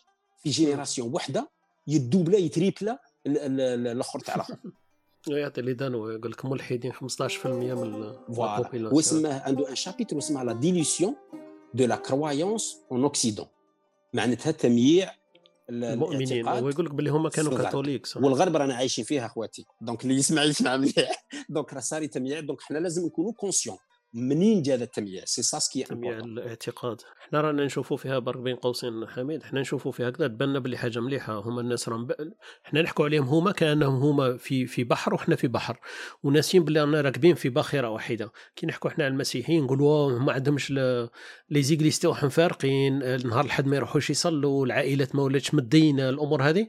[0.44, 1.52] في génération وحدة.
[1.88, 3.00] y doubler y tripler.
[3.28, 4.58] الآخر تاع الآخر
[5.28, 6.98] يعطي les données يقول لك ملحدين 15%
[7.46, 7.72] من
[8.30, 11.16] ال population واسمه عنده un chapitre اسمه la dilution
[11.74, 13.46] de la croyance en Occident
[14.14, 15.12] معناتها تمييع
[15.70, 16.48] المؤمنين.
[16.48, 19.66] هو يقول لك باللي هما كانوا كاثوليك والغرب رانا عايشين فيها أخواتي.
[19.82, 21.26] donc اللي يسمع يسمع مليح.
[21.50, 23.78] donc راه صار تمييع donc حنا لازم نكونوا conscients
[24.14, 27.02] منين جا هذا التمييع سي سا سكي تمييع الاعتقاد.
[27.20, 29.44] حنا رانا نشوفوا فيها برك بين قوسين حميد.
[29.44, 31.40] حنا نشوفوا فيها هكذا تبان باللي حاجة مليحة.
[31.40, 32.08] هما الناس راهم
[32.64, 35.80] حنا نحكوا عليهم هما كأنهم هما في في بحر وحنا في بحر.
[36.24, 40.72] وناسين باللي رانا راكبين في باخره واحدة كي نحكوا حنا على المسيحيين نقولوا ما عندهمش
[40.72, 43.04] les églises تاعهم فارقين.
[43.04, 46.68] النهار الحد ما يروحوش يصلوا العائلات ما ولاتش مدينة الأمور هذه.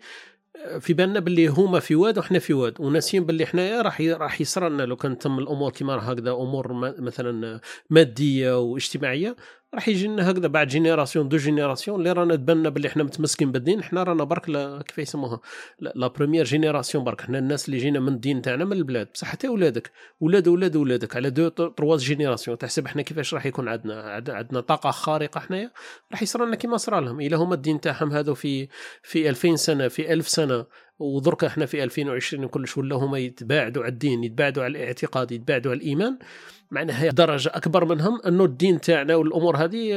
[0.80, 4.68] في بالنا باللي هما في واد وحنا في واد وناسين باللي حنايا راح راح يصرى
[4.68, 7.60] لنا لو كان تم الأمور كيما هكذا أمور مثلا
[7.90, 9.36] مادية واجتماعية.
[9.74, 13.80] راح يجي لنا هكذا بعد génération deux générations اللي رانا تبان باللي إحنا متمسكين بالدين.
[13.80, 14.44] إحنا رانا برك
[14.86, 15.40] كيف يسموها؟
[15.80, 17.20] la première génération برك.
[17.20, 19.08] إحنا الناس اللي جينا من الدين تاعنا من البلاد.
[19.14, 19.90] بصح حتى ولادك.
[20.20, 21.16] ولاد ولاد ولادك.
[21.16, 22.58] على deux trois générations.
[22.58, 25.70] تحسب إحنا كيفاش راح يكون عندنا عندنا طاقة خارقة حنايا؟
[26.12, 27.20] راح يصرى لنا كيما صرا لهم.
[27.20, 28.68] إلا هما الدين تاعهم هذا في
[29.02, 30.66] في 2000 سنة في 1000 سنة.
[30.98, 35.78] ودرك إحنا في 2020 كلش ولا هما يتباعدوا على الدين يتباعدوا على الاعتقاد يتباعدوا على
[35.80, 36.18] الإيمان.
[36.70, 39.90] معناها درجة أكبر منهم أنه الدين تاعنا والأمور هذه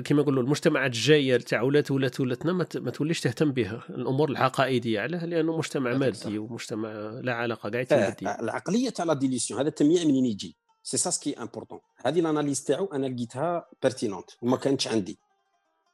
[0.00, 3.82] كما نقولوا المجتمعات الجايه تاع ولات ولات ولادنا ما توليش تهتم بها.
[3.90, 6.92] الأمور العقائدية علاه لأنه مجتمع مادي ومجتمع
[7.22, 8.28] لا علاقة قاعد بالدين.
[8.28, 12.20] العقلية تاع la dilution هذا التمييع منين يجي؟ c'est ça ce qui est important هذه
[12.20, 15.18] ال analyse تاعو أنا لقيتها pertinente وما كانتش عندي.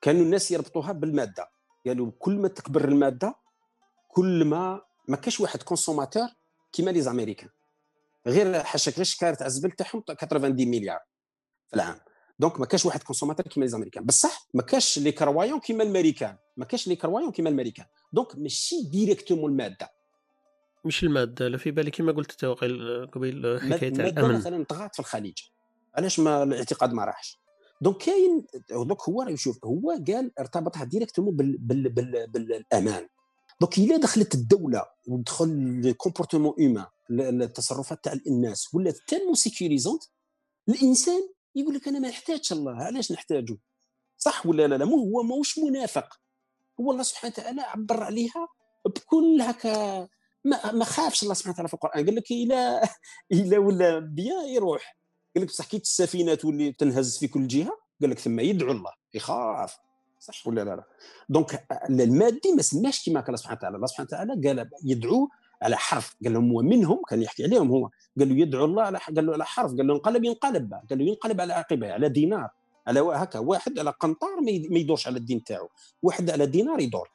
[0.02, 1.50] كانوا الناس يربطوها بالمادة.
[1.86, 3.34] قالوا كل ما تكبر المادة
[4.18, 6.28] كل ما ما كاش واحد consommateur
[6.72, 7.48] كيما les Américains
[8.26, 10.98] غير حاشاك غير الشكاره تاع الزبل تاعهم 90 مليار
[11.68, 12.00] في العام.
[12.38, 16.36] donc ما كاش واحد consommateur كيما les Américains بصح ما كاش les croyants كيما الماريكان
[16.56, 19.92] ما كاش les croyants كيما الماريكان donc ماشي directement المادة.
[20.84, 22.44] مش المادة لا في بالي كيما قلت أنت
[23.12, 24.34] قبيل حكاية الأمن.
[24.34, 25.38] مثلا طغات في الخليج.
[25.94, 27.38] علاش ما الاعتقاد ما راحش؟
[27.80, 33.08] donc كاين donc هو راه يشوف هو قال ارتبطها directement بال بال بال بالأمان.
[33.60, 35.48] donc الا دخلت الدولة ودخل
[35.82, 36.86] les comportements humains
[37.42, 40.02] التصرفات تاع الناس ولات tellement sécurisante
[40.68, 42.72] الانسان يقول لك أنا ما نحتاجش الله.
[42.72, 43.56] علاش نحتاجه؟
[44.16, 46.20] صح ولا لا؟ لا مو هو ماهوش منافق.
[46.80, 48.48] هو الله سبحانه وتعالى عبر عليها
[48.86, 50.08] بكل هكا
[50.44, 52.06] ما, ما خافش الله سبحانه وتعالى في القرآن.
[52.06, 52.82] قال لك الا
[53.32, 54.98] الا ولا بيان يروح.
[55.34, 58.92] قال لك بصح كي السفينه تولي تنهز في كل جهة؟ قال لك ثم يدعو الله
[59.14, 59.76] يخاف.
[60.32, 60.46] صح.
[60.46, 60.84] ولا لا لا.
[61.28, 63.76] دونك المادي ما سماش كما قال سبحانه وتعالى.
[63.76, 65.28] الله سبحانه وتعالى قال يدعو
[65.62, 66.16] على حرف.
[66.24, 67.90] قال لهم ومنهم كان يحكي عليهم هو.
[68.18, 69.70] قال له يدعو الله على قال له على حرف.
[69.76, 72.50] قال له انقلب ينقلب قال له ينقلب على عقبه على دينار.
[72.86, 75.68] على هكا واحد على قنطار ما يدورش على الدين تاعو.
[76.02, 77.10] واحد على دينار يدور.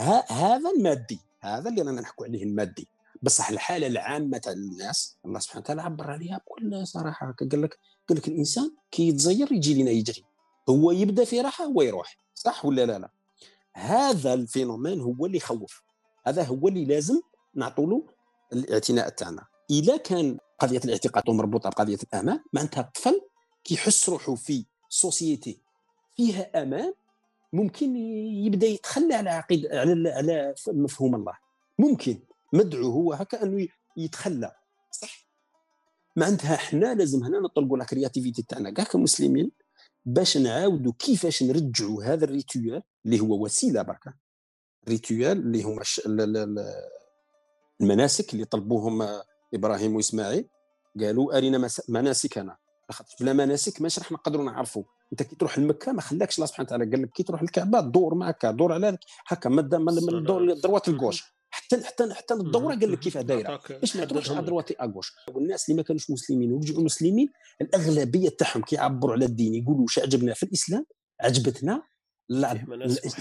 [0.00, 1.20] ها هذا المادي.
[1.40, 2.88] هذا اللي رانا نحكوا عليه المادي.
[3.22, 7.34] بصح الحالة العامة تاع الناس الله سبحانه وتعالى عبر عليها بكل صراحة.
[7.40, 7.78] قال لك
[8.08, 10.24] قال لك الإنسان كي يتزير يجي لنا يجري.
[10.68, 13.10] هو يبدأ في راحة هو يروح صح ولا لا لا؟
[13.74, 15.82] هذا ال phénomène هو اللي يخوف
[16.26, 17.20] هذا هو اللي لازم
[17.54, 18.06] نعطوا له
[18.52, 19.46] الاعتناء تاعنا.
[19.70, 23.20] اذا كان قضية الاعتقاد مربوطة بقضية الأمان معناتها الطفل
[23.64, 25.58] كيحس روحه في société
[26.16, 26.94] فيها أمان
[27.52, 27.96] ممكن
[28.46, 31.32] يبدأ يتخلى على عقيده على على مفهوم الله.
[31.78, 32.18] ممكن
[32.52, 34.56] مدعو هو هكا أنه يتخلى
[34.90, 35.26] صح؟
[36.16, 39.50] معناتها إحنا لازم هنا نطلقوا la créativité تاعنا كاع كمسلمين
[40.04, 44.14] باش نعاودوا كيفاش نرجعوا هذا ال rituel اللي هو وسيلة بركة.
[44.88, 45.82] rituel اللي هما
[47.80, 49.08] المناسك اللي طلبوهم
[49.54, 50.48] إبراهيم وإسماعيل.
[51.00, 52.56] قالوا أرنا مناسكنا.
[52.88, 56.66] لاخاطش بلا مناسك ماشي راح نقدروا نعرفوا أنت كي تروح لمكة ما خلاكش الله سبحانه
[56.66, 59.68] وتعالى قال لك كي تروح للكعبه دور معك دور على هكا من
[60.60, 61.24] دروات الكوش
[61.54, 63.60] حتى حتى حتى الدورة قال لك كيف دايرة.
[63.70, 67.28] باش ما تروحش على درواتي اكوش والناس اللي ما كانوش مسلمين ورجعوا مسلمين
[67.60, 70.86] الأغلبية تاعهم كيعبروا على الدين يقولوا واش عجبنا في الإسلام
[71.20, 71.82] عجبتنا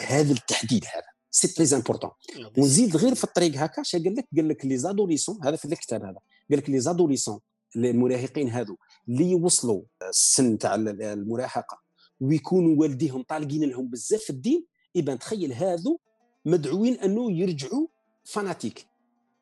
[0.08, 1.12] هذا التحديد هذا.
[1.32, 2.10] سي تري امبورتون
[2.58, 6.02] ونزيد غير في الطريق هكا اش قال لك قال لك لي زادوليسون هذا في الكتاب
[6.02, 7.40] هذا قال لك لي زادوليسون
[7.76, 8.78] المراهقين هذو
[9.10, 11.82] اللي يوصلوا السن تاع المراهقة
[12.20, 16.00] ويكونوا والديهم طالقين لهم بزاف في الدين إذا تخيل هذو
[16.46, 17.88] مدعوين أنه يرجعوا
[18.24, 18.88] fanatiques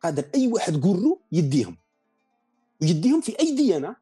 [0.04, 1.78] قادر أي واحد له يديهم.
[2.82, 3.96] ويديهم في اي ديانه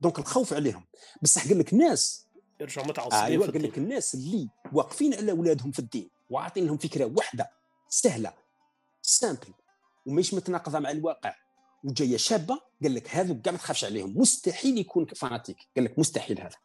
[0.00, 0.84] donc الخوف عليهم.
[1.22, 2.26] بصح قال لك ناس
[2.60, 7.04] يرجعوا متعصبين أيوه قال لك الناس اللي واقفين على اولادهم في الدين وعاطين لهم فكرة
[7.04, 7.50] واحدة
[7.88, 8.32] سهلة
[9.02, 9.54] simple
[10.06, 11.34] ومش متناقضة مع الواقع.
[11.84, 14.18] وجاية شابة قال لك هذو كاع ما تخافش عليهم.
[14.18, 16.56] مستحيل يكون fanatique قال لك مستحيل هذا.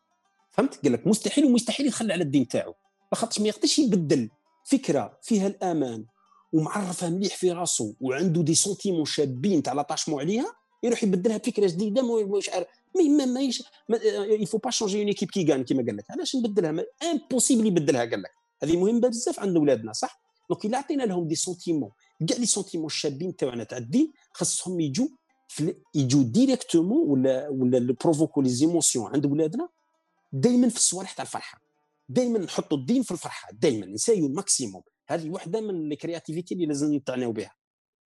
[0.52, 2.73] فهمت؟ قال لك مستحيل ومستحيل يتخلى على الدين تاعو.
[3.11, 4.30] لاخاطش ما يقدرش يبدل
[4.65, 6.06] فكرة فيها الأمان
[6.56, 12.26] ومعرفة مليح في راسو وعنده des sentiments شابين تاع l'attachement عليها يروح يبدلها بفكرة جديدة
[12.26, 13.41] مش عارف ما ما
[14.40, 16.06] il faut pas changer une équipe qui gagne كيما قال لك.
[16.10, 18.32] علاش نبدلها؟ impossible يبدلها قال لك.
[18.64, 21.92] هذه مهمة بزاف عند اولادنا صح؟ donc الا عطينا لهم des sentiments
[22.30, 25.07] كاع les sentiments الشابين تاعنا تاع الدين خاصهم يجوا
[25.95, 29.69] يجوا directement ولا ولا provoquent les émotions عند ولادنا
[30.34, 31.61] دائما في الصوالح تاع الفرحة.
[32.10, 36.65] دائما نحطوا الدين في الفرحة دائما نسايو ال maximum هذه وحده من ال créativité اللي
[36.65, 37.56] لازم نتعناو بها.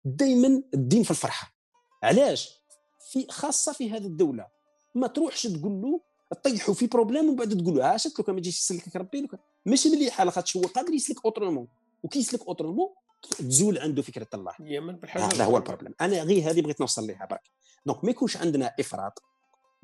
[0.05, 1.55] دائما الدين في الفرحة.
[2.03, 2.49] علاش؟
[3.11, 4.47] في خاصة في هذه الدولة.
[4.95, 6.01] ما تروحش تقول له
[6.43, 9.27] طيحوا في problème ومن بعد تقول له عاشت لو كان ما يجيش يسلكك ربي لو
[9.65, 11.67] ماشي مليحه لاخاطش هو قادر يسلك autrement
[12.03, 12.89] وكي يسلك autrement
[13.37, 14.53] تزول عنده فكرة الله.
[15.09, 15.93] هذا هو ال problème.
[16.01, 17.51] أنا غير هذه بغيت نوصل لها برك.
[17.85, 19.23] donc ما يكونش عندنا إفراط.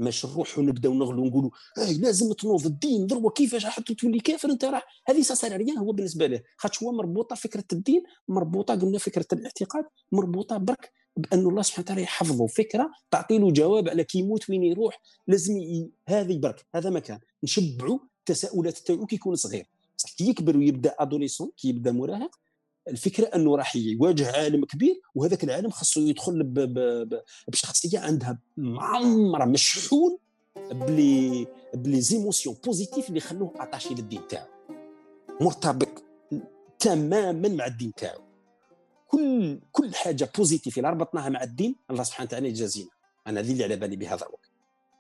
[0.01, 4.65] ماش نروحوا نبداو نغلو نقولوا اي لازم تنوض الدين ذروه كيفاش حتى تولي كافر أنت
[4.65, 4.85] راح.
[5.07, 6.41] هذه c'est rien هو بالنسبة له.
[6.57, 12.01] خاطش هو مربوطة فكرة الدين مربوطة قلنا فكرة الاعتقاد مربوطة برك بأن الله سبحانه وتعالى
[12.01, 15.89] يحفظه فكرة تعطي له جواب على كي يموت وين يروح لازم ي...
[16.07, 19.65] هذه برك هذا مكان نشبعوا التساؤلات تاعو كي يكون صغير.
[20.17, 22.35] كي يكبر ويبدأ adolescent كي يبدأ مراهق
[22.87, 26.43] الفكرة أنه راح يواجه عالم كبير وهذاك العالم خاصه يدخل.
[27.47, 30.17] بشخصيه عندها معمرة مشحون
[30.71, 34.47] ب les ب les émotions positives اللي يخلوه attaché للدين تاعو.
[35.41, 36.03] مرتبط
[36.79, 38.21] تماما مع الدين تاعو.
[39.07, 42.89] كل كل حاجة positive إلا ربطناها مع الدين الله سبحانه وتعالى يجازينا
[43.27, 44.51] أنا هذه اللي على بالي بهذا الوقت.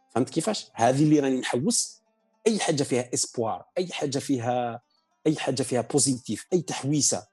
[0.09, 2.01] فهمت كيفاش؟ هذه اللي راني نحوس.
[2.47, 4.81] أي حاجة فيها espoir أي حاجة فيها
[5.27, 7.27] أي حاجة فيها positive أي تحويسة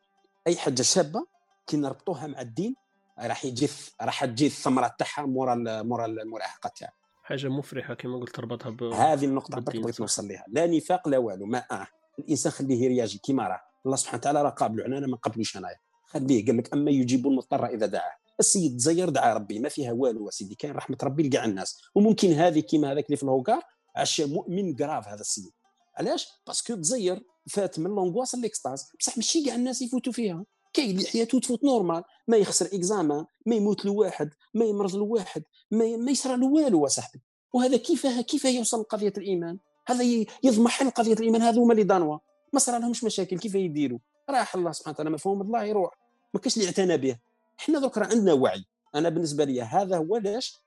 [0.48, 1.26] أي حاجة شابة
[1.66, 2.74] كي نربطوها مع الدين
[3.18, 3.68] راح يجي
[4.02, 6.92] راح تجي الثمرة تاعها مورا مورا المراهقه تاعها.
[7.22, 11.46] حاجة مفرحة كما قلت تربطها ب هذه النقطة بغيت نوصل لها لا نفاق لا والو
[11.46, 11.86] ما آه.
[12.18, 13.60] الإنسان خليه يرياجي كيما راه.
[13.86, 14.86] الله سبحانه وتعالى راه قابله.
[14.86, 15.76] أنا ما قبلوش أنايا.
[16.06, 18.12] خليه قال لك أما يجيب المضطر إذا دعاه.
[18.40, 21.82] السيد زير دعا ربي ما فيها والو سيدي كاين رحمة ربي لكاع الناس.
[21.94, 23.62] وممكن هذه كيما هذاك اللي في الهوكار
[23.96, 25.52] عاش مؤمن grave هذا السيد.
[25.96, 30.44] علاش؟ parce que تزير فات من l'angoisse l'extase بصح ماشي كاع الناس يفوتوا فيها.
[30.72, 35.96] كاين اللي حياته تفوت normal ما يخسر examen ما يموت واحد ما يمرض واحد ما,
[35.96, 37.20] ما يصرى له والو صاحبي
[37.52, 40.04] وهذا كيف كيف يوصل لقضية الإيمان؟ هذا
[40.42, 42.18] يضمحل قضية الإيمان؟ هذو هما اللي دانوا.
[42.52, 43.98] ما صرا لهمش مشاكل كيف يديروا
[44.30, 45.98] راح الله سبحانه وتعالى مفهوم؟ الله يروح.
[46.34, 47.16] ما كاش اللي اعتنى به.
[47.60, 48.64] إحنا ذرك عندنا وعي.
[48.94, 50.60] أنا بالنسبة لي هذا هو علاش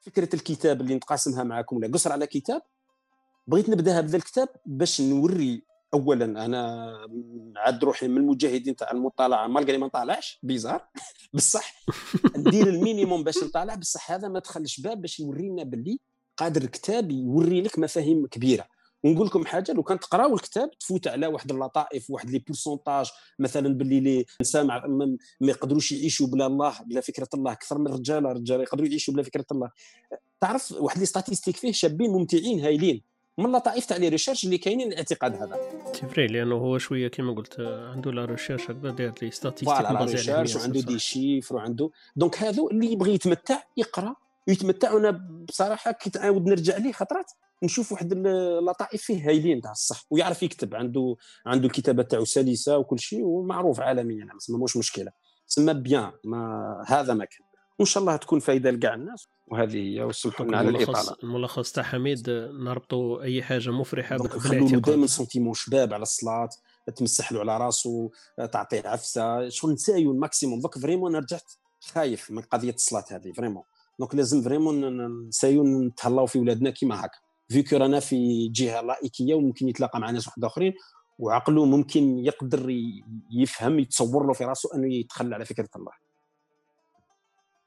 [0.00, 2.62] فكرة الكتاب اللي نتقاسمها معكم ولا قصر على كتاب
[3.46, 5.62] بغيت نبدأها بهذا الكتاب باش نوري
[5.96, 6.92] اولا أنا
[7.54, 10.88] نعد روحي من المجاهدين تاع المطالعة malgré ما نطالعش؟ bizarre.
[11.34, 11.84] بصح.
[12.36, 15.98] ندير ال minimum باش نطالع بصح هذا ما دخلش باب باش يورينا باللي
[16.36, 18.66] قادر الكتاب يوري لك مفاهيم كبيرة.
[19.04, 23.74] ونقول لكم حاجة لو كان تقراو الكتاب تفوت على واحد اللطائف واحد les pourcentages مثلا
[23.74, 28.60] باللي les femmes ما يقدروش يعيشوا بلا الله بلا فكرة الله أكثر من الرجال الرجال
[28.60, 29.70] يقدروا يعيشوا بلا فكرة الله.
[30.40, 33.15] تعرف واحد les statistiques فيه شابين ممتعين هايلين.
[33.38, 35.56] من اللطائف تاع les recherches اللي كاينين الاعتقاد هذا.
[35.92, 39.92] c'est vrai لأنه هو شوية كما قلت عنده la recherche هكذا داير les statistiques voilà
[39.92, 41.90] la recherche وعنده des chiffres وعنده.
[42.16, 44.16] donc هذو اللي يبغي يتمتع يقرأ.
[44.48, 45.10] ويتمتع وأنا
[45.48, 47.30] بصراحة كي تعاود نرجع ليه خطرات.
[47.62, 50.74] نشوف واحد اللطائف فيه هايلين تاع الصح ويعرف يكتب.
[50.74, 55.12] عنده عنده الكتابه تاعو سلسة وكل شيء ومعروف عالميا يعني ما مش مشكلة.
[55.46, 57.45] سما bien ما هذا ما كان
[57.78, 59.28] وإن شاء الله تكون فايدة لكاع الناس.
[59.46, 61.16] وهذه هي وسمحوا لنا على الإطالة.
[61.22, 66.48] الملخص تاع حميد نربطوا أي حاجة مفرحة بالاعتقاد دائما sentiments شباب على الصلاة
[66.96, 68.10] تمسح له على راسه
[68.52, 70.60] تعطيه عفسة شغل نسايو ال maximum.
[70.60, 73.62] دوك vraiment أنا رجعت خايف من قضية الصلاة هذه vraiment.
[73.98, 77.18] donc لازم vraiment نسايو نتهلاو في ولادنا كيما هكا.
[77.48, 80.74] vu que رانا في جهة لائكية وممكن يتلاقى مع ناس واحد آخرين
[81.18, 82.74] وعقله ممكن يقدر
[83.30, 86.05] يفهم يتصور له في راسه أنه يتخلى على فكرة الله.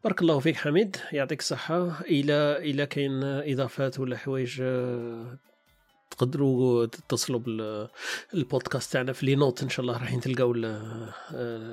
[0.04, 2.02] بارك الله فيك حميد يعطيك الصحة.
[2.02, 5.38] إلى إلى كاين إضافات ولا حوايج آه،
[6.12, 7.40] تقدروا تتصلوا
[8.34, 11.14] بالبودكاست تاعنا في لي نوت إن شاء الله راح تلقاو آه،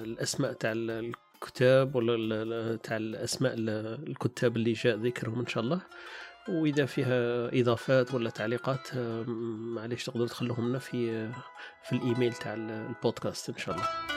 [0.05, 5.81] الأسماء تاع الكتاب ولا تاع الأسماء الكتاب اللي جاء ذكرهم إن شاء الله.
[6.49, 9.25] وإذا فيها إضافات ولا تعليقات آه،
[9.77, 11.29] معليش تقدروا تخلوهم لنا في
[11.85, 14.16] في الإيميل تاع البودكاست إن شاء الله.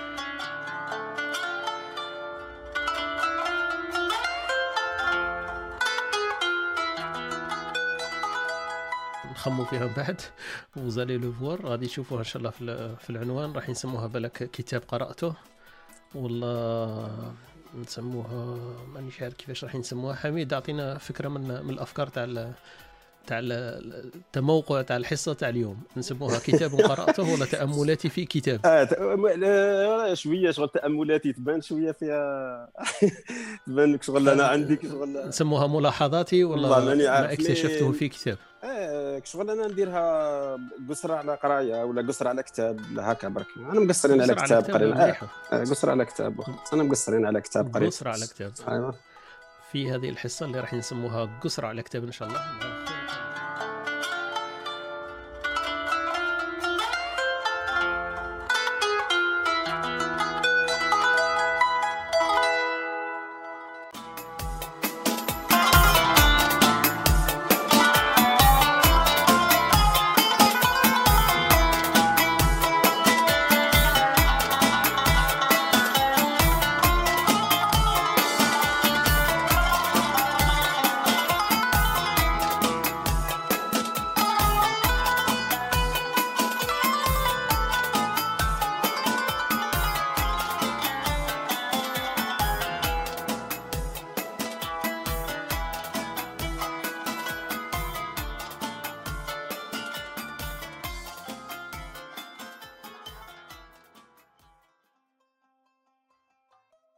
[9.39, 10.21] نخمو فيها من بعد.
[10.77, 12.49] وزالي لو فوار غادي تشوفوها إن شاء الله
[12.95, 13.51] في العنوان.
[13.51, 15.33] راح نسموها بالك كتاب قرأته.
[16.15, 17.33] والله
[17.81, 18.57] نسموها
[18.93, 20.15] مانيش عارف كيفاش راح نسموها.
[20.15, 22.51] حميد أعطينا فكرة من من الأفكار تاع
[23.27, 25.81] تاع التموقع تاع الحصة تاع اليوم.
[25.97, 32.69] نسموها كتاب قرأته ولا تأملاتي في كتاب؟ آه شوية شغل تأملاتي تبان شوية فيها.
[33.67, 35.27] تبان لك شغل أنا عندي شغل.
[35.27, 40.59] نسموها ملاحظاتي ولا ما اكتشفته في كتاب؟ إيه شغل أنا نديرها
[40.89, 43.47] قصرة على قراية ولا قصرة على كتاب هكا برك.
[43.57, 45.15] أنا مقصرين على كتاب قرينا.
[45.51, 46.41] قصرة على كتاب
[46.73, 47.87] أنا مقصرين على كتاب قريب.
[47.87, 48.51] قصرة على كتاب.
[48.67, 48.95] أيوه.
[49.71, 52.78] في هذه الحصة اللي راح نسموها قصرة على كتاب إن شاء الله.